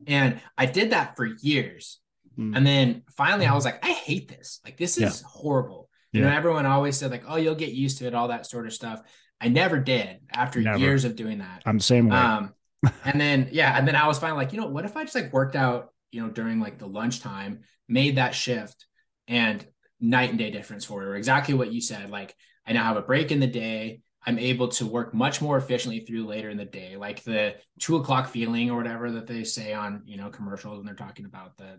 And 0.06 0.40
I 0.56 0.66
did 0.66 0.90
that 0.90 1.16
for 1.16 1.26
years. 1.26 1.98
Mm. 2.38 2.56
And 2.56 2.64
then 2.64 3.02
finally 3.16 3.46
I 3.46 3.54
was 3.54 3.64
like, 3.64 3.84
I 3.84 3.90
hate 3.90 4.28
this. 4.28 4.60
Like, 4.64 4.76
this 4.76 4.96
is 4.96 5.22
yeah. 5.22 5.28
horrible. 5.28 5.90
You 6.12 6.20
yeah. 6.20 6.30
know, 6.30 6.36
everyone 6.36 6.66
always 6.66 6.96
said, 6.96 7.10
like, 7.10 7.24
oh, 7.26 7.36
you'll 7.36 7.56
get 7.56 7.72
used 7.72 7.98
to 7.98 8.06
it, 8.06 8.14
all 8.14 8.28
that 8.28 8.46
sort 8.46 8.66
of 8.66 8.72
stuff. 8.72 9.02
I 9.40 9.48
never 9.48 9.80
did 9.80 10.20
after 10.32 10.60
never. 10.60 10.78
years 10.78 11.04
of 11.04 11.16
doing 11.16 11.38
that. 11.38 11.62
I'm 11.66 11.78
the 11.78 11.84
same 11.84 12.08
way. 12.08 12.16
Um, 12.16 12.54
and 13.04 13.20
then 13.20 13.48
yeah, 13.50 13.76
and 13.76 13.88
then 13.88 13.96
I 13.96 14.06
was 14.06 14.20
finally 14.20 14.44
like, 14.44 14.52
you 14.52 14.60
know, 14.60 14.68
what 14.68 14.84
if 14.84 14.96
I 14.96 15.02
just 15.02 15.16
like 15.16 15.32
worked 15.32 15.56
out, 15.56 15.88
you 16.12 16.22
know, 16.22 16.30
during 16.30 16.60
like 16.60 16.78
the 16.78 16.86
lunchtime, 16.86 17.62
made 17.88 18.16
that 18.16 18.36
shift, 18.36 18.86
and 19.26 19.66
night 20.00 20.30
and 20.30 20.38
day 20.38 20.50
difference 20.50 20.84
for 20.84 21.02
or 21.02 21.16
exactly 21.16 21.54
what 21.54 21.72
you 21.72 21.80
said. 21.80 22.10
Like 22.10 22.34
I 22.66 22.72
now 22.72 22.84
have 22.84 22.96
a 22.96 23.02
break 23.02 23.32
in 23.32 23.40
the 23.40 23.46
day. 23.46 24.00
I'm 24.26 24.38
able 24.38 24.68
to 24.68 24.86
work 24.86 25.14
much 25.14 25.40
more 25.40 25.56
efficiently 25.56 26.00
through 26.00 26.26
later 26.26 26.50
in 26.50 26.56
the 26.56 26.64
day, 26.64 26.96
like 26.96 27.22
the 27.22 27.54
two 27.78 27.96
o'clock 27.96 28.28
feeling 28.28 28.70
or 28.70 28.76
whatever 28.76 29.12
that 29.12 29.26
they 29.26 29.44
say 29.44 29.72
on 29.72 30.02
you 30.04 30.16
know 30.16 30.30
commercials 30.30 30.78
when 30.78 30.86
they're 30.86 30.94
talking 30.94 31.26
about 31.26 31.56
the 31.56 31.78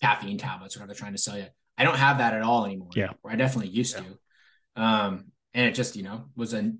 caffeine 0.00 0.38
tablets 0.38 0.76
or 0.76 0.80
whatever 0.80 0.88
they're 0.88 0.98
trying 0.98 1.12
to 1.12 1.22
sell 1.22 1.38
you. 1.38 1.46
I 1.78 1.84
don't 1.84 1.96
have 1.96 2.18
that 2.18 2.34
at 2.34 2.42
all 2.42 2.64
anymore. 2.64 2.90
Yeah, 2.94 3.10
I 3.24 3.36
definitely 3.36 3.70
used 3.70 3.94
yeah. 3.94 4.02
to. 4.02 4.82
Um, 4.82 5.24
and 5.54 5.66
it 5.66 5.74
just 5.74 5.94
you 5.94 6.02
know 6.02 6.24
was 6.34 6.52
a 6.52 6.72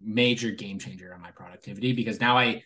major 0.00 0.50
game 0.50 0.78
changer 0.78 1.14
on 1.14 1.20
my 1.20 1.30
productivity 1.30 1.92
because 1.92 2.20
now 2.20 2.36
I 2.36 2.64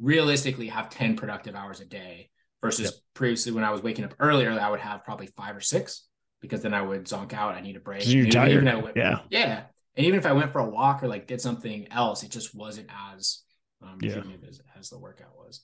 realistically 0.00 0.68
have 0.68 0.90
10 0.90 1.16
productive 1.16 1.54
hours 1.54 1.80
a 1.80 1.84
day 1.84 2.30
versus 2.62 2.86
yep. 2.86 2.94
previously 3.14 3.52
when 3.52 3.64
I 3.64 3.70
was 3.70 3.82
waking 3.82 4.04
up 4.04 4.14
earlier, 4.20 4.50
I 4.50 4.70
would 4.70 4.80
have 4.80 5.04
probably 5.04 5.26
five 5.26 5.56
or 5.56 5.60
six 5.60 6.05
because 6.40 6.62
then 6.62 6.74
I 6.74 6.82
would 6.82 7.04
zonk 7.04 7.32
out. 7.32 7.54
I 7.54 7.60
need 7.60 7.76
a 7.76 7.80
break. 7.80 8.06
You're 8.06 8.26
tired. 8.26 8.62
Even 8.62 8.82
went, 8.82 8.96
yeah. 8.96 9.20
Yeah. 9.30 9.64
And 9.96 10.06
even 10.06 10.18
if 10.18 10.26
I 10.26 10.32
went 10.32 10.52
for 10.52 10.60
a 10.60 10.68
walk 10.68 11.02
or 11.02 11.08
like 11.08 11.26
did 11.26 11.40
something 11.40 11.88
else, 11.90 12.22
it 12.22 12.30
just 12.30 12.54
wasn't 12.54 12.88
as 13.14 13.42
um, 13.82 13.98
yeah. 14.00 14.22
as, 14.48 14.60
as 14.78 14.90
the 14.90 14.98
workout 14.98 15.36
was. 15.36 15.62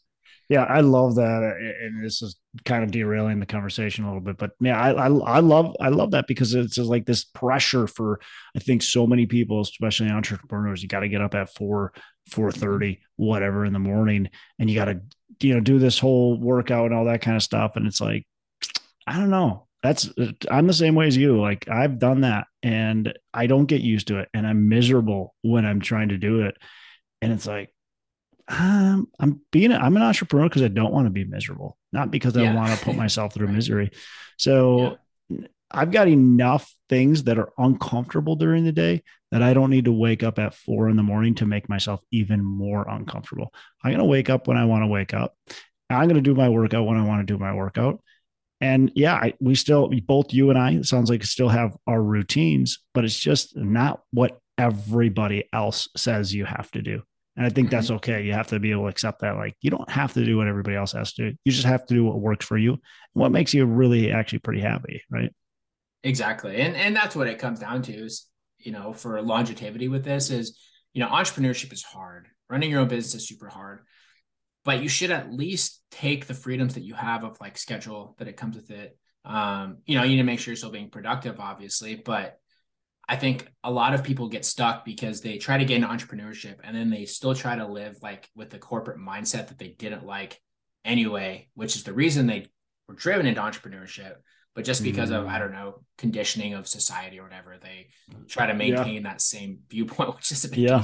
Yeah, 0.49 0.65
I 0.65 0.81
love 0.81 1.15
that, 1.15 1.43
and 1.83 2.05
this 2.05 2.21
is 2.21 2.37
kind 2.65 2.85
of 2.85 2.91
derailing 2.91 3.41
the 3.41 3.47
conversation 3.47 4.05
a 4.05 4.09
little 4.09 4.21
bit, 4.21 4.37
but 4.37 4.51
yeah, 4.61 4.79
I, 4.79 4.91
I, 4.91 5.07
I 5.07 5.41
love 5.41 5.75
I 5.81 5.89
love 5.89 6.11
that 6.11 6.27
because 6.27 6.53
it's 6.55 6.75
just 6.75 6.91
like 6.91 7.07
this 7.07 7.25
pressure 7.25 7.87
for 7.87 8.21
I 8.55 8.59
think 8.59 8.83
so 8.83 9.07
many 9.07 9.25
people, 9.25 9.61
especially 9.61 10.11
entrepreneurs. 10.11 10.83
You 10.83 10.89
got 10.89 11.01
to 11.01 11.09
get 11.09 11.23
up 11.23 11.35
at 11.35 11.55
four 11.55 11.95
four 12.29 12.53
thirty, 12.53 13.01
whatever 13.17 13.65
in 13.65 13.73
the 13.73 13.79
morning, 13.79 14.29
and 14.59 14.69
you 14.69 14.77
got 14.77 14.87
to 14.87 15.01
you 15.41 15.55
know 15.55 15.61
do 15.61 15.79
this 15.79 15.99
whole 15.99 16.39
workout 16.39 16.87
and 16.87 16.95
all 16.95 17.07
that 17.07 17.23
kind 17.23 17.37
of 17.37 17.43
stuff, 17.43 17.73
and 17.77 17.87
it's 17.87 18.01
like 18.01 18.27
I 19.07 19.19
don't 19.19 19.31
know. 19.31 19.69
That's 19.83 20.09
I'm 20.51 20.67
the 20.67 20.73
same 20.73 20.95
way 20.95 21.07
as 21.09 21.17
you. 21.17 21.41
Like 21.41 21.69
I've 21.69 21.99
done 21.99 22.21
that, 22.21 22.47
and 22.63 23.13
I 23.35 23.47
don't 23.47 23.67
get 23.67 23.81
used 23.81 24.09
to 24.09 24.19
it, 24.21 24.29
and 24.33 24.47
I'm 24.47 24.69
miserable 24.69 25.35
when 25.43 25.67
I'm 25.67 25.81
trying 25.81 26.11
to 26.11 26.19
do 26.19 26.43
it, 26.43 26.57
and 27.21 27.33
it's 27.33 27.47
like 27.47 27.73
um, 28.49 29.09
I'm 29.19 29.41
being 29.51 29.73
I'm 29.73 29.97
an 29.97 30.03
entrepreneur 30.03 30.49
because 30.49 30.63
I 30.63 30.69
don't 30.69 30.93
want 30.93 31.07
to 31.07 31.11
be 31.11 31.25
miserable, 31.25 31.79
not 31.93 32.11
because 32.11 32.37
I 32.37 32.43
yeah. 32.43 32.55
want 32.55 32.79
to 32.79 32.85
put 32.85 32.97
myself 33.05 33.35
through 33.35 33.47
right. 33.47 33.55
misery. 33.55 33.91
So 34.37 34.99
yeah. 35.29 35.47
I've 35.71 35.91
got 35.91 36.09
enough 36.09 36.73
things 36.89 37.25
that 37.25 37.39
are 37.39 37.51
uncomfortable 37.57 38.37
during 38.37 38.65
the 38.65 38.73
day 38.73 39.03
that 39.31 39.43
I 39.43 39.55
don't 39.55 39.71
need 39.71 39.87
to 39.87 39.93
wake 39.93 40.23
up 40.23 40.39
at 40.39 40.55
four 40.55 40.91
in 40.91 40.97
the 40.97 41.03
morning 41.03 41.35
to 41.37 41.47
make 41.47 41.69
myself 41.69 42.01
even 42.11 42.45
more 42.45 42.87
uncomfortable. 42.89 43.53
I'm 43.83 43.93
gonna 43.93 44.05
wake 44.05 44.29
up 44.29 44.47
when 44.47 44.57
I 44.57 44.67
want 44.67 44.83
to 44.83 44.89
wake 44.89 45.15
up. 45.15 45.35
I'm 45.89 46.09
gonna 46.09 46.21
do 46.21 46.35
my 46.35 46.49
workout 46.49 46.87
when 46.87 46.99
I 46.99 47.07
want 47.07 47.27
to 47.27 47.33
do 47.33 47.39
my 47.39 47.55
workout. 47.55 48.01
And 48.63 48.93
yeah, 48.95 49.15
I, 49.15 49.35
we 49.41 49.57
still 49.57 49.91
both 50.07 50.33
you 50.33 50.51
and 50.51 50.59
I 50.59 50.71
it 50.71 50.87
sounds 50.87 51.11
like 51.11 51.25
still 51.25 51.49
have 51.49 51.77
our 51.89 52.01
routines, 52.01 52.79
but 52.95 53.05
it's 53.05 53.19
just 53.19 53.57
not 53.57 54.03
what 54.13 54.39
everybody 54.57 55.45
else 55.53 55.89
says 55.97 56.33
you 56.33 56.45
have 56.45 56.71
to 56.71 56.81
do. 56.81 57.03
And 57.37 57.45
I 57.45 57.49
think 57.49 57.71
that's 57.71 57.87
mm-hmm. 57.87 57.97
okay. 57.97 58.23
You 58.23 58.35
have 58.35 58.47
to 58.49 58.61
be 58.61 58.71
able 58.71 58.83
to 58.83 58.89
accept 58.89 59.23
that. 59.23 59.37
Like, 59.37 59.57
you 59.63 59.71
don't 59.71 59.91
have 59.91 60.13
to 60.13 60.25
do 60.25 60.37
what 60.37 60.47
everybody 60.47 60.77
else 60.77 60.93
has 60.93 61.13
to 61.15 61.31
do. 61.31 61.37
You 61.45 61.51
just 61.51 61.67
have 61.67 61.85
to 61.87 61.95
do 61.95 62.05
what 62.05 62.21
works 62.21 62.47
for 62.47 62.57
you 62.57 62.73
and 62.73 62.81
what 63.15 63.33
makes 63.33 63.53
you 63.53 63.67
really 63.67 64.13
actually 64.13 64.39
pretty 64.39 64.61
happy. 64.61 65.03
Right. 65.11 65.35
Exactly. 66.05 66.61
And 66.61 66.77
and 66.77 66.95
that's 66.95 67.17
what 67.17 67.27
it 67.27 67.41
comes 67.41 67.59
down 67.59 67.83
to 67.83 67.93
is, 67.93 68.29
you 68.59 68.71
know, 68.71 68.93
for 68.93 69.21
longevity 69.23 69.89
with 69.89 70.05
this 70.05 70.31
is, 70.31 70.57
you 70.93 71.01
know, 71.01 71.09
entrepreneurship 71.09 71.73
is 71.73 71.83
hard. 71.83 72.29
Running 72.49 72.71
your 72.71 72.81
own 72.81 72.89
business 72.89 73.23
is 73.23 73.29
super 73.29 73.49
hard. 73.49 73.81
But 74.65 74.83
you 74.83 74.89
should 74.89 75.11
at 75.11 75.33
least 75.33 75.83
take 75.91 76.27
the 76.27 76.35
freedoms 76.35 76.75
that 76.75 76.85
you 76.85 76.95
have 76.95 77.25
of 77.25 77.41
like 77.41 77.59
schedule 77.59 78.15
that 78.19 78.29
it 78.29 78.37
comes 78.37 78.57
with 78.57 78.71
it. 78.71 78.97
Um, 79.25 79.79
you 79.87 79.97
know, 79.97 80.05
you 80.05 80.11
need 80.11 80.17
to 80.19 80.25
make 80.25 80.41
sure 80.41 80.53
you're 80.53 80.57
still 80.57 80.71
being 80.71 80.91
productive, 80.91 81.41
obviously, 81.41 81.97
but 81.97 82.39
I 83.09 83.17
think 83.17 83.49
a 83.65 83.71
lot 83.71 83.95
of 83.95 84.05
people 84.05 84.29
get 84.29 84.45
stuck 84.45 84.85
because 84.85 85.21
they 85.21 85.39
try 85.39 85.59
to 85.59 85.65
get 85.65 85.77
into 85.77 85.89
entrepreneurship 85.89 86.57
and 86.63 86.77
then 86.77 86.91
they 86.91 87.05
still 87.05 87.35
try 87.35 87.57
to 87.57 87.67
live 87.67 87.99
like 88.03 88.29
with 88.35 88.51
the 88.51 88.59
corporate 88.59 88.99
mindset 88.99 89.49
that 89.49 89.59
they 89.59 89.69
didn't 89.69 90.07
like 90.07 90.41
anyway, 90.85 91.49
which 91.55 91.77
is 91.77 91.83
the 91.83 91.93
reason 91.93 92.27
they 92.27 92.47
were 92.89 92.95
driven 92.95 93.27
into 93.27 93.41
entrepreneurship. 93.41 94.15
But 94.55 94.65
just 94.65 94.83
because 94.83 95.11
mm. 95.11 95.19
of, 95.19 95.27
I 95.27 95.37
mm. 95.37 95.39
don't 95.41 95.53
know, 95.53 95.83
conditioning 95.99 96.55
of 96.55 96.69
society 96.69 97.19
or 97.19 97.25
whatever, 97.25 97.57
they 97.61 97.89
try 98.29 98.47
to 98.47 98.55
maintain 98.55 99.03
yeah. 99.03 99.11
that 99.11 99.21
same 99.21 99.61
viewpoint, 99.69 100.15
which 100.17 100.31
is 100.31 100.45
a 100.45 100.59
yeah. 100.59 100.83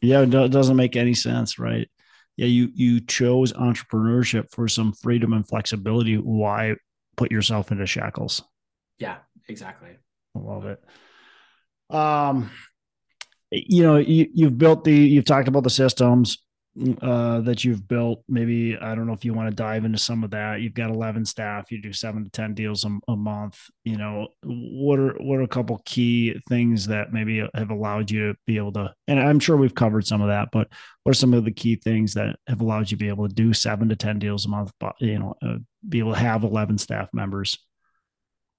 Yeah, 0.00 0.22
it 0.22 0.50
doesn't 0.50 0.76
make 0.76 0.96
any 0.96 1.14
sense, 1.14 1.58
right? 1.58 1.88
Yeah, 2.36 2.46
you 2.46 2.70
you 2.74 3.00
chose 3.00 3.52
entrepreneurship 3.52 4.50
for 4.50 4.66
some 4.68 4.92
freedom 4.92 5.32
and 5.32 5.46
flexibility. 5.46 6.16
Why 6.16 6.74
put 7.16 7.30
yourself 7.30 7.70
into 7.70 7.86
shackles? 7.86 8.42
Yeah, 8.98 9.18
exactly. 9.48 9.90
I 10.36 10.38
love 10.38 10.66
it 10.66 10.82
um 11.90 12.50
you 13.50 13.82
know 13.82 13.96
you, 13.96 14.28
you've 14.32 14.58
built 14.58 14.84
the 14.84 14.94
you've 14.94 15.24
talked 15.24 15.48
about 15.48 15.62
the 15.62 15.70
systems 15.70 16.38
uh, 17.00 17.40
that 17.40 17.62
you've 17.62 17.86
built. 17.86 18.24
Maybe 18.28 18.76
I 18.76 18.94
don't 18.94 19.06
know 19.06 19.12
if 19.12 19.24
you 19.24 19.32
want 19.32 19.48
to 19.48 19.54
dive 19.54 19.84
into 19.84 19.98
some 19.98 20.24
of 20.24 20.30
that. 20.30 20.60
You've 20.60 20.74
got 20.74 20.90
11 20.90 21.24
staff. 21.24 21.70
You 21.70 21.80
do 21.80 21.92
seven 21.92 22.24
to 22.24 22.30
10 22.30 22.54
deals 22.54 22.84
a, 22.84 22.98
a, 23.06 23.16
month. 23.16 23.58
You 23.84 23.96
know, 23.96 24.28
what 24.42 24.98
are 24.98 25.14
what 25.20 25.38
are 25.38 25.42
a 25.42 25.48
couple 25.48 25.80
key 25.84 26.34
things 26.48 26.86
that 26.88 27.12
maybe 27.12 27.46
have 27.54 27.70
allowed 27.70 28.10
you 28.10 28.32
to 28.32 28.38
be 28.46 28.56
able 28.56 28.72
to? 28.72 28.92
And 29.06 29.20
I'm 29.20 29.38
sure 29.38 29.56
we've 29.56 29.74
covered 29.74 30.06
some 30.06 30.20
of 30.20 30.28
that, 30.28 30.48
but 30.52 30.68
what 31.04 31.10
are 31.10 31.14
some 31.14 31.32
of 31.32 31.44
the 31.44 31.52
key 31.52 31.76
things 31.76 32.14
that 32.14 32.36
have 32.48 32.60
allowed 32.60 32.90
you 32.90 32.96
to 32.96 33.04
be 33.04 33.08
able 33.08 33.28
to 33.28 33.34
do 33.34 33.52
seven 33.52 33.88
to 33.90 33.96
10 33.96 34.18
deals 34.18 34.44
a 34.44 34.48
month? 34.48 34.72
But 34.80 34.94
you 34.98 35.18
know, 35.18 35.34
uh, 35.42 35.58
be 35.88 36.00
able 36.00 36.14
to 36.14 36.18
have 36.18 36.42
11 36.42 36.78
staff 36.78 37.08
members. 37.12 37.58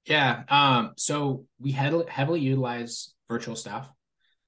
Yeah. 0.06 0.43
Um. 0.47 0.93
So 0.95 1.47
we 1.60 1.71
heavily 1.71 2.06
heavily 2.08 2.39
utilize 2.39 3.13
virtual 3.28 3.58
staff, 3.58 3.89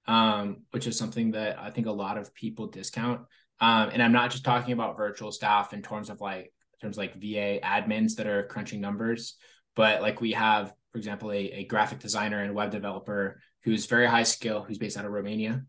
um, 0.06 0.64
which 0.72 0.88
is 0.88 0.98
something 0.98 1.32
that 1.32 1.60
I 1.60 1.72
think 1.72 1.88
a 1.88 1.92
lot 1.92 2.18
of 2.18 2.34
people 2.34 2.68
discount. 2.68 3.22
Um, 3.60 3.90
and 3.92 4.04
I'm 4.04 4.12
not 4.12 4.32
just 4.32 4.44
talking 4.44 4.74
about 4.74 4.98
virtual 4.98 5.32
staff 5.32 5.74
in 5.74 5.82
terms 5.82 6.10
of 6.10 6.22
like 6.22 6.54
in 6.74 6.80
terms 6.82 6.98
of 6.98 7.02
like 7.02 7.16
VA 7.16 7.60
admins 7.64 8.16
that 8.16 8.28
are 8.28 8.44
crunching 8.44 8.80
numbers, 8.80 9.36
but 9.76 10.02
like 10.02 10.22
we 10.22 10.34
have, 10.34 10.74
for 10.92 10.98
example, 10.98 11.32
a, 11.32 11.38
a 11.38 11.66
graphic 11.66 12.00
designer 12.00 12.42
and 12.42 12.54
web 12.54 12.72
developer 12.72 13.42
who's 13.64 13.88
very 13.88 14.06
high 14.06 14.24
skill, 14.24 14.64
who's 14.64 14.78
based 14.78 14.98
out 14.98 15.06
of 15.06 15.12
Romania, 15.12 15.64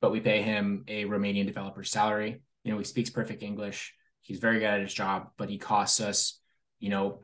but 0.00 0.12
we 0.12 0.20
pay 0.20 0.42
him 0.42 0.84
a 0.86 1.04
Romanian 1.04 1.46
developer 1.46 1.82
salary. 1.82 2.42
You 2.64 2.72
know, 2.72 2.78
he 2.78 2.84
speaks 2.84 3.10
perfect 3.10 3.42
English. 3.42 3.94
He's 4.22 4.38
very 4.38 4.58
good 4.58 4.66
at 4.66 4.80
his 4.80 4.92
job, 4.92 5.28
but 5.38 5.48
he 5.48 5.58
costs 5.58 6.00
us, 6.00 6.40
you 6.78 6.90
know, 6.90 7.22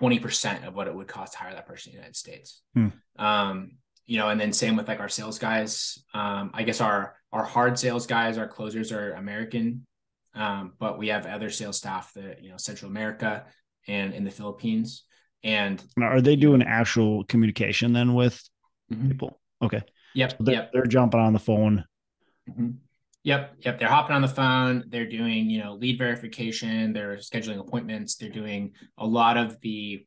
20% 0.00 0.66
of 0.66 0.74
what 0.74 0.88
it 0.88 0.94
would 0.94 1.08
cost 1.08 1.32
to 1.32 1.38
hire 1.38 1.54
that 1.54 1.66
person 1.66 1.90
in 1.90 1.92
the 1.94 1.98
United 1.98 2.16
States. 2.16 2.62
Hmm. 2.74 2.88
Um, 3.18 3.72
you 4.06 4.18
know, 4.18 4.28
and 4.28 4.40
then 4.40 4.52
same 4.52 4.76
with 4.76 4.88
like 4.88 5.00
our 5.00 5.08
sales 5.08 5.38
guys. 5.38 5.98
Um, 6.12 6.50
I 6.54 6.62
guess 6.62 6.80
our 6.80 7.16
our 7.32 7.44
hard 7.44 7.78
sales 7.78 8.06
guys, 8.06 8.38
our 8.38 8.48
closers 8.48 8.92
are 8.92 9.12
American, 9.12 9.86
um, 10.34 10.74
but 10.78 10.98
we 10.98 11.08
have 11.08 11.26
other 11.26 11.50
sales 11.50 11.78
staff 11.78 12.12
that 12.14 12.42
you 12.42 12.50
know 12.50 12.56
Central 12.56 12.90
America 12.90 13.44
and 13.86 14.14
in 14.14 14.24
the 14.24 14.30
Philippines. 14.30 15.04
And 15.42 15.82
are 16.00 16.22
they 16.22 16.36
doing 16.36 16.62
actual 16.62 17.24
communication 17.24 17.92
then 17.92 18.14
with 18.14 18.42
mm-hmm. 18.92 19.08
people? 19.08 19.40
Okay. 19.62 19.82
Yep. 20.14 20.30
So 20.30 20.36
they're, 20.40 20.54
yep. 20.54 20.70
They're 20.72 20.86
jumping 20.86 21.20
on 21.20 21.32
the 21.32 21.38
phone. 21.38 21.84
Mm-hmm. 22.48 22.70
Yep, 23.24 23.56
yep. 23.60 23.78
They're 23.78 23.88
hopping 23.88 24.14
on 24.14 24.20
the 24.22 24.28
phone. 24.28 24.84
They're 24.88 25.08
doing, 25.08 25.48
you 25.48 25.62
know, 25.62 25.74
lead 25.74 25.98
verification. 25.98 26.92
They're 26.92 27.16
scheduling 27.16 27.58
appointments. 27.58 28.16
They're 28.16 28.28
doing 28.28 28.72
a 28.98 29.06
lot 29.06 29.38
of 29.38 29.58
the, 29.62 30.06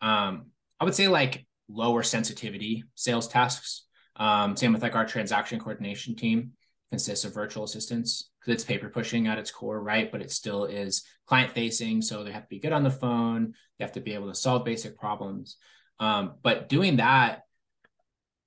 um, 0.00 0.46
I 0.78 0.84
would 0.84 0.94
say 0.94 1.08
like 1.08 1.44
lower 1.68 2.02
sensitivity 2.02 2.84
sales 2.94 3.28
tasks. 3.28 3.84
Um, 4.16 4.56
same 4.56 4.72
with 4.72 4.82
like 4.82 4.94
our 4.94 5.06
transaction 5.06 5.58
coordination 5.58 6.14
team 6.14 6.52
consists 6.90 7.24
of 7.24 7.34
virtual 7.34 7.64
assistants 7.64 8.30
because 8.38 8.54
it's 8.54 8.64
paper 8.64 8.88
pushing 8.88 9.26
at 9.26 9.38
its 9.38 9.50
core, 9.50 9.82
right? 9.82 10.10
But 10.12 10.22
it 10.22 10.30
still 10.30 10.66
is 10.66 11.04
client 11.26 11.52
facing, 11.52 12.02
so 12.02 12.22
they 12.22 12.32
have 12.32 12.42
to 12.42 12.48
be 12.48 12.60
good 12.60 12.72
on 12.72 12.84
the 12.84 12.90
phone. 12.90 13.54
They 13.78 13.84
have 13.84 13.92
to 13.92 14.00
be 14.00 14.14
able 14.14 14.28
to 14.28 14.34
solve 14.34 14.64
basic 14.64 14.98
problems. 14.98 15.56
Um, 15.98 16.34
but 16.42 16.68
doing 16.68 16.96
that, 16.96 17.42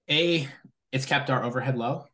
a 0.09 0.47
it's 0.91 1.05
kept 1.05 1.29
our 1.29 1.43
overhead 1.43 1.77
low 1.77 2.05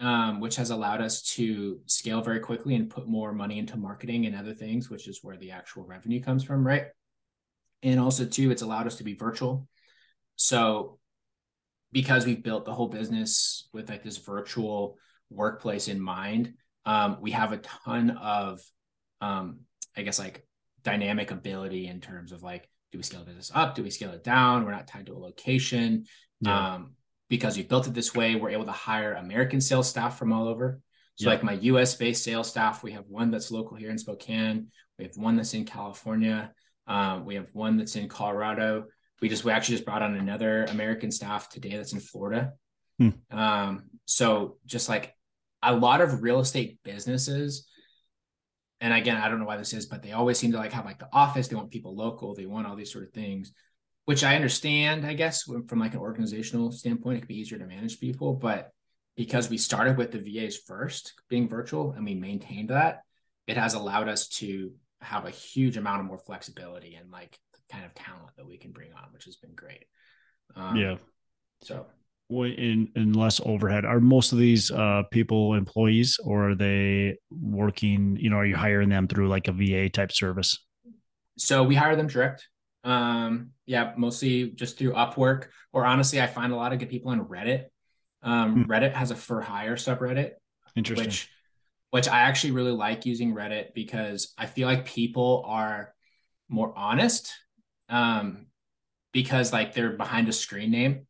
um, 0.00 0.40
which 0.40 0.56
has 0.56 0.70
allowed 0.70 1.00
us 1.00 1.22
to 1.22 1.80
scale 1.86 2.20
very 2.20 2.40
quickly 2.40 2.74
and 2.74 2.90
put 2.90 3.06
more 3.06 3.32
money 3.32 3.58
into 3.58 3.76
marketing 3.76 4.26
and 4.26 4.36
other 4.36 4.54
things, 4.54 4.90
which 4.90 5.06
is 5.08 5.20
where 5.22 5.36
the 5.36 5.52
actual 5.52 5.84
revenue 5.84 6.20
comes 6.20 6.42
from, 6.42 6.66
right? 6.66 6.86
And 7.82 8.00
also, 8.00 8.24
too, 8.24 8.50
it's 8.50 8.62
allowed 8.62 8.86
us 8.86 8.96
to 8.96 9.04
be 9.04 9.14
virtual. 9.14 9.68
So, 10.36 10.98
because 11.92 12.26
we've 12.26 12.42
built 12.42 12.64
the 12.64 12.74
whole 12.74 12.88
business 12.88 13.68
with 13.72 13.88
like 13.88 14.02
this 14.02 14.18
virtual 14.18 14.98
workplace 15.30 15.88
in 15.88 16.00
mind, 16.00 16.54
um, 16.86 17.18
we 17.20 17.30
have 17.30 17.52
a 17.52 17.58
ton 17.58 18.10
of, 18.10 18.60
um, 19.20 19.60
I 19.96 20.02
guess, 20.02 20.18
like 20.18 20.46
dynamic 20.82 21.30
ability 21.30 21.86
in 21.86 22.00
terms 22.00 22.32
of 22.32 22.42
like, 22.42 22.68
do 22.92 22.98
we 22.98 23.04
scale 23.04 23.20
the 23.20 23.26
business 23.26 23.50
up? 23.54 23.74
Do 23.74 23.82
we 23.82 23.90
scale 23.90 24.12
it 24.12 24.22
down? 24.22 24.64
We're 24.64 24.72
not 24.72 24.86
tied 24.86 25.06
to 25.06 25.14
a 25.14 25.18
location. 25.18 26.04
Yeah. 26.40 26.74
Um, 26.74 26.94
because 27.28 27.56
we 27.56 27.62
built 27.62 27.86
it 27.86 27.94
this 27.94 28.14
way, 28.14 28.36
we're 28.36 28.50
able 28.50 28.66
to 28.66 28.72
hire 28.72 29.14
American 29.14 29.60
sales 29.60 29.88
staff 29.88 30.18
from 30.18 30.32
all 30.32 30.46
over. 30.46 30.80
So, 31.16 31.24
yeah. 31.24 31.34
like 31.34 31.44
my 31.44 31.54
US 31.54 31.94
based 31.94 32.24
sales 32.24 32.48
staff, 32.48 32.82
we 32.82 32.92
have 32.92 33.04
one 33.08 33.30
that's 33.30 33.50
local 33.50 33.76
here 33.76 33.90
in 33.90 33.98
Spokane. 33.98 34.68
We 34.98 35.04
have 35.04 35.16
one 35.16 35.36
that's 35.36 35.54
in 35.54 35.64
California. 35.64 36.52
Um, 36.86 37.24
we 37.24 37.36
have 37.36 37.48
one 37.52 37.78
that's 37.78 37.96
in 37.96 38.08
Colorado. 38.08 38.86
We 39.24 39.28
just 39.30 39.44
we 39.44 39.52
actually 39.52 39.76
just 39.76 39.86
brought 39.86 40.02
on 40.02 40.14
another 40.14 40.64
American 40.66 41.10
staff 41.10 41.48
today 41.48 41.76
that's 41.76 41.94
in 41.94 42.00
Florida. 42.00 42.52
Hmm. 42.98 43.10
Um, 43.30 43.84
so 44.04 44.58
just 44.66 44.88
like 44.88 45.14
a 45.62 45.74
lot 45.74 46.00
of 46.00 46.22
real 46.22 46.40
estate 46.40 46.78
businesses, 46.84 47.66
and 48.80 48.92
again, 48.92 49.16
I 49.16 49.28
don't 49.28 49.38
know 49.38 49.46
why 49.46 49.56
this 49.56 49.72
is, 49.72 49.86
but 49.86 50.02
they 50.02 50.12
always 50.12 50.38
seem 50.38 50.52
to 50.52 50.58
like 50.58 50.72
have 50.72 50.84
like 50.84 50.98
the 50.98 51.08
office. 51.12 51.48
They 51.48 51.56
want 51.56 51.70
people 51.70 51.96
local. 51.96 52.34
They 52.34 52.44
want 52.44 52.66
all 52.66 52.76
these 52.76 52.92
sort 52.92 53.04
of 53.04 53.12
things 53.12 53.52
which 54.04 54.22
I 54.22 54.36
understand, 54.36 55.06
I 55.06 55.14
guess, 55.14 55.42
from 55.42 55.78
like 55.78 55.94
an 55.94 56.00
organizational 56.00 56.70
standpoint, 56.72 57.16
it 57.16 57.20
could 57.20 57.28
be 57.28 57.40
easier 57.40 57.58
to 57.58 57.66
manage 57.66 58.00
people. 58.00 58.34
But 58.34 58.70
because 59.16 59.48
we 59.48 59.58
started 59.58 59.96
with 59.96 60.12
the 60.12 60.18
VAs 60.18 60.58
first 60.58 61.14
being 61.28 61.48
virtual 61.48 61.92
and 61.92 62.04
we 62.04 62.14
maintained 62.14 62.70
that, 62.70 63.00
it 63.46 63.56
has 63.56 63.74
allowed 63.74 64.08
us 64.08 64.28
to 64.28 64.72
have 65.00 65.26
a 65.26 65.30
huge 65.30 65.76
amount 65.76 66.00
of 66.00 66.06
more 66.06 66.18
flexibility 66.18 66.94
and 66.94 67.10
like 67.10 67.38
kind 67.70 67.84
of 67.84 67.94
talent 67.94 68.30
that 68.36 68.46
we 68.46 68.56
can 68.58 68.72
bring 68.72 68.92
on, 68.92 69.12
which 69.12 69.24
has 69.24 69.36
been 69.36 69.54
great. 69.54 69.84
Um, 70.56 70.76
yeah. 70.76 70.96
So 71.62 71.86
in 72.30 72.88
in 72.96 73.12
less 73.12 73.40
overhead 73.44 73.84
are 73.84 74.00
most 74.00 74.32
of 74.32 74.38
these 74.38 74.70
uh 74.70 75.02
people 75.12 75.54
employees 75.54 76.18
or 76.24 76.50
are 76.50 76.54
they 76.54 77.16
working 77.30 78.16
you 78.18 78.30
know 78.30 78.36
are 78.36 78.46
you 78.46 78.56
hiring 78.56 78.88
them 78.88 79.06
through 79.06 79.28
like 79.28 79.46
a 79.46 79.52
va 79.52 79.88
type 79.90 80.10
service 80.10 80.58
so 81.36 81.62
we 81.62 81.74
hire 81.76 81.94
them 81.94 82.08
direct 82.08 82.48
um, 82.84 83.50
yeah, 83.66 83.94
mostly 83.96 84.50
just 84.50 84.78
through 84.78 84.92
Upwork, 84.92 85.46
or 85.72 85.86
honestly, 85.86 86.20
I 86.20 86.26
find 86.26 86.52
a 86.52 86.56
lot 86.56 86.72
of 86.72 86.78
good 86.78 86.90
people 86.90 87.10
on 87.10 87.24
Reddit. 87.26 87.64
Um, 88.22 88.64
hmm. 88.64 88.70
Reddit 88.70 88.92
has 88.92 89.10
a 89.10 89.16
for 89.16 89.40
hire 89.40 89.76
subreddit, 89.76 90.32
interesting. 90.76 91.06
Which, 91.06 91.30
which 91.90 92.08
I 92.08 92.20
actually 92.20 92.52
really 92.52 92.72
like 92.72 93.06
using 93.06 93.34
Reddit 93.34 93.74
because 93.74 94.34
I 94.36 94.46
feel 94.46 94.68
like 94.68 94.84
people 94.84 95.44
are 95.46 95.94
more 96.48 96.76
honest. 96.76 97.32
Um, 97.88 98.46
because 99.12 99.52
like 99.52 99.74
they're 99.74 99.90
behind 99.90 100.28
a 100.28 100.32
screen 100.32 100.70
name. 100.70 101.06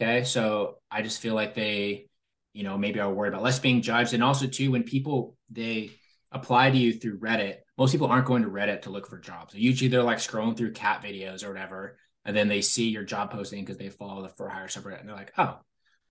Okay, 0.00 0.24
so 0.24 0.78
I 0.90 1.02
just 1.02 1.20
feel 1.20 1.34
like 1.34 1.54
they, 1.54 2.08
you 2.54 2.62
know, 2.62 2.78
maybe 2.78 3.00
are 3.00 3.12
worried 3.12 3.30
about 3.30 3.42
less 3.42 3.58
being 3.58 3.82
judged, 3.82 4.14
and 4.14 4.22
also 4.22 4.46
too 4.46 4.70
when 4.70 4.84
people 4.84 5.36
they 5.50 5.90
apply 6.32 6.70
to 6.70 6.78
you 6.78 6.92
through 6.92 7.18
Reddit, 7.18 7.56
most 7.76 7.92
people 7.92 8.06
aren't 8.06 8.26
going 8.26 8.42
to 8.42 8.48
Reddit 8.48 8.82
to 8.82 8.90
look 8.90 9.08
for 9.08 9.18
jobs. 9.18 9.54
Usually 9.54 9.88
they're 9.88 10.02
like 10.02 10.18
scrolling 10.18 10.56
through 10.56 10.72
cat 10.72 11.02
videos 11.02 11.44
or 11.44 11.48
whatever, 11.48 11.98
and 12.24 12.36
then 12.36 12.48
they 12.48 12.62
see 12.62 12.88
your 12.88 13.04
job 13.04 13.30
posting 13.30 13.64
because 13.64 13.78
they 13.78 13.88
follow 13.88 14.22
the 14.22 14.28
for 14.28 14.48
hire 14.48 14.68
subreddit 14.68 15.00
and 15.00 15.08
they're 15.08 15.16
like, 15.16 15.32
oh, 15.36 15.58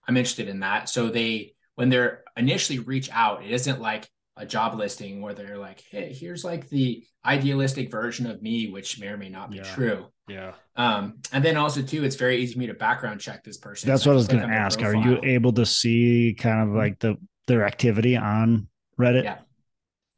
I'm 0.08 0.18
interested 0.18 0.50
in 0.50 0.60
that. 0.60 0.90
So 0.90 1.10
they 1.10 1.54
when 1.76 1.90
they're 1.90 2.24
initially 2.36 2.80
reach 2.80 3.10
out, 3.12 3.44
it 3.44 3.52
isn't 3.52 3.82
like 3.82 4.10
a 4.40 4.46
job 4.46 4.74
listing 4.74 5.22
where 5.22 5.34
they're 5.34 5.58
like, 5.58 5.84
hey, 5.92 6.14
here's 6.14 6.46
like 6.46 6.70
the 6.70 7.04
idealistic 7.26 7.92
version 7.92 8.26
of 8.26 8.42
me, 8.42 8.70
which 8.70 8.98
may 8.98 9.08
or 9.08 9.18
may 9.18 9.28
not 9.28 9.52
be 9.52 9.58
yeah. 9.58 9.64
true. 9.64 10.06
Yeah. 10.30 10.54
Um, 10.78 11.20
and 11.34 11.44
then 11.44 11.58
also 11.58 11.82
too, 11.82 12.06
it's 12.06 12.16
very 12.16 12.38
easy 12.38 12.54
for 12.54 12.60
me 12.60 12.68
to 12.68 12.74
background 12.74 13.20
check 13.20 13.44
this 13.44 13.58
person. 13.58 13.90
That's 13.90 14.06
what 14.06 14.14
I 14.14 14.16
was 14.16 14.30
going 14.30 14.48
to 14.48 14.54
ask. 14.54 14.82
Are 14.82 14.96
you 14.96 15.20
able 15.24 15.52
to 15.54 15.66
see 15.66 16.36
kind 16.40 16.68
of 16.68 16.74
like 16.74 17.00
the 17.00 17.18
their 17.48 17.66
activity 17.66 18.16
on 18.16 18.68
Reddit? 18.98 19.26
Yeah. 19.26 19.40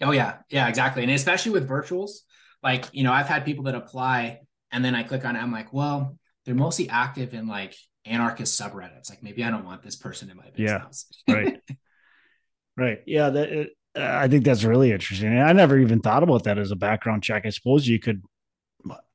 Oh 0.02 0.12
yeah, 0.12 0.38
yeah, 0.50 0.68
exactly. 0.68 1.02
And 1.02 1.12
especially 1.12 1.52
with 1.54 1.68
virtuals, 1.68 2.12
like 2.62 2.86
you 2.92 3.04
know, 3.04 3.12
I've 3.12 3.28
had 3.28 3.44
people 3.44 3.64
that 3.66 3.76
apply 3.76 4.42
and 4.72 4.86
then 4.86 4.94
I 4.94 5.02
click 5.02 5.26
on 5.26 5.36
it. 5.36 5.40
I'm 5.40 5.52
like, 5.52 5.74
well, 5.74 6.16
they're 6.46 6.54
mostly 6.54 6.90
active 6.90 7.34
in 7.34 7.48
like 7.48 7.76
anarchist 8.06 8.60
subreddits. 8.60 9.10
Like 9.10 9.24
maybe 9.24 9.44
I 9.44 9.50
don't 9.50 9.66
want 9.66 9.82
this 9.82 9.96
person 9.96 10.30
in 10.30 10.38
my 10.38 10.50
business. 10.56 11.08
Yeah, 11.26 11.36
right, 11.36 11.62
right. 12.78 13.00
Yeah, 13.08 13.30
that. 13.32 13.50
It, 13.50 13.70
I 13.96 14.28
think 14.28 14.46
that's 14.46 14.64
really 14.64 14.92
interesting. 14.92 15.38
I 15.38 15.52
never 15.54 15.78
even 15.78 16.00
thought 16.00 16.24
about 16.24 16.44
that 16.46 16.58
as 16.58 16.72
a 16.72 16.76
background 16.76 17.24
check. 17.24 17.46
I 17.46 17.50
suppose 17.50 17.88
you 17.88 18.00
could. 18.00 18.24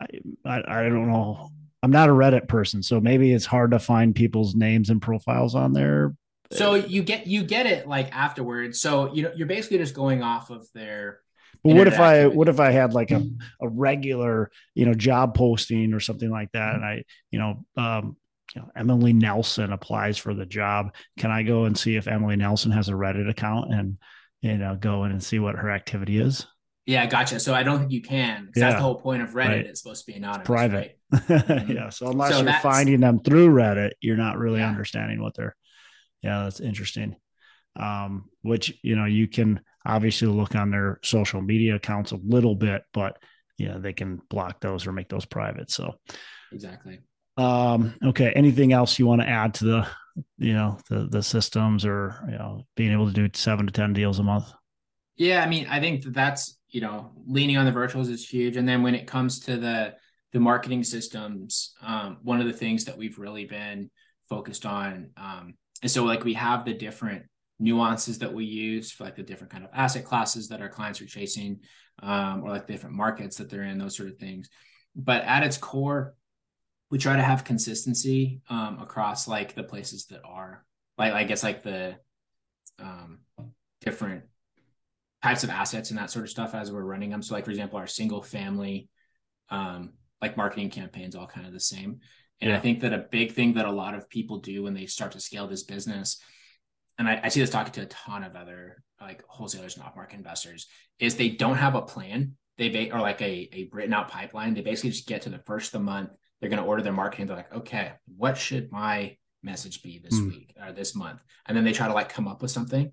I, 0.01 0.07
I, 0.45 0.83
don't 0.83 1.11
know. 1.11 1.51
I'm 1.83 1.91
not 1.91 2.09
a 2.09 2.13
Reddit 2.13 2.47
person, 2.47 2.83
so 2.83 3.01
maybe 3.01 3.33
it's 3.33 3.47
hard 3.47 3.73
to 3.73 3.79
find 3.79 4.15
people's 4.15 4.55
names 4.55 4.91
and 4.91 5.03
profiles 5.03 5.55
on 5.55 5.73
there 5.73 6.15
so 6.53 6.75
you 6.75 7.03
get 7.03 7.27
you 7.27 7.43
get 7.45 7.67
it 7.67 7.87
like 7.87 8.15
afterwards. 8.15 8.81
So 8.81 9.13
you 9.13 9.23
know 9.23 9.33
you're 9.35 9.47
basically 9.47 9.79
just 9.79 9.95
going 9.95 10.23
off 10.23 10.51
of 10.51 10.67
their. 10.73 11.21
But 11.65 11.75
what 11.75 11.89
if 11.89 11.99
I 11.99 12.27
what 12.27 12.49
if 12.49 12.61
I 12.61 12.71
had 12.71 12.93
like 12.93 13.11
a, 13.11 13.27
a 13.61 13.69
regular 13.69 14.51
you 14.75 14.87
know 14.87 14.95
job 14.95 15.35
posting 15.35 15.93
or 15.93 16.01
something 16.01 16.31
like 16.31 16.53
that, 16.53 16.75
and 16.75 16.85
I 16.85 17.05
you 17.31 17.39
know 17.39 17.65
um, 17.77 18.17
you 18.55 18.61
know 18.61 18.71
Emily 18.77 19.13
Nelson 19.13 19.73
applies 19.73 20.19
for 20.19 20.35
the 20.35 20.47
job. 20.47 20.95
Can 21.19 21.31
I 21.31 21.43
go 21.43 21.65
and 21.65 21.77
see 21.77 21.97
if 21.97 22.07
Emily 22.07 22.37
Nelson 22.37 22.71
has 22.73 22.89
a 22.89 22.93
Reddit 22.93 23.29
account 23.29 23.73
and 23.73 23.99
you 24.41 24.57
know 24.59 24.77
go 24.77 25.05
in 25.05 25.13
and 25.13 25.23
see 25.23 25.39
what 25.39 25.57
her 25.57 25.71
activity 25.71 26.19
is? 26.19 26.47
Yeah, 26.87 27.07
gotcha. 27.07 27.41
So 27.41 27.53
I 27.53 27.65
don't 27.65 27.81
think 27.81 27.91
you 27.91 28.03
can. 28.03 28.51
Yeah. 28.55 28.69
That's 28.69 28.77
the 28.77 28.83
whole 28.83 28.95
point 28.95 29.21
of 29.23 29.31
Reddit. 29.31 29.49
Right. 29.49 29.67
It's 29.67 29.83
supposed 29.83 30.07
to 30.07 30.13
be 30.13 30.17
anonymous. 30.17 30.47
Private. 30.47 30.99
Right? 31.11 31.69
yeah. 31.69 31.89
So 31.89 32.09
unless 32.09 32.33
so 32.33 32.43
you're 32.43 32.53
finding 32.61 33.01
them 33.01 33.19
through 33.19 33.49
Reddit, 33.49 33.93
you're 34.01 34.17
not 34.17 34.39
really 34.39 34.61
yeah. 34.61 34.69
understanding 34.69 35.21
what 35.21 35.35
they're 35.35 35.57
yeah, 36.23 36.45
that's 36.45 36.61
interesting. 36.61 37.17
Um, 37.79 38.31
which 38.43 38.79
you 38.83 38.97
know 38.97 39.05
you 39.05 39.29
can 39.29 39.61
obviously 39.85 40.29
look 40.29 40.55
on 40.55 40.71
their 40.71 40.99
social 41.03 41.41
media 41.43 41.77
accounts 41.77 42.13
a 42.13 42.17
little 42.17 42.55
bit, 42.55 42.83
but 42.93 43.19
yeah, 43.59 43.79
they 43.79 43.93
can 43.93 44.21
block 44.29 44.61
those 44.61 44.87
or 44.87 44.93
make 44.93 45.09
those 45.09 45.25
private. 45.25 45.71
So 45.71 45.95
exactly. 46.53 47.01
Um, 47.37 47.95
okay. 48.03 48.33
Anything 48.35 48.73
else 48.73 48.99
you 48.99 49.07
want 49.07 49.21
to 49.21 49.29
add 49.29 49.55
to 49.55 49.65
the 49.65 49.89
you 50.39 50.53
know 50.53 50.79
the 50.89 51.07
the 51.07 51.23
systems 51.23 51.85
or 51.85 52.17
you 52.27 52.39
know 52.39 52.67
being 52.77 52.93
able 52.93 53.07
to 53.07 53.13
do 53.13 53.29
seven 53.35 53.67
to 53.67 53.73
ten 53.73 53.93
deals 53.93 54.19
a 54.19 54.23
month? 54.23 54.53
Yeah, 55.17 55.43
I 55.43 55.49
mean, 55.49 55.67
I 55.69 55.81
think 55.81 56.05
that 56.05 56.15
that's 56.15 56.59
you 56.69 56.81
know 56.81 57.13
leaning 57.27 57.57
on 57.57 57.65
the 57.65 57.73
virtuals 57.73 58.11
is 58.11 58.29
huge, 58.29 58.57
and 58.57 58.69
then 58.69 58.83
when 58.83 58.95
it 58.95 59.07
comes 59.07 59.41
to 59.41 59.57
the 59.57 59.95
the 60.33 60.41
marketing 60.41 60.85
systems, 60.85 61.75
um, 61.83 62.19
one 62.23 62.41
of 62.41 62.47
the 62.47 62.53
things 62.53 62.85
that 62.85 62.99
we've 62.99 63.19
really 63.19 63.45
been 63.45 63.91
focused 64.29 64.67
on 64.67 65.11
um, 65.17 65.55
and 65.83 65.91
so 65.91 66.05
like 66.05 66.25
we 66.25 66.35
have 66.35 66.65
the 66.65 66.75
different 66.75 67.25
nuances 67.59 68.19
that 68.19 68.33
we 68.33 68.45
use 68.45 68.91
for 68.93 69.05
like 69.05 69.17
the 69.17 69.23
different 69.23 69.53
kind 69.53 69.65
of 69.65 69.71
asset 69.73 70.05
classes 70.05 70.49
that 70.49 70.61
our 70.61 70.69
clients 70.69 71.01
are 71.01 71.07
chasing 71.07 71.61
um, 72.03 72.43
or 72.43 72.51
like 72.51 72.67
different 72.67 72.95
markets 72.95 73.37
that 73.37 73.49
they're 73.49 73.63
in 73.63 73.79
those 73.79 73.97
sort 73.97 74.09
of 74.09 74.17
things 74.19 74.49
but 74.95 75.23
at 75.23 75.43
its 75.43 75.57
core 75.57 76.15
we 76.91 76.99
try 76.99 77.17
to 77.17 77.23
have 77.23 77.45
consistency 77.45 78.41
um, 78.49 78.79
across 78.81 79.27
like 79.27 79.55
the 79.55 79.63
places 79.63 80.07
that 80.07 80.21
are 80.25 80.65
like 80.99 81.13
i 81.13 81.25
guess 81.25 81.43
like 81.43 81.63
the 81.63 81.97
um, 82.79 83.19
different 83.81 84.25
types 85.23 85.45
of 85.45 85.51
assets 85.51 85.91
and 85.91 85.99
that 85.99 86.11
sort 86.11 86.25
of 86.25 86.31
stuff 86.31 86.55
as 86.55 86.71
we're 86.71 86.83
running 86.83 87.11
them 87.11 87.23
so 87.23 87.35
like 87.35 87.45
for 87.45 87.51
example 87.51 87.79
our 87.79 87.87
single 87.87 88.23
family 88.23 88.89
um, 89.51 89.93
like 90.21 90.37
marketing 90.37 90.71
campaigns 90.71 91.15
all 91.15 91.27
kind 91.27 91.47
of 91.47 91.53
the 91.53 91.61
same 91.61 92.01
and 92.41 92.51
yeah. 92.51 92.57
I 92.57 92.61
think 92.61 92.81
that 92.81 92.93
a 92.93 93.07
big 93.11 93.33
thing 93.33 93.55
that 93.55 93.67
a 93.67 93.73
lot 93.73 93.95
of 93.95 94.11
people 94.11 94.39
do 94.39 94.63
when 94.63 94.75
they 94.75 94.87
start 94.87 95.13
to 95.13 95.21
scale 95.21 95.47
this 95.47 95.63
business, 95.63 96.21
and 96.99 97.09
I, 97.09 97.21
I 97.25 97.29
see 97.29 97.41
this 97.41 97.51
talking 97.51 97.73
to 97.75 97.83
a 97.83 97.87
ton 97.87 98.25
of 98.25 98.37
other 98.37 98.83
like 99.01 99.23
wholesalers 99.27 99.77
and 99.77 99.85
off-market 99.85 100.17
investors, 100.17 100.67
is 100.99 101.17
they 101.17 101.31
don't 101.31 101.57
have 101.57 101.75
a 101.75 101.83
plan. 101.83 102.37
They 102.59 102.69
ba- 102.69 102.95
or 102.95 103.01
like 103.01 103.21
a, 103.23 103.49
a 103.53 103.69
written 103.73 103.93
out 103.93 104.11
pipeline. 104.11 104.55
They 104.55 104.63
basically 104.63 104.91
just 104.91 105.07
get 105.07 105.23
to 105.23 105.31
the 105.31 105.39
first 105.39 105.69
of 105.69 105.81
the 105.81 105.85
month. 105.85 106.11
They're 106.47 106.57
going 106.57 106.63
to 106.63 106.69
order 106.69 106.83
their 106.83 106.93
marketing. 106.93 107.27
They're 107.27 107.37
like, 107.37 107.53
okay, 107.53 107.93
what 108.17 108.39
should 108.39 108.71
my 108.71 109.17
message 109.43 109.83
be 109.83 109.99
this 109.99 110.15
mm. 110.15 110.29
week 110.29 110.55
or 110.65 110.73
this 110.73 110.95
month? 110.95 111.21
And 111.47 111.57
then 111.57 111.65
they 111.65 111.73
try 111.73 111.89
to 111.89 111.93
like 111.93 112.09
come 112.09 112.29
up 112.29 112.41
with 112.41 112.53
something. 112.53 112.93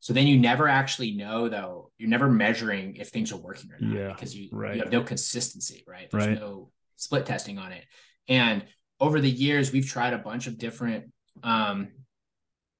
So 0.00 0.14
then 0.14 0.26
you 0.26 0.38
never 0.38 0.68
actually 0.68 1.12
know 1.12 1.50
though, 1.50 1.90
you're 1.98 2.08
never 2.08 2.30
measuring 2.30 2.96
if 2.96 3.10
things 3.10 3.30
are 3.30 3.36
working 3.36 3.70
or 3.72 3.78
not 3.78 3.94
Yeah, 3.94 4.08
because 4.08 4.34
you, 4.34 4.48
right. 4.52 4.76
you 4.76 4.82
have 4.82 4.90
no 4.90 5.02
consistency, 5.02 5.84
right? 5.86 6.10
There's 6.10 6.28
Right. 6.28 6.40
no 6.40 6.70
split 6.96 7.26
testing 7.26 7.58
on 7.58 7.72
it. 7.72 7.84
And 8.26 8.64
over 8.98 9.20
the 9.20 9.30
years, 9.30 9.70
we've 9.70 9.86
tried 9.86 10.14
a 10.14 10.18
bunch 10.18 10.46
of 10.46 10.56
different 10.56 11.12
um, 11.42 11.88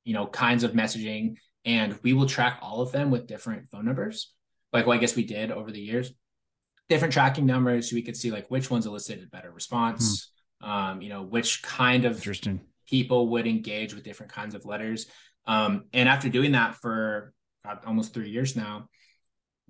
you 0.04 0.14
know, 0.14 0.26
kinds 0.26 0.64
of 0.64 0.72
messaging, 0.72 1.36
and 1.64 1.98
we 2.02 2.14
will 2.14 2.26
track 2.26 2.58
all 2.62 2.80
of 2.80 2.92
them 2.92 3.10
with 3.10 3.26
different 3.26 3.70
phone 3.70 3.84
numbers. 3.84 4.32
Like 4.72 4.86
well, 4.86 4.96
I 4.96 5.00
guess 5.00 5.14
we 5.14 5.24
did 5.24 5.50
over 5.50 5.70
the 5.70 5.80
years. 5.80 6.12
Different 6.92 7.14
tracking 7.14 7.46
numbers, 7.46 7.88
so 7.88 7.94
we 7.96 8.02
could 8.02 8.16
see 8.16 8.30
like 8.30 8.50
which 8.50 8.70
ones 8.70 8.84
elicited 8.84 9.30
better 9.30 9.50
response. 9.50 10.30
Um, 10.60 11.00
you 11.00 11.08
know, 11.08 11.22
which 11.22 11.62
kind 11.62 12.04
of 12.04 12.16
Interesting. 12.16 12.60
people 12.86 13.28
would 13.30 13.46
engage 13.46 13.94
with 13.94 14.04
different 14.04 14.30
kinds 14.30 14.54
of 14.54 14.64
letters. 14.66 15.06
Um, 15.46 15.86
and 15.94 16.06
after 16.08 16.28
doing 16.28 16.52
that 16.52 16.76
for 16.76 17.32
God, 17.64 17.78
almost 17.86 18.12
three 18.12 18.28
years 18.28 18.54
now, 18.56 18.88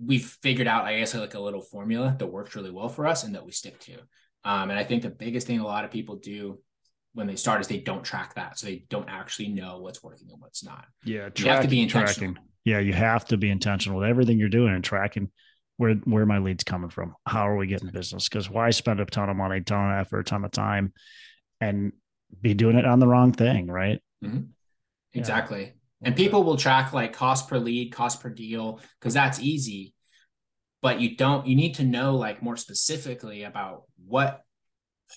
we've 0.03 0.25
figured 0.43 0.67
out, 0.67 0.83
I 0.85 0.99
guess, 0.99 1.15
like 1.15 1.33
a 1.33 1.39
little 1.39 1.61
formula 1.61 2.15
that 2.19 2.27
works 2.27 2.55
really 2.55 2.71
well 2.71 2.89
for 2.89 3.07
us 3.07 3.23
and 3.23 3.33
that 3.35 3.45
we 3.45 3.51
stick 3.51 3.79
to. 3.79 3.93
Um, 4.43 4.69
and 4.69 4.77
I 4.77 4.83
think 4.83 5.01
the 5.01 5.09
biggest 5.09 5.47
thing 5.47 5.59
a 5.61 5.65
lot 5.65 5.85
of 5.85 5.91
people 5.91 6.17
do 6.17 6.59
when 7.13 7.25
they 7.27 7.37
start 7.37 7.61
is 7.61 7.67
they 7.67 7.79
don't 7.79 8.03
track 8.03 8.35
that, 8.35 8.59
so 8.59 8.67
they 8.67 8.83
don't 8.89 9.07
actually 9.09 9.47
know 9.47 9.79
what's 9.79 10.03
working 10.03 10.27
and 10.29 10.41
what's 10.41 10.63
not. 10.63 10.85
Yeah, 11.05 11.29
You 11.37 11.45
have 11.45 11.61
to 11.63 11.69
be 11.69 11.81
intentional. 11.81 12.33
tracking. 12.33 12.37
Yeah, 12.65 12.79
you 12.79 12.93
have 12.93 13.25
to 13.25 13.37
be 13.37 13.49
intentional 13.49 13.99
with 13.99 14.09
everything 14.09 14.37
you're 14.37 14.49
doing 14.49 14.73
and 14.73 14.83
tracking 14.83 15.31
where 15.77 15.95
where 15.95 16.25
my 16.25 16.37
leads 16.39 16.63
coming 16.63 16.89
from. 16.89 17.15
How 17.25 17.47
are 17.47 17.55
we 17.57 17.67
getting 17.67 17.89
business? 17.89 18.29
Because 18.29 18.49
why 18.49 18.69
spend 18.69 18.99
a 18.99 19.05
ton 19.05 19.29
of 19.29 19.35
money, 19.35 19.61
ton 19.61 19.91
of 19.91 19.99
effort, 19.99 20.27
ton 20.27 20.45
of 20.45 20.51
time, 20.51 20.93
and 21.59 21.91
be 22.41 22.53
doing 22.53 22.77
it 22.77 22.85
on 22.85 22.99
the 22.99 23.07
wrong 23.07 23.31
thing, 23.31 23.67
right? 23.67 24.01
Yeah. 24.21 24.39
Exactly. 25.13 25.73
And 26.01 26.15
people 26.15 26.43
will 26.43 26.57
track 26.57 26.91
like 26.91 27.13
cost 27.13 27.47
per 27.47 27.57
lead, 27.57 27.91
cost 27.93 28.21
per 28.21 28.29
deal, 28.29 28.81
because 28.99 29.13
that's 29.13 29.39
easy. 29.39 29.93
But 30.81 30.99
you 30.99 31.15
don't, 31.15 31.47
you 31.47 31.55
need 31.55 31.75
to 31.75 31.83
know 31.85 32.15
like 32.17 32.41
more 32.41 32.57
specifically 32.57 33.43
about 33.43 33.83
what 34.05 34.41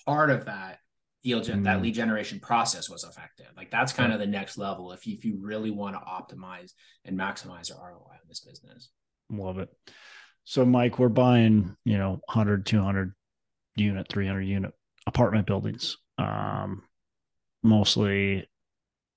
part 0.05 0.29
of 0.29 0.45
that 0.45 0.79
deal, 1.23 1.41
gen- 1.41 1.63
that 1.63 1.79
Mm. 1.79 1.81
lead 1.81 1.95
generation 1.95 2.39
process 2.39 2.89
was 2.89 3.03
effective. 3.03 3.47
Like 3.57 3.69
that's 3.69 3.91
kind 3.91 4.13
of 4.13 4.19
the 4.19 4.27
next 4.27 4.57
level 4.57 4.93
if 4.93 5.05
you, 5.05 5.15
if 5.17 5.25
you 5.25 5.39
really 5.41 5.71
want 5.71 5.95
to 5.95 5.99
optimize 5.99 6.71
and 7.03 7.19
maximize 7.19 7.67
your 7.69 7.79
ROI 7.79 8.13
on 8.13 8.27
this 8.29 8.39
business. 8.39 8.89
Love 9.29 9.57
it. 9.57 9.69
So, 10.49 10.63
Mike, 10.63 10.97
we're 10.97 11.09
buying, 11.09 11.75
you 11.83 11.97
know, 11.97 12.11
100, 12.11 12.65
200 12.65 13.13
unit, 13.75 14.07
300 14.07 14.43
unit 14.43 14.71
apartment 15.05 15.45
buildings. 15.45 15.97
Um, 16.17 16.83
mostly 17.63 18.47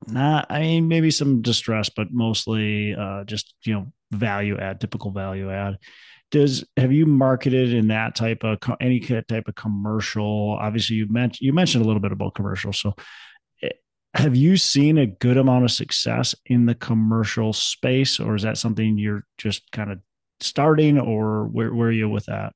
not, 0.09 0.47
I 0.51 0.59
mean, 0.59 0.89
maybe 0.89 1.12
some 1.12 1.41
distress, 1.41 1.89
but 1.89 2.09
mostly 2.11 2.97
uh, 2.97 3.22
just, 3.22 3.55
you 3.64 3.74
know, 3.74 3.93
value 4.11 4.59
add, 4.59 4.81
typical 4.81 5.12
value 5.12 5.53
add. 5.53 5.78
Does 6.33 6.64
have 6.76 6.91
you 6.91 7.07
marketed 7.07 7.74
in 7.74 7.87
that 7.89 8.16
type 8.16 8.43
of 8.43 8.59
any 8.81 8.99
type 8.99 9.47
of 9.47 9.55
commercial? 9.55 10.59
Obviously, 10.61 10.97
you 10.97 11.07
mentioned 11.09 11.47
you 11.47 11.53
mentioned 11.53 11.85
a 11.85 11.87
little 11.87 12.03
bit 12.03 12.11
about 12.11 12.35
commercial. 12.35 12.72
So, 12.72 12.97
eh, 13.62 13.68
have 14.14 14.35
you 14.35 14.57
seen 14.57 14.99
a 14.99 15.07
good 15.07 15.37
amount 15.37 15.62
of 15.64 15.70
success 15.70 16.35
in 16.47 16.66
the 16.66 16.74
commercial 16.74 17.53
space, 17.53 18.18
or 18.18 18.35
is 18.35 18.43
that 18.43 18.59
something 18.59 18.99
you're 18.99 19.24
just 19.39 19.70
kind 19.70 19.93
of 19.93 20.01
starting, 20.41 20.99
or 20.99 21.47
where 21.47 21.72
where 21.74 21.88
are 21.88 21.93
you 21.93 22.09
with 22.09 22.26
that? 22.26 22.53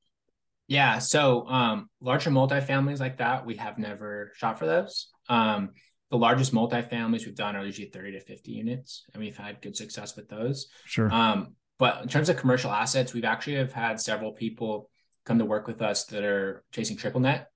Yeah. 0.69 0.99
So 0.99 1.47
um, 1.49 1.89
larger 2.01 2.31
multifamilies 2.31 3.01
like 3.01 3.19
that, 3.19 3.45
we 3.45 3.57
have 3.57 3.79
never 3.79 4.33
shot 4.37 4.59
for 4.59 4.67
those. 4.67 5.09
Um, 5.29 5.71
the 6.11 6.17
largest 6.19 6.55
multifamilies 6.55 7.27
we've 7.27 7.35
done 7.35 7.57
are 7.57 7.65
usually 7.65 7.89
30 7.89 8.13
to 8.13 8.21
50 8.21 8.53
units, 8.53 9.05
and 9.13 9.23
we've 9.23 9.37
had 9.37 9.61
good 9.61 9.77
success 9.77 10.17
with 10.17 10.29
those. 10.29 10.69
Sure. 10.87 11.13
Um, 11.13 11.55
but 11.79 12.03
in 12.03 12.09
terms 12.09 12.29
of 12.29 12.37
commercial 12.37 12.71
assets, 12.71 13.13
we've 13.13 13.25
actually 13.25 13.57
have 13.57 13.73
had 13.73 14.01
several 14.01 14.33
people 14.33 14.91
come 15.27 15.39
to 15.39 15.45
work 15.45 15.67
with 15.67 15.83
us 15.83 16.05
that 16.07 16.23
are 16.23 16.63
chasing 16.73 16.97
triple 16.97 17.21
net 17.21 17.51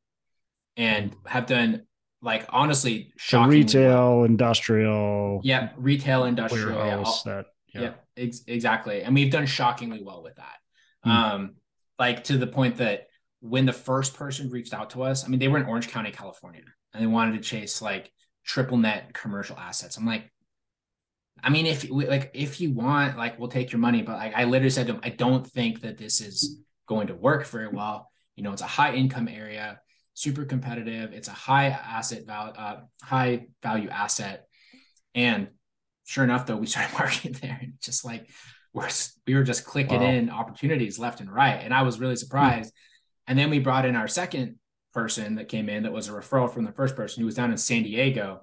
and 0.77 1.15
have 1.27 1.47
done 1.47 1.83
like 2.21 2.47
honestly 2.49 3.13
so 3.17 3.39
shocking 3.39 3.51
retail, 3.51 4.25
industrial, 4.25 5.41
Yeah, 5.45 5.71
retail, 5.77 6.25
industrial, 6.25 6.85
yeah, 6.85 6.97
all- 6.99 7.23
that 7.27 7.47
yeah. 7.73 7.81
yeah, 7.81 7.93
ex- 8.19 8.43
exactly. 8.47 9.03
And 9.03 9.15
we've 9.15 9.31
done 9.31 9.47
shockingly 9.47 10.03
well 10.03 10.23
with 10.23 10.37
that. 10.37 10.57
Hmm. 11.05 11.11
Um, 11.11 11.55
like 11.99 12.25
to 12.25 12.39
the 12.39 12.47
point 12.47 12.77
that 12.79 13.07
when 13.41 13.67
the 13.67 13.73
first 13.73 14.15
person 14.15 14.51
reached 14.51 14.75
out 14.75 14.91
to 14.91 15.03
us, 15.03 15.25
I 15.25 15.29
mean, 15.29 15.41
they 15.41 15.49
were 15.49 15.59
in 15.59 15.67
Orange 15.67 15.89
County, 15.89 16.11
California, 16.11 16.63
and 16.93 17.03
they 17.03 17.07
wanted 17.07 17.33
to 17.33 17.41
chase 17.41 17.81
like 17.81 18.13
triple 18.45 18.79
net 18.79 19.13
commercial 19.15 19.57
assets. 19.57 19.97
I'm 19.97 20.07
like, 20.07 20.31
I 21.43 21.51
mean, 21.51 21.67
if 21.67 21.89
like 21.89 22.33
if 22.35 22.61
you 22.61 22.73
want, 22.73 23.17
like, 23.17 23.39
we'll 23.39 23.49
take 23.49 23.71
your 23.71 23.79
money, 23.81 24.03
but 24.03 24.17
like 24.17 24.35
I 24.35 24.45
literally 24.45 24.71
said 24.71 24.89
to 24.89 24.95
him, 24.95 25.01
I 25.05 25.11
don't 25.11 25.47
think 25.47 25.83
that 25.83 25.99
this 25.99 26.21
is 26.21 26.61
going 26.89 27.09
to 27.09 27.15
work 27.15 27.47
very 27.47 27.69
well. 27.69 28.11
You 28.35 28.43
know, 28.43 28.53
it's 28.53 28.63
a 28.63 28.67
high 28.67 28.95
income 28.95 29.29
area, 29.29 29.81
super 30.15 30.45
competitive. 30.45 31.13
It's 31.13 31.29
a 31.29 31.33
high 31.33 31.67
asset 31.67 32.27
value, 32.27 32.53
uh, 32.55 32.81
high 33.03 33.47
value 33.63 33.89
asset, 33.89 34.47
and 35.15 35.49
sure 36.09 36.25
enough, 36.25 36.47
though, 36.47 36.57
we 36.57 36.67
started 36.67 36.93
marketing 36.99 37.37
there, 37.41 37.59
and 37.61 37.75
just 37.83 38.05
like 38.05 38.29
we're 38.73 38.89
we 39.27 39.35
were 39.35 39.45
just 39.45 39.65
clicking 39.65 40.01
Wow. 40.01 40.09
in 40.09 40.31
opportunities 40.31 40.99
left 40.99 41.21
and 41.21 41.31
right, 41.33 41.61
and 41.63 41.75
I 41.75 41.83
was 41.83 42.01
really 42.01 42.17
surprised. 42.17 42.73
And 43.27 43.39
then 43.39 43.51
we 43.51 43.59
brought 43.59 43.85
in 43.85 43.95
our 43.95 44.09
second 44.09 44.57
person 44.95 45.35
that 45.35 45.49
came 45.49 45.69
in 45.69 45.83
that 45.83 45.93
was 45.93 46.09
a 46.09 46.13
referral 46.13 46.53
from 46.53 46.65
the 46.65 46.73
first 46.73 46.97
person 46.97 47.21
who 47.21 47.27
was 47.27 47.35
down 47.35 47.51
in 47.51 47.59
San 47.59 47.83
Diego, 47.83 48.41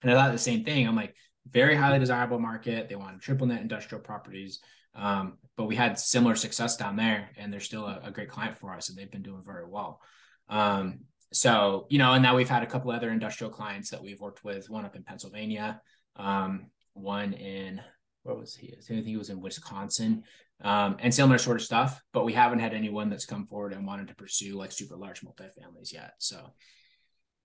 and 0.00 0.10
I 0.10 0.14
thought 0.14 0.32
the 0.32 0.38
same 0.38 0.64
thing. 0.64 0.88
I'm 0.88 0.96
like, 0.96 1.14
very 1.48 1.76
highly 1.76 1.98
desirable 1.98 2.38
market. 2.38 2.88
They 2.88 2.96
wanted 2.96 3.20
triple 3.20 3.46
net 3.46 3.60
industrial 3.60 4.02
properties. 4.02 4.60
Um, 4.94 5.36
but 5.58 5.64
we 5.64 5.76
had 5.76 5.98
similar 5.98 6.34
success 6.34 6.78
down 6.78 6.96
there, 6.96 7.28
and 7.36 7.52
they're 7.52 7.60
still 7.60 7.84
a, 7.84 8.00
a 8.04 8.10
great 8.10 8.30
client 8.30 8.56
for 8.56 8.74
us, 8.74 8.88
and 8.88 8.96
they've 8.96 9.10
been 9.10 9.22
doing 9.22 9.42
very 9.44 9.66
well. 9.66 10.00
Um, 10.48 11.00
so 11.32 11.86
you 11.90 11.98
know, 11.98 12.12
and 12.14 12.22
now 12.22 12.34
we've 12.36 12.48
had 12.48 12.62
a 12.62 12.66
couple 12.66 12.90
other 12.90 13.10
industrial 13.10 13.52
clients 13.52 13.90
that 13.90 14.02
we've 14.02 14.20
worked 14.20 14.42
with. 14.44 14.70
One 14.70 14.86
up 14.86 14.96
in 14.96 15.02
Pennsylvania, 15.02 15.80
um, 16.16 16.66
one 16.96 17.32
in 17.32 17.80
where 18.22 18.34
was 18.34 18.54
he? 18.56 18.74
I 18.76 18.80
think 18.82 19.06
he 19.06 19.16
was 19.16 19.30
in 19.30 19.40
Wisconsin, 19.40 20.24
um, 20.62 20.96
and 21.00 21.14
similar 21.14 21.38
sort 21.38 21.58
of 21.58 21.62
stuff. 21.62 22.00
But 22.12 22.24
we 22.24 22.32
haven't 22.32 22.58
had 22.58 22.74
anyone 22.74 23.08
that's 23.08 23.24
come 23.26 23.46
forward 23.46 23.72
and 23.72 23.86
wanted 23.86 24.08
to 24.08 24.14
pursue 24.16 24.56
like 24.56 24.72
super 24.72 24.96
large 24.96 25.20
multifamilies 25.22 25.92
yet. 25.92 26.14
So 26.18 26.52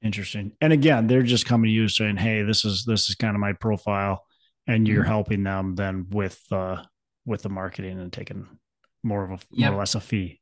Interesting. 0.04 0.54
And 0.62 0.74
again, 0.74 1.06
they're 1.06 1.22
just 1.22 1.46
coming 1.46 1.70
to 1.70 1.72
you 1.72 1.88
saying, 1.88 2.18
"Hey, 2.18 2.42
this 2.42 2.66
is 2.66 2.84
this 2.86 3.08
is 3.10 3.16
kind 3.16 3.36
of 3.36 3.40
my 3.40 3.54
profile," 3.54 4.26
and 4.66 4.88
you're 4.88 5.04
Mhm. 5.04 5.08
helping 5.08 5.44
them 5.44 5.76
then 5.76 6.08
with 6.10 6.42
uh 6.52 6.84
with 7.26 7.44
the 7.44 7.50
marketing 7.50 8.00
and 8.00 8.12
taking 8.12 8.48
more 9.04 9.24
of 9.24 9.30
a 9.32 9.40
Yep. 9.52 9.68
more 9.70 9.76
or 9.76 9.80
less 9.80 9.94
a 9.94 10.00
fee. 10.00 10.42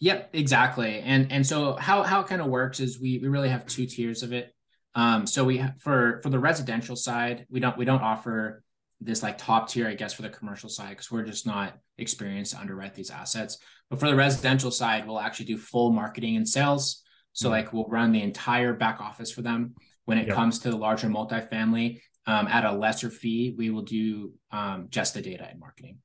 Yep, 0.00 0.30
exactly. 0.32 0.98
And 0.98 1.30
and 1.30 1.46
so 1.46 1.76
how 1.76 2.02
how 2.02 2.20
it 2.22 2.26
kind 2.26 2.42
of 2.42 2.48
works 2.48 2.80
is 2.80 3.00
we 3.00 3.18
we 3.20 3.28
really 3.28 3.48
have 3.48 3.64
two 3.66 3.86
tiers 3.86 4.24
of 4.24 4.32
it. 4.32 4.52
Um, 4.96 5.26
so 5.26 5.44
we 5.44 5.62
for 5.78 6.20
for 6.22 6.30
the 6.30 6.38
residential 6.38 6.96
side, 6.96 7.46
we 7.50 7.60
don't 7.60 7.76
we 7.78 7.84
don't 7.84 8.00
offer 8.02 8.64
this 9.00 9.22
like 9.22 9.36
top 9.36 9.68
tier, 9.68 9.86
I 9.86 9.94
guess, 9.94 10.14
for 10.14 10.22
the 10.22 10.30
commercial 10.30 10.70
side 10.70 10.88
because 10.90 11.10
we're 11.10 11.22
just 11.24 11.46
not 11.46 11.74
experienced 11.98 12.52
to 12.52 12.58
underwrite 12.60 12.94
these 12.94 13.10
assets. 13.10 13.58
But 13.90 14.00
for 14.00 14.08
the 14.08 14.16
residential 14.16 14.70
side, 14.70 15.06
we'll 15.06 15.20
actually 15.20 15.46
do 15.46 15.58
full 15.58 15.92
marketing 15.92 16.36
and 16.36 16.48
sales. 16.48 17.02
So 17.34 17.48
Mhm. 17.48 17.52
like 17.52 17.72
we'll 17.74 17.88
run 17.88 18.10
the 18.12 18.22
entire 18.22 18.72
back 18.72 18.98
office 19.00 19.30
for 19.30 19.42
them. 19.42 19.74
When 20.06 20.16
it 20.16 20.28
Yep. 20.28 20.34
comes 20.36 20.58
to 20.60 20.70
the 20.70 20.76
larger 20.78 21.08
multifamily, 21.08 22.00
um, 22.26 22.48
at 22.48 22.64
a 22.64 22.72
lesser 22.72 23.10
fee, 23.10 23.54
we 23.56 23.68
will 23.70 23.82
do 23.82 24.32
um, 24.50 24.86
just 24.88 25.12
the 25.12 25.20
data 25.20 25.46
and 25.46 25.60
marketing. 25.60 25.98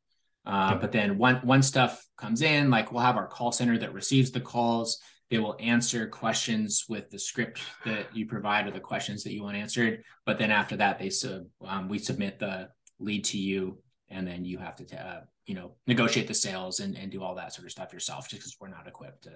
Uh, 0.46 0.72
Yep. 0.72 0.82
But 0.82 0.92
then 0.92 1.18
when 1.18 1.36
one 1.38 1.64
stuff 1.64 2.06
comes 2.18 2.42
in, 2.42 2.70
like 2.70 2.92
we'll 2.92 3.04
have 3.04 3.16
our 3.16 3.28
call 3.28 3.54
center 3.54 3.78
that 3.78 3.94
receives 3.94 4.32
the 4.32 4.42
calls. 4.42 5.00
They 5.32 5.39
will 5.39 5.55
answer 5.59 6.07
questions 6.07 6.86
with 6.88 7.09
the 7.09 7.17
script 7.17 7.61
that 7.86 8.15
you 8.15 8.25
provide 8.25 8.67
or 8.67 8.71
the 8.71 8.82
questions 8.82 9.23
that 9.23 9.34
you 9.34 9.43
want 9.43 9.55
answered. 9.55 10.03
But 10.25 10.38
then 10.38 10.51
after 10.51 10.75
that, 10.75 10.99
they 10.99 11.09
sub 11.09 11.45
um, 11.65 11.88
we 11.89 11.97
submit 11.97 12.38
the 12.38 12.69
lead 12.99 13.23
to 13.25 13.38
you, 13.39 13.79
and 14.09 14.27
then 14.27 14.45
you 14.45 14.59
have 14.59 14.75
to 14.75 14.95
uh, 14.95 15.21
you 15.45 15.55
know 15.55 15.75
negotiate 15.88 16.27
the 16.27 16.34
sales 16.34 16.82
and, 16.82 16.97
and 16.97 17.11
do 17.11 17.23
all 17.23 17.36
that 17.36 17.53
sort 17.53 17.65
of 17.65 17.71
stuff 17.71 17.93
yourself, 17.93 18.27
just 18.29 18.41
because 18.41 18.57
we're 18.59 18.67
not 18.67 18.88
equipped 18.88 19.23
to 19.23 19.32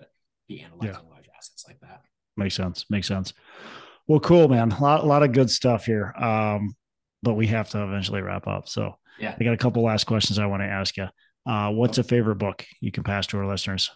be 0.48 0.62
analyzing 0.62 1.10
large 1.10 1.30
assets 1.36 1.64
like 1.68 1.80
that. 1.80 2.02
Makes 2.38 2.56
sense. 2.56 2.86
Makes 2.90 3.08
sense. 3.08 3.34
Well, 4.08 4.20
cool, 4.20 4.48
man. 4.48 4.72
A 4.72 4.84
lot, 4.84 5.04
a 5.04 5.08
lot 5.08 5.24
of 5.24 5.32
good 5.32 5.50
stuff 5.50 5.86
here. 5.86 6.14
Um, 6.18 6.76
but 7.24 7.34
we 7.34 7.48
have 7.48 7.70
to 7.70 7.84
eventually 7.84 8.22
wrap 8.22 8.48
up. 8.48 8.70
So 8.70 8.96
Yeah. 9.20 9.36
I 9.40 9.44
got 9.44 9.54
a 9.54 9.58
couple 9.58 9.84
last 9.84 10.04
questions 10.04 10.38
I 10.38 10.46
want 10.46 10.62
to 10.62 10.68
ask 10.68 10.96
you. 10.98 11.08
Uh, 11.46 11.72
what's 11.72 11.98
a 11.98 12.04
favorite 12.04 12.36
book 12.36 12.66
you 12.82 12.92
can 12.92 13.04
pass 13.04 13.26
to 13.28 13.38
our 13.38 13.48
listeners? 13.48 13.90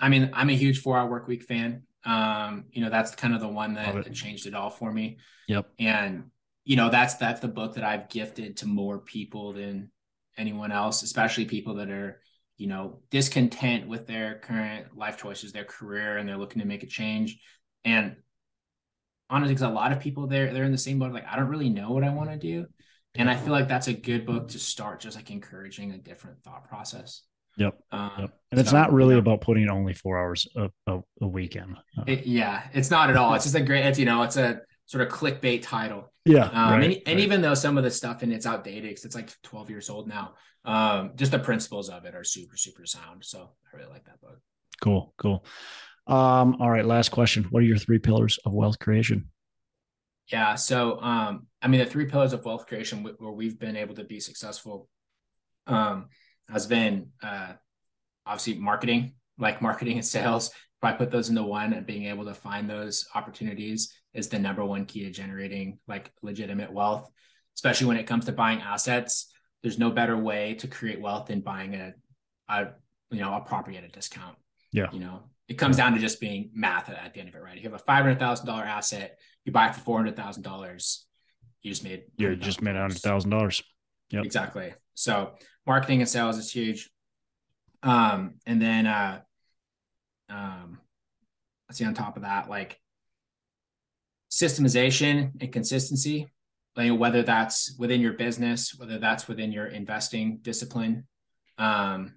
I 0.00 0.08
mean, 0.08 0.30
I'm 0.32 0.50
a 0.50 0.56
huge 0.56 0.80
four 0.80 0.98
hour 0.98 1.08
work 1.08 1.26
week 1.26 1.42
fan. 1.42 1.82
Um, 2.04 2.64
you 2.70 2.82
know, 2.82 2.90
that's 2.90 3.14
kind 3.14 3.34
of 3.34 3.40
the 3.40 3.48
one 3.48 3.74
that, 3.74 3.94
that 3.94 4.14
changed 4.14 4.46
it 4.46 4.54
all 4.54 4.70
for 4.70 4.92
me. 4.92 5.18
Yep. 5.48 5.70
And, 5.78 6.30
you 6.64 6.76
know, 6.76 6.90
that's 6.90 7.14
that's 7.14 7.40
the 7.40 7.48
book 7.48 7.74
that 7.74 7.84
I've 7.84 8.08
gifted 8.08 8.58
to 8.58 8.66
more 8.66 8.98
people 8.98 9.52
than 9.52 9.90
anyone 10.36 10.70
else, 10.70 11.02
especially 11.02 11.46
people 11.46 11.76
that 11.76 11.90
are, 11.90 12.20
you 12.58 12.66
know, 12.66 13.00
discontent 13.10 13.88
with 13.88 14.06
their 14.06 14.38
current 14.38 14.96
life 14.96 15.16
choices, 15.18 15.52
their 15.52 15.64
career, 15.64 16.18
and 16.18 16.28
they're 16.28 16.36
looking 16.36 16.60
to 16.60 16.68
make 16.68 16.82
a 16.82 16.86
change. 16.86 17.38
And 17.84 18.16
honestly, 19.28 19.54
because 19.54 19.68
a 19.68 19.74
lot 19.74 19.92
of 19.92 20.00
people 20.00 20.26
they're 20.26 20.52
they're 20.52 20.64
in 20.64 20.72
the 20.72 20.78
same 20.78 20.98
boat, 20.98 21.12
like, 21.12 21.26
I 21.26 21.36
don't 21.36 21.48
really 21.48 21.70
know 21.70 21.90
what 21.92 22.04
I 22.04 22.10
want 22.10 22.30
to 22.30 22.36
do. 22.36 22.66
And 23.18 23.30
I 23.30 23.36
feel 23.36 23.52
like 23.52 23.66
that's 23.66 23.88
a 23.88 23.94
good 23.94 24.26
book 24.26 24.48
to 24.48 24.58
start, 24.58 25.00
just 25.00 25.16
like 25.16 25.30
encouraging 25.30 25.92
a 25.92 25.98
different 25.98 26.42
thought 26.42 26.68
process. 26.68 27.22
Yep. 27.56 27.78
Um, 27.90 28.10
yep. 28.18 28.38
And 28.50 28.60
it's 28.60 28.72
not 28.72 28.92
really 28.92 29.14
you 29.14 29.22
know, 29.22 29.30
about 29.30 29.40
putting 29.40 29.68
only 29.68 29.94
four 29.94 30.18
hours 30.18 30.46
a, 30.56 30.70
a, 30.86 31.00
a 31.22 31.26
weekend. 31.26 31.76
Uh, 31.98 32.04
it, 32.06 32.26
yeah, 32.26 32.68
it's 32.74 32.90
not 32.90 33.10
at 33.10 33.16
all. 33.16 33.34
It's 33.34 33.44
just 33.44 33.56
a 33.56 33.60
great, 33.60 33.84
it's, 33.84 33.98
you 33.98 34.04
know, 34.04 34.22
it's 34.22 34.36
a 34.36 34.60
sort 34.86 35.06
of 35.06 35.12
clickbait 35.12 35.62
title. 35.62 36.12
Yeah. 36.24 36.44
Um, 36.44 36.72
right, 36.72 36.84
and, 36.84 36.94
and 36.94 37.06
right. 37.06 37.18
even 37.18 37.40
though 37.40 37.54
some 37.54 37.78
of 37.78 37.84
the 37.84 37.90
stuff 37.90 38.22
in 38.22 38.32
it's 38.32 38.46
outdated, 38.46 38.90
because 38.90 39.04
it's 39.04 39.14
like 39.14 39.30
12 39.42 39.70
years 39.70 39.90
old 39.90 40.08
now, 40.08 40.34
um, 40.64 41.12
just 41.16 41.32
the 41.32 41.38
principles 41.38 41.88
of 41.88 42.04
it 42.04 42.14
are 42.14 42.24
super, 42.24 42.56
super 42.56 42.86
sound. 42.86 43.24
So 43.24 43.50
I 43.72 43.76
really 43.76 43.90
like 43.90 44.04
that 44.04 44.20
book. 44.20 44.38
Cool. 44.80 45.14
Cool. 45.16 45.44
Um, 46.06 46.56
all 46.60 46.70
right. 46.70 46.84
Last 46.84 47.10
question. 47.10 47.44
What 47.50 47.62
are 47.62 47.66
your 47.66 47.78
three 47.78 47.98
pillars 47.98 48.38
of 48.44 48.52
wealth 48.52 48.78
creation? 48.78 49.30
Yeah. 50.30 50.56
So, 50.56 51.00
um, 51.00 51.46
I 51.62 51.68
mean, 51.68 51.80
the 51.80 51.86
three 51.86 52.06
pillars 52.06 52.32
of 52.32 52.44
wealth 52.44 52.66
creation 52.66 53.02
where 53.18 53.32
we've 53.32 53.58
been 53.58 53.76
able 53.76 53.94
to 53.94 54.04
be 54.04 54.20
successful, 54.20 54.88
um, 55.66 56.08
has 56.48 56.66
been, 56.66 57.10
uh, 57.22 57.52
obviously 58.24 58.54
marketing, 58.54 59.14
like 59.38 59.62
marketing 59.62 59.96
and 59.96 60.06
sales. 60.06 60.48
If 60.48 60.84
I 60.84 60.92
put 60.92 61.10
those 61.10 61.28
into 61.28 61.42
one 61.42 61.72
and 61.72 61.86
being 61.86 62.06
able 62.06 62.24
to 62.26 62.34
find 62.34 62.68
those 62.68 63.06
opportunities 63.14 63.92
is 64.12 64.28
the 64.28 64.38
number 64.38 64.64
one 64.64 64.84
key 64.84 65.04
to 65.04 65.10
generating 65.10 65.78
like 65.86 66.12
legitimate 66.22 66.72
wealth, 66.72 67.08
especially 67.54 67.86
when 67.86 67.96
it 67.96 68.06
comes 68.06 68.24
to 68.26 68.32
buying 68.32 68.60
assets. 68.60 69.32
There's 69.62 69.78
no 69.78 69.90
better 69.90 70.16
way 70.16 70.54
to 70.54 70.66
create 70.66 71.00
wealth 71.00 71.26
than 71.26 71.40
buying 71.40 71.74
a, 71.74 71.94
a 72.48 72.68
you 73.10 73.20
know, 73.20 73.34
a 73.34 73.40
property 73.40 73.76
at 73.76 73.84
a 73.84 73.88
discount. 73.88 74.36
Yeah. 74.72 74.90
You 74.92 75.00
know, 75.00 75.30
it 75.48 75.54
comes 75.54 75.76
down 75.76 75.94
to 75.94 75.98
just 75.98 76.20
being 76.20 76.50
math 76.54 76.88
at 76.90 77.14
the 77.14 77.20
end 77.20 77.28
of 77.28 77.34
it, 77.34 77.42
right? 77.42 77.56
If 77.56 77.62
you 77.62 77.70
have 77.70 77.80
a 77.80 77.84
five 77.84 78.02
hundred 78.02 78.18
thousand 78.18 78.46
dollar 78.46 78.64
asset, 78.64 79.18
you 79.44 79.52
buy 79.52 79.68
it 79.68 79.74
for 79.74 79.80
four 79.80 79.98
hundred 79.98 80.16
thousand 80.16 80.42
dollars, 80.42 81.06
you 81.62 81.70
just 81.70 81.84
made 81.84 82.04
you 82.16 82.36
just 82.36 82.62
made 82.62 82.76
a 82.76 82.80
hundred 82.80 82.98
thousand 82.98 83.30
dollars. 83.30 83.62
Yeah, 84.10 84.22
exactly. 84.22 84.74
So 84.96 85.34
marketing 85.66 86.00
and 86.00 86.08
sales 86.08 86.38
is 86.38 86.50
huge. 86.50 86.90
Um, 87.82 88.36
and 88.46 88.60
then 88.60 88.86
uh, 88.86 89.20
um, 90.28 90.80
let's 91.68 91.78
see 91.78 91.84
on 91.84 91.94
top 91.94 92.16
of 92.16 92.24
that, 92.24 92.48
like 92.48 92.80
systemization 94.30 95.30
and 95.40 95.52
consistency, 95.52 96.32
like 96.76 96.98
whether 96.98 97.22
that's 97.22 97.76
within 97.78 98.00
your 98.00 98.14
business, 98.14 98.74
whether 98.76 98.98
that's 98.98 99.28
within 99.28 99.52
your 99.52 99.66
investing 99.66 100.38
discipline. 100.42 101.06
Um, 101.58 102.14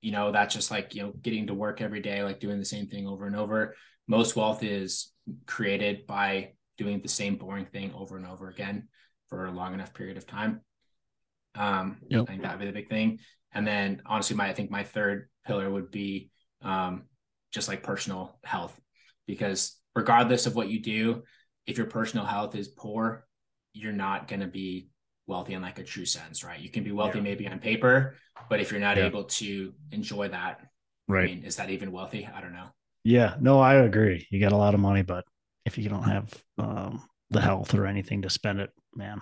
you 0.00 0.12
know, 0.12 0.32
that's 0.32 0.54
just 0.54 0.70
like, 0.70 0.94
you 0.94 1.02
know, 1.02 1.12
getting 1.20 1.48
to 1.48 1.54
work 1.54 1.80
every 1.80 2.00
day, 2.00 2.22
like 2.22 2.40
doing 2.40 2.58
the 2.58 2.64
same 2.64 2.86
thing 2.86 3.06
over 3.06 3.26
and 3.26 3.36
over. 3.36 3.74
Most 4.08 4.34
wealth 4.36 4.62
is 4.62 5.12
created 5.46 6.06
by 6.06 6.52
doing 6.78 7.00
the 7.02 7.08
same 7.08 7.36
boring 7.36 7.66
thing 7.66 7.92
over 7.94 8.16
and 8.16 8.26
over 8.26 8.48
again 8.48 8.88
for 9.28 9.46
a 9.46 9.52
long 9.52 9.74
enough 9.74 9.92
period 9.92 10.16
of 10.16 10.26
time. 10.26 10.60
Um, 11.54 11.98
yep. 12.08 12.22
I 12.22 12.24
think 12.24 12.42
that'd 12.42 12.60
be 12.60 12.66
the 12.66 12.72
big 12.72 12.88
thing. 12.88 13.18
And 13.52 13.66
then 13.66 14.02
honestly, 14.06 14.36
my 14.36 14.48
I 14.48 14.54
think 14.54 14.70
my 14.70 14.84
third 14.84 15.28
pillar 15.46 15.70
would 15.70 15.90
be 15.90 16.30
um, 16.62 17.04
just 17.52 17.68
like 17.68 17.82
personal 17.82 18.38
health, 18.44 18.78
because 19.26 19.78
regardless 19.94 20.46
of 20.46 20.54
what 20.54 20.68
you 20.68 20.80
do, 20.80 21.22
if 21.66 21.76
your 21.76 21.86
personal 21.86 22.24
health 22.24 22.54
is 22.54 22.68
poor, 22.68 23.26
you're 23.74 23.92
not 23.92 24.28
going 24.28 24.40
to 24.40 24.46
be 24.46 24.88
wealthy 25.26 25.54
in 25.54 25.62
like 25.62 25.78
a 25.78 25.84
true 25.84 26.04
sense, 26.04 26.42
right? 26.42 26.60
You 26.60 26.70
can 26.70 26.84
be 26.84 26.92
wealthy 26.92 27.18
yeah. 27.18 27.24
maybe 27.24 27.46
on 27.48 27.58
paper, 27.58 28.16
but 28.48 28.60
if 28.60 28.70
you're 28.70 28.80
not 28.80 28.96
yeah. 28.96 29.06
able 29.06 29.24
to 29.24 29.72
enjoy 29.90 30.28
that, 30.28 30.60
right? 31.08 31.24
I 31.24 31.34
mean, 31.34 31.44
is 31.44 31.56
that 31.56 31.70
even 31.70 31.92
wealthy? 31.92 32.28
I 32.32 32.40
don't 32.40 32.52
know. 32.52 32.68
Yeah, 33.04 33.34
no, 33.40 33.60
I 33.60 33.74
agree. 33.74 34.26
You 34.30 34.40
got 34.40 34.52
a 34.52 34.56
lot 34.56 34.74
of 34.74 34.80
money, 34.80 35.02
but 35.02 35.24
if 35.64 35.76
you 35.78 35.88
don't 35.88 36.04
have 36.04 36.32
um, 36.58 37.02
the 37.30 37.40
health 37.40 37.74
or 37.74 37.86
anything 37.86 38.22
to 38.22 38.30
spend 38.30 38.60
it, 38.60 38.70
man, 38.94 39.20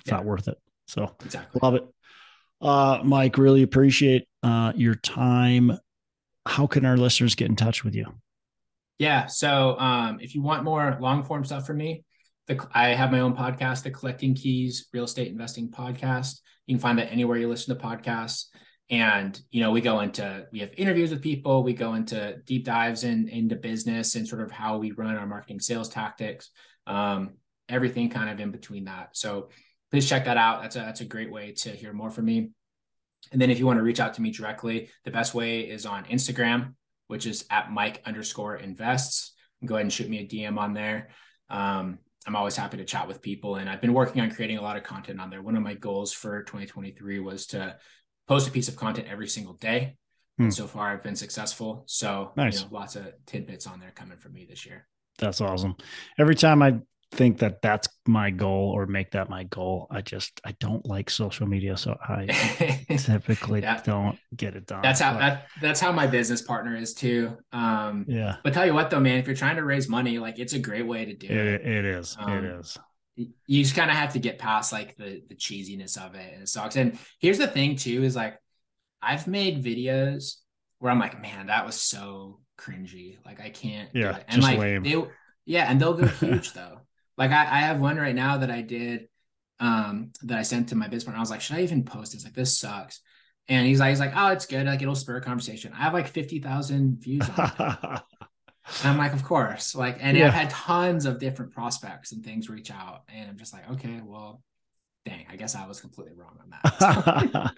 it's 0.00 0.08
yeah. 0.08 0.16
not 0.16 0.24
worth 0.24 0.48
it. 0.48 0.58
So 0.88 1.14
exactly. 1.24 1.60
love 1.62 1.74
it. 1.74 1.84
Uh, 2.60 3.00
Mike, 3.04 3.38
really 3.38 3.62
appreciate 3.62 4.26
uh, 4.42 4.72
your 4.74 4.96
time. 4.96 5.78
How 6.44 6.66
can 6.66 6.84
our 6.84 6.96
listeners 6.96 7.34
get 7.34 7.48
in 7.48 7.56
touch 7.56 7.84
with 7.84 7.94
you? 7.94 8.06
Yeah. 8.98 9.26
So 9.26 9.78
um, 9.78 10.18
if 10.20 10.34
you 10.34 10.42
want 10.42 10.64
more 10.64 10.96
long 11.00 11.22
form 11.22 11.44
stuff 11.44 11.66
from 11.66 11.76
me, 11.76 12.04
the, 12.48 12.66
I 12.72 12.88
have 12.88 13.12
my 13.12 13.20
own 13.20 13.36
podcast, 13.36 13.84
the 13.84 13.90
Collecting 13.90 14.34
Keys 14.34 14.88
Real 14.92 15.04
Estate 15.04 15.28
Investing 15.28 15.70
Podcast. 15.70 16.40
You 16.66 16.74
can 16.74 16.80
find 16.80 16.98
that 16.98 17.12
anywhere 17.12 17.38
you 17.38 17.48
listen 17.48 17.76
to 17.76 17.82
podcasts. 17.82 18.46
And 18.90 19.38
you 19.50 19.60
know, 19.60 19.70
we 19.70 19.82
go 19.82 20.00
into 20.00 20.46
we 20.50 20.60
have 20.60 20.70
interviews 20.76 21.10
with 21.10 21.22
people. 21.22 21.62
We 21.62 21.74
go 21.74 21.94
into 21.94 22.38
deep 22.46 22.64
dives 22.64 23.04
in 23.04 23.28
into 23.28 23.54
business 23.54 24.14
and 24.14 24.26
sort 24.26 24.40
of 24.40 24.50
how 24.50 24.78
we 24.78 24.92
run 24.92 25.14
our 25.16 25.26
marketing 25.26 25.60
sales 25.60 25.90
tactics. 25.90 26.50
Um, 26.86 27.34
everything 27.68 28.08
kind 28.08 28.30
of 28.30 28.40
in 28.40 28.50
between 28.50 28.86
that. 28.86 29.10
So 29.12 29.50
please 29.90 30.08
check 30.08 30.24
that 30.24 30.36
out. 30.36 30.62
That's 30.62 30.76
a 30.76 30.80
that's 30.80 31.00
a 31.00 31.06
great 31.06 31.30
way 31.30 31.52
to 31.58 31.70
hear 31.70 31.92
more 31.92 32.10
from 32.10 32.26
me. 32.26 32.50
And 33.32 33.40
then 33.40 33.50
if 33.50 33.58
you 33.58 33.66
want 33.66 33.78
to 33.78 33.82
reach 33.82 34.00
out 34.00 34.14
to 34.14 34.22
me 34.22 34.30
directly, 34.30 34.90
the 35.04 35.10
best 35.10 35.34
way 35.34 35.60
is 35.60 35.86
on 35.86 36.04
Instagram, 36.04 36.74
which 37.08 37.26
is 37.26 37.44
at 37.50 37.72
Mike 37.72 38.02
underscore 38.06 38.56
invests. 38.56 39.34
Go 39.64 39.74
ahead 39.74 39.84
and 39.84 39.92
shoot 39.92 40.08
me 40.08 40.20
a 40.20 40.26
DM 40.26 40.56
on 40.56 40.72
there. 40.72 41.08
Um, 41.50 41.98
I'm 42.26 42.36
always 42.36 42.56
happy 42.56 42.76
to 42.76 42.84
chat 42.84 43.08
with 43.08 43.22
people, 43.22 43.56
and 43.56 43.68
I've 43.68 43.80
been 43.80 43.94
working 43.94 44.20
on 44.20 44.30
creating 44.30 44.58
a 44.58 44.62
lot 44.62 44.76
of 44.76 44.82
content 44.82 45.20
on 45.20 45.30
there. 45.30 45.42
One 45.42 45.56
of 45.56 45.62
my 45.62 45.74
goals 45.74 46.12
for 46.12 46.42
2023 46.42 47.20
was 47.20 47.46
to 47.48 47.76
post 48.28 48.48
a 48.48 48.50
piece 48.50 48.68
of 48.68 48.76
content 48.76 49.08
every 49.10 49.28
single 49.28 49.54
day. 49.54 49.96
Hmm. 50.36 50.44
And 50.44 50.54
so 50.54 50.66
far, 50.66 50.92
I've 50.92 51.02
been 51.02 51.16
successful. 51.16 51.84
So, 51.86 52.32
nice. 52.36 52.60
you 52.60 52.60
know, 52.60 52.68
lots 52.70 52.96
of 52.96 53.06
tidbits 53.26 53.66
on 53.66 53.80
there 53.80 53.92
coming 53.92 54.18
from 54.18 54.34
me 54.34 54.46
this 54.48 54.66
year. 54.66 54.86
That's 55.18 55.40
awesome. 55.40 55.74
Every 56.18 56.34
time 56.34 56.62
I 56.62 56.78
think 57.12 57.38
that 57.38 57.62
that's 57.62 57.88
my 58.06 58.30
goal 58.30 58.70
or 58.70 58.86
make 58.86 59.12
that 59.12 59.30
my 59.30 59.44
goal. 59.44 59.86
I 59.90 60.02
just 60.02 60.40
I 60.44 60.54
don't 60.60 60.84
like 60.86 61.10
social 61.10 61.46
media, 61.46 61.76
so 61.76 61.96
I 62.06 62.26
typically 62.98 63.62
yeah. 63.62 63.80
don't 63.82 64.18
get 64.36 64.54
it 64.54 64.66
done. 64.66 64.82
That's 64.82 65.00
how 65.00 65.18
that, 65.18 65.46
that's 65.60 65.80
how 65.80 65.92
my 65.92 66.06
business 66.06 66.42
partner 66.42 66.76
is 66.76 66.94
too. 66.94 67.36
Um, 67.52 68.04
yeah. 68.08 68.36
But 68.44 68.52
tell 68.52 68.66
you 68.66 68.74
what 68.74 68.90
though, 68.90 69.00
man, 69.00 69.18
if 69.18 69.26
you're 69.26 69.36
trying 69.36 69.56
to 69.56 69.64
raise 69.64 69.88
money, 69.88 70.18
like 70.18 70.38
it's 70.38 70.52
a 70.52 70.58
great 70.58 70.86
way 70.86 71.04
to 71.04 71.14
do 71.14 71.26
it. 71.26 71.32
It, 71.32 71.66
it 71.66 71.84
is. 71.84 72.16
Um, 72.18 72.32
it 72.32 72.44
is. 72.44 72.78
You 73.16 73.64
just 73.64 73.74
kind 73.74 73.90
of 73.90 73.96
have 73.96 74.12
to 74.12 74.18
get 74.18 74.38
past 74.38 74.72
like 74.72 74.96
the 74.96 75.22
the 75.28 75.34
cheesiness 75.34 75.96
of 75.96 76.14
it 76.14 76.32
and 76.34 76.42
it 76.42 76.48
sucks. 76.48 76.76
And 76.76 76.98
here's 77.20 77.38
the 77.38 77.48
thing 77.48 77.76
too 77.76 78.04
is 78.04 78.14
like 78.14 78.36
I've 79.00 79.26
made 79.26 79.64
videos 79.64 80.34
where 80.78 80.92
I'm 80.92 80.98
like, 80.98 81.20
man, 81.20 81.46
that 81.46 81.64
was 81.64 81.80
so 81.80 82.40
cringy. 82.58 83.16
Like 83.24 83.40
I 83.40 83.50
can't. 83.50 83.88
Yeah. 83.94 84.18
And 84.28 84.42
like 84.42 84.58
lame. 84.58 84.82
they, 84.82 85.02
yeah, 85.46 85.70
and 85.70 85.80
they'll 85.80 85.94
go 85.94 86.06
huge 86.20 86.52
though. 86.52 86.80
Like 87.18 87.32
I, 87.32 87.42
I 87.42 87.60
have 87.60 87.80
one 87.80 87.96
right 87.98 88.14
now 88.14 88.38
that 88.38 88.50
I 88.50 88.62
did 88.62 89.08
um 89.60 90.12
that 90.22 90.38
I 90.38 90.42
sent 90.42 90.68
to 90.68 90.76
my 90.76 90.86
business 90.86 91.04
partner. 91.04 91.18
I 91.18 91.20
was 91.20 91.30
like, 91.30 91.40
should 91.40 91.56
I 91.56 91.62
even 91.62 91.84
post 91.84 92.12
this? 92.12 92.24
Like 92.24 92.34
this 92.34 92.58
sucks. 92.58 93.00
And 93.48 93.66
he's 93.66 93.80
like, 93.80 93.90
he's 93.90 94.00
like, 94.00 94.12
oh, 94.14 94.28
it's 94.28 94.46
good. 94.46 94.66
Like 94.66 94.82
it'll 94.82 94.94
spur 94.94 95.16
a 95.16 95.22
conversation. 95.22 95.72
I 95.72 95.82
have 95.82 95.94
like 95.94 96.06
50,000 96.06 97.02
views 97.02 97.28
on 97.30 97.46
it. 97.46 97.52
and 97.58 98.00
I'm 98.84 98.98
like, 98.98 99.14
of 99.14 99.24
course. 99.24 99.74
Like, 99.74 99.96
and 100.00 100.16
yeah. 100.16 100.26
I've 100.26 100.34
had 100.34 100.50
tons 100.50 101.06
of 101.06 101.18
different 101.18 101.52
prospects 101.52 102.12
and 102.12 102.22
things 102.22 102.50
reach 102.50 102.70
out. 102.70 103.04
And 103.08 103.28
I'm 103.28 103.38
just 103.38 103.54
like, 103.54 103.70
okay, 103.70 104.02
well, 104.04 104.42
dang, 105.06 105.26
I 105.30 105.36
guess 105.36 105.54
I 105.54 105.66
was 105.66 105.80
completely 105.80 106.14
wrong 106.14 106.36
on 106.42 106.50
that. 106.50 107.52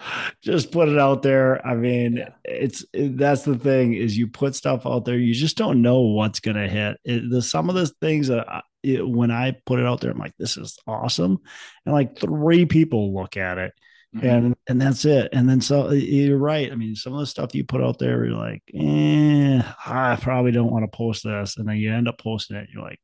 just 0.42 0.72
put 0.72 0.88
it 0.88 0.98
out 0.98 1.22
there. 1.22 1.64
I 1.64 1.74
mean, 1.74 2.16
yeah. 2.16 2.30
it's 2.44 2.84
it, 2.92 3.16
that's 3.16 3.42
the 3.42 3.56
thing 3.56 3.94
is 3.94 4.18
you 4.18 4.26
put 4.26 4.56
stuff 4.56 4.84
out 4.84 5.04
there, 5.04 5.18
you 5.18 5.34
just 5.34 5.56
don't 5.56 5.82
know 5.82 6.00
what's 6.00 6.40
gonna 6.40 6.68
hit. 6.68 6.96
It, 7.04 7.30
the 7.30 7.42
some 7.42 7.68
of 7.68 7.74
the 7.74 7.86
things 8.00 8.28
that 8.28 8.48
I, 8.48 8.62
it, 8.82 9.06
when 9.06 9.30
I 9.30 9.56
put 9.66 9.80
it 9.80 9.86
out 9.86 10.00
there, 10.00 10.10
I'm 10.10 10.18
like, 10.18 10.34
this 10.38 10.56
is 10.56 10.78
awesome, 10.86 11.38
and 11.84 11.94
like 11.94 12.18
three 12.18 12.66
people 12.66 13.14
look 13.14 13.36
at 13.36 13.58
it, 13.58 13.72
mm-hmm. 14.14 14.26
and 14.26 14.56
and 14.66 14.80
that's 14.80 15.04
it. 15.04 15.30
And 15.32 15.48
then 15.48 15.60
so 15.60 15.90
you're 15.90 16.38
right. 16.38 16.70
I 16.70 16.74
mean, 16.74 16.94
some 16.94 17.14
of 17.14 17.20
the 17.20 17.26
stuff 17.26 17.54
you 17.54 17.64
put 17.64 17.82
out 17.82 17.98
there, 17.98 18.24
you're 18.24 18.36
like, 18.36 18.62
eh, 18.74 19.62
I 19.86 20.16
probably 20.20 20.52
don't 20.52 20.70
want 20.70 20.84
to 20.84 20.96
post 20.96 21.24
this, 21.24 21.56
and 21.56 21.68
then 21.68 21.76
you 21.76 21.92
end 21.92 22.08
up 22.08 22.18
posting 22.18 22.56
it. 22.56 22.68
You're 22.72 22.82
like, 22.82 23.00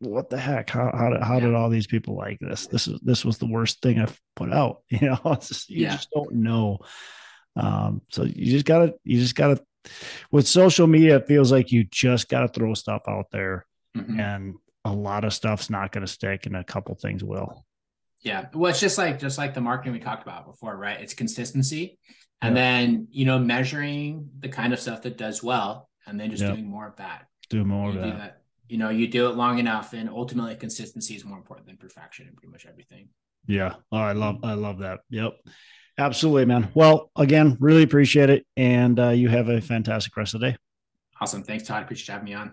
what 0.00 0.30
the 0.30 0.38
heck? 0.38 0.70
How 0.70 0.90
how 0.94 1.10
did, 1.10 1.22
how 1.22 1.40
did 1.40 1.54
all 1.54 1.70
these 1.70 1.86
people 1.86 2.16
like 2.16 2.38
this? 2.40 2.66
This 2.66 2.86
is 2.86 3.00
this 3.02 3.24
was 3.24 3.38
the 3.38 3.46
worst 3.46 3.82
thing 3.82 3.98
I've 3.98 4.18
put 4.36 4.52
out. 4.52 4.82
You 4.90 5.08
know, 5.08 5.36
just, 5.40 5.70
you 5.70 5.82
yeah. 5.82 5.92
just 5.92 6.10
don't 6.10 6.34
know. 6.34 6.78
Um, 7.56 8.02
so 8.10 8.24
you 8.24 8.52
just 8.52 8.66
gotta 8.66 8.94
you 9.04 9.18
just 9.20 9.34
gotta 9.34 9.60
with 10.30 10.46
social 10.46 10.86
media, 10.86 11.16
it 11.16 11.26
feels 11.26 11.50
like 11.50 11.72
you 11.72 11.84
just 11.84 12.28
gotta 12.28 12.48
throw 12.48 12.74
stuff 12.74 13.02
out 13.08 13.26
there, 13.32 13.66
mm-hmm. 13.96 14.20
and 14.20 14.54
a 14.88 14.92
lot 14.92 15.24
of 15.24 15.32
stuff's 15.32 15.70
not 15.70 15.92
gonna 15.92 16.06
stick, 16.06 16.46
and 16.46 16.56
a 16.56 16.64
couple 16.64 16.94
things 16.94 17.22
will. 17.22 17.64
Yeah, 18.22 18.46
well, 18.52 18.70
it's 18.70 18.80
just 18.80 18.98
like 18.98 19.18
just 19.18 19.38
like 19.38 19.54
the 19.54 19.60
marketing 19.60 19.92
we 19.92 20.00
talked 20.00 20.22
about 20.22 20.46
before, 20.46 20.76
right? 20.76 21.00
It's 21.00 21.14
consistency, 21.14 21.98
and 22.42 22.56
yeah. 22.56 22.62
then 22.62 23.08
you 23.10 23.24
know 23.24 23.38
measuring 23.38 24.30
the 24.38 24.48
kind 24.48 24.72
of 24.72 24.80
stuff 24.80 25.02
that 25.02 25.16
does 25.16 25.42
well, 25.42 25.88
and 26.06 26.18
then 26.18 26.30
just 26.30 26.42
doing 26.42 26.66
more 26.66 26.86
of 26.86 26.96
that. 26.96 27.26
Do 27.50 27.64
more 27.64 27.90
of 27.90 27.94
that. 27.96 28.18
that 28.18 28.42
you 28.68 28.76
know 28.78 28.90
you 28.90 29.08
do 29.08 29.28
it 29.28 29.36
long 29.36 29.58
enough 29.58 29.92
and 29.92 30.08
ultimately 30.08 30.54
consistency 30.54 31.14
is 31.14 31.24
more 31.24 31.38
important 31.38 31.66
than 31.66 31.76
perfection 31.76 32.26
in 32.26 32.34
pretty 32.34 32.50
much 32.50 32.66
everything 32.66 33.08
yeah 33.46 33.74
oh, 33.92 33.96
i 33.96 34.12
love 34.12 34.38
i 34.42 34.54
love 34.54 34.80
that 34.80 35.00
yep 35.10 35.32
absolutely 35.96 36.44
man 36.44 36.70
well 36.74 37.10
again 37.16 37.56
really 37.60 37.82
appreciate 37.82 38.30
it 38.30 38.46
and 38.56 39.00
uh, 39.00 39.08
you 39.08 39.28
have 39.28 39.48
a 39.48 39.60
fantastic 39.60 40.16
rest 40.16 40.34
of 40.34 40.40
the 40.40 40.50
day 40.50 40.56
awesome 41.20 41.42
thanks 41.42 41.64
todd 41.64 41.82
appreciate 41.82 42.08
you 42.08 42.12
having 42.12 42.24
me 42.26 42.34
on 42.34 42.52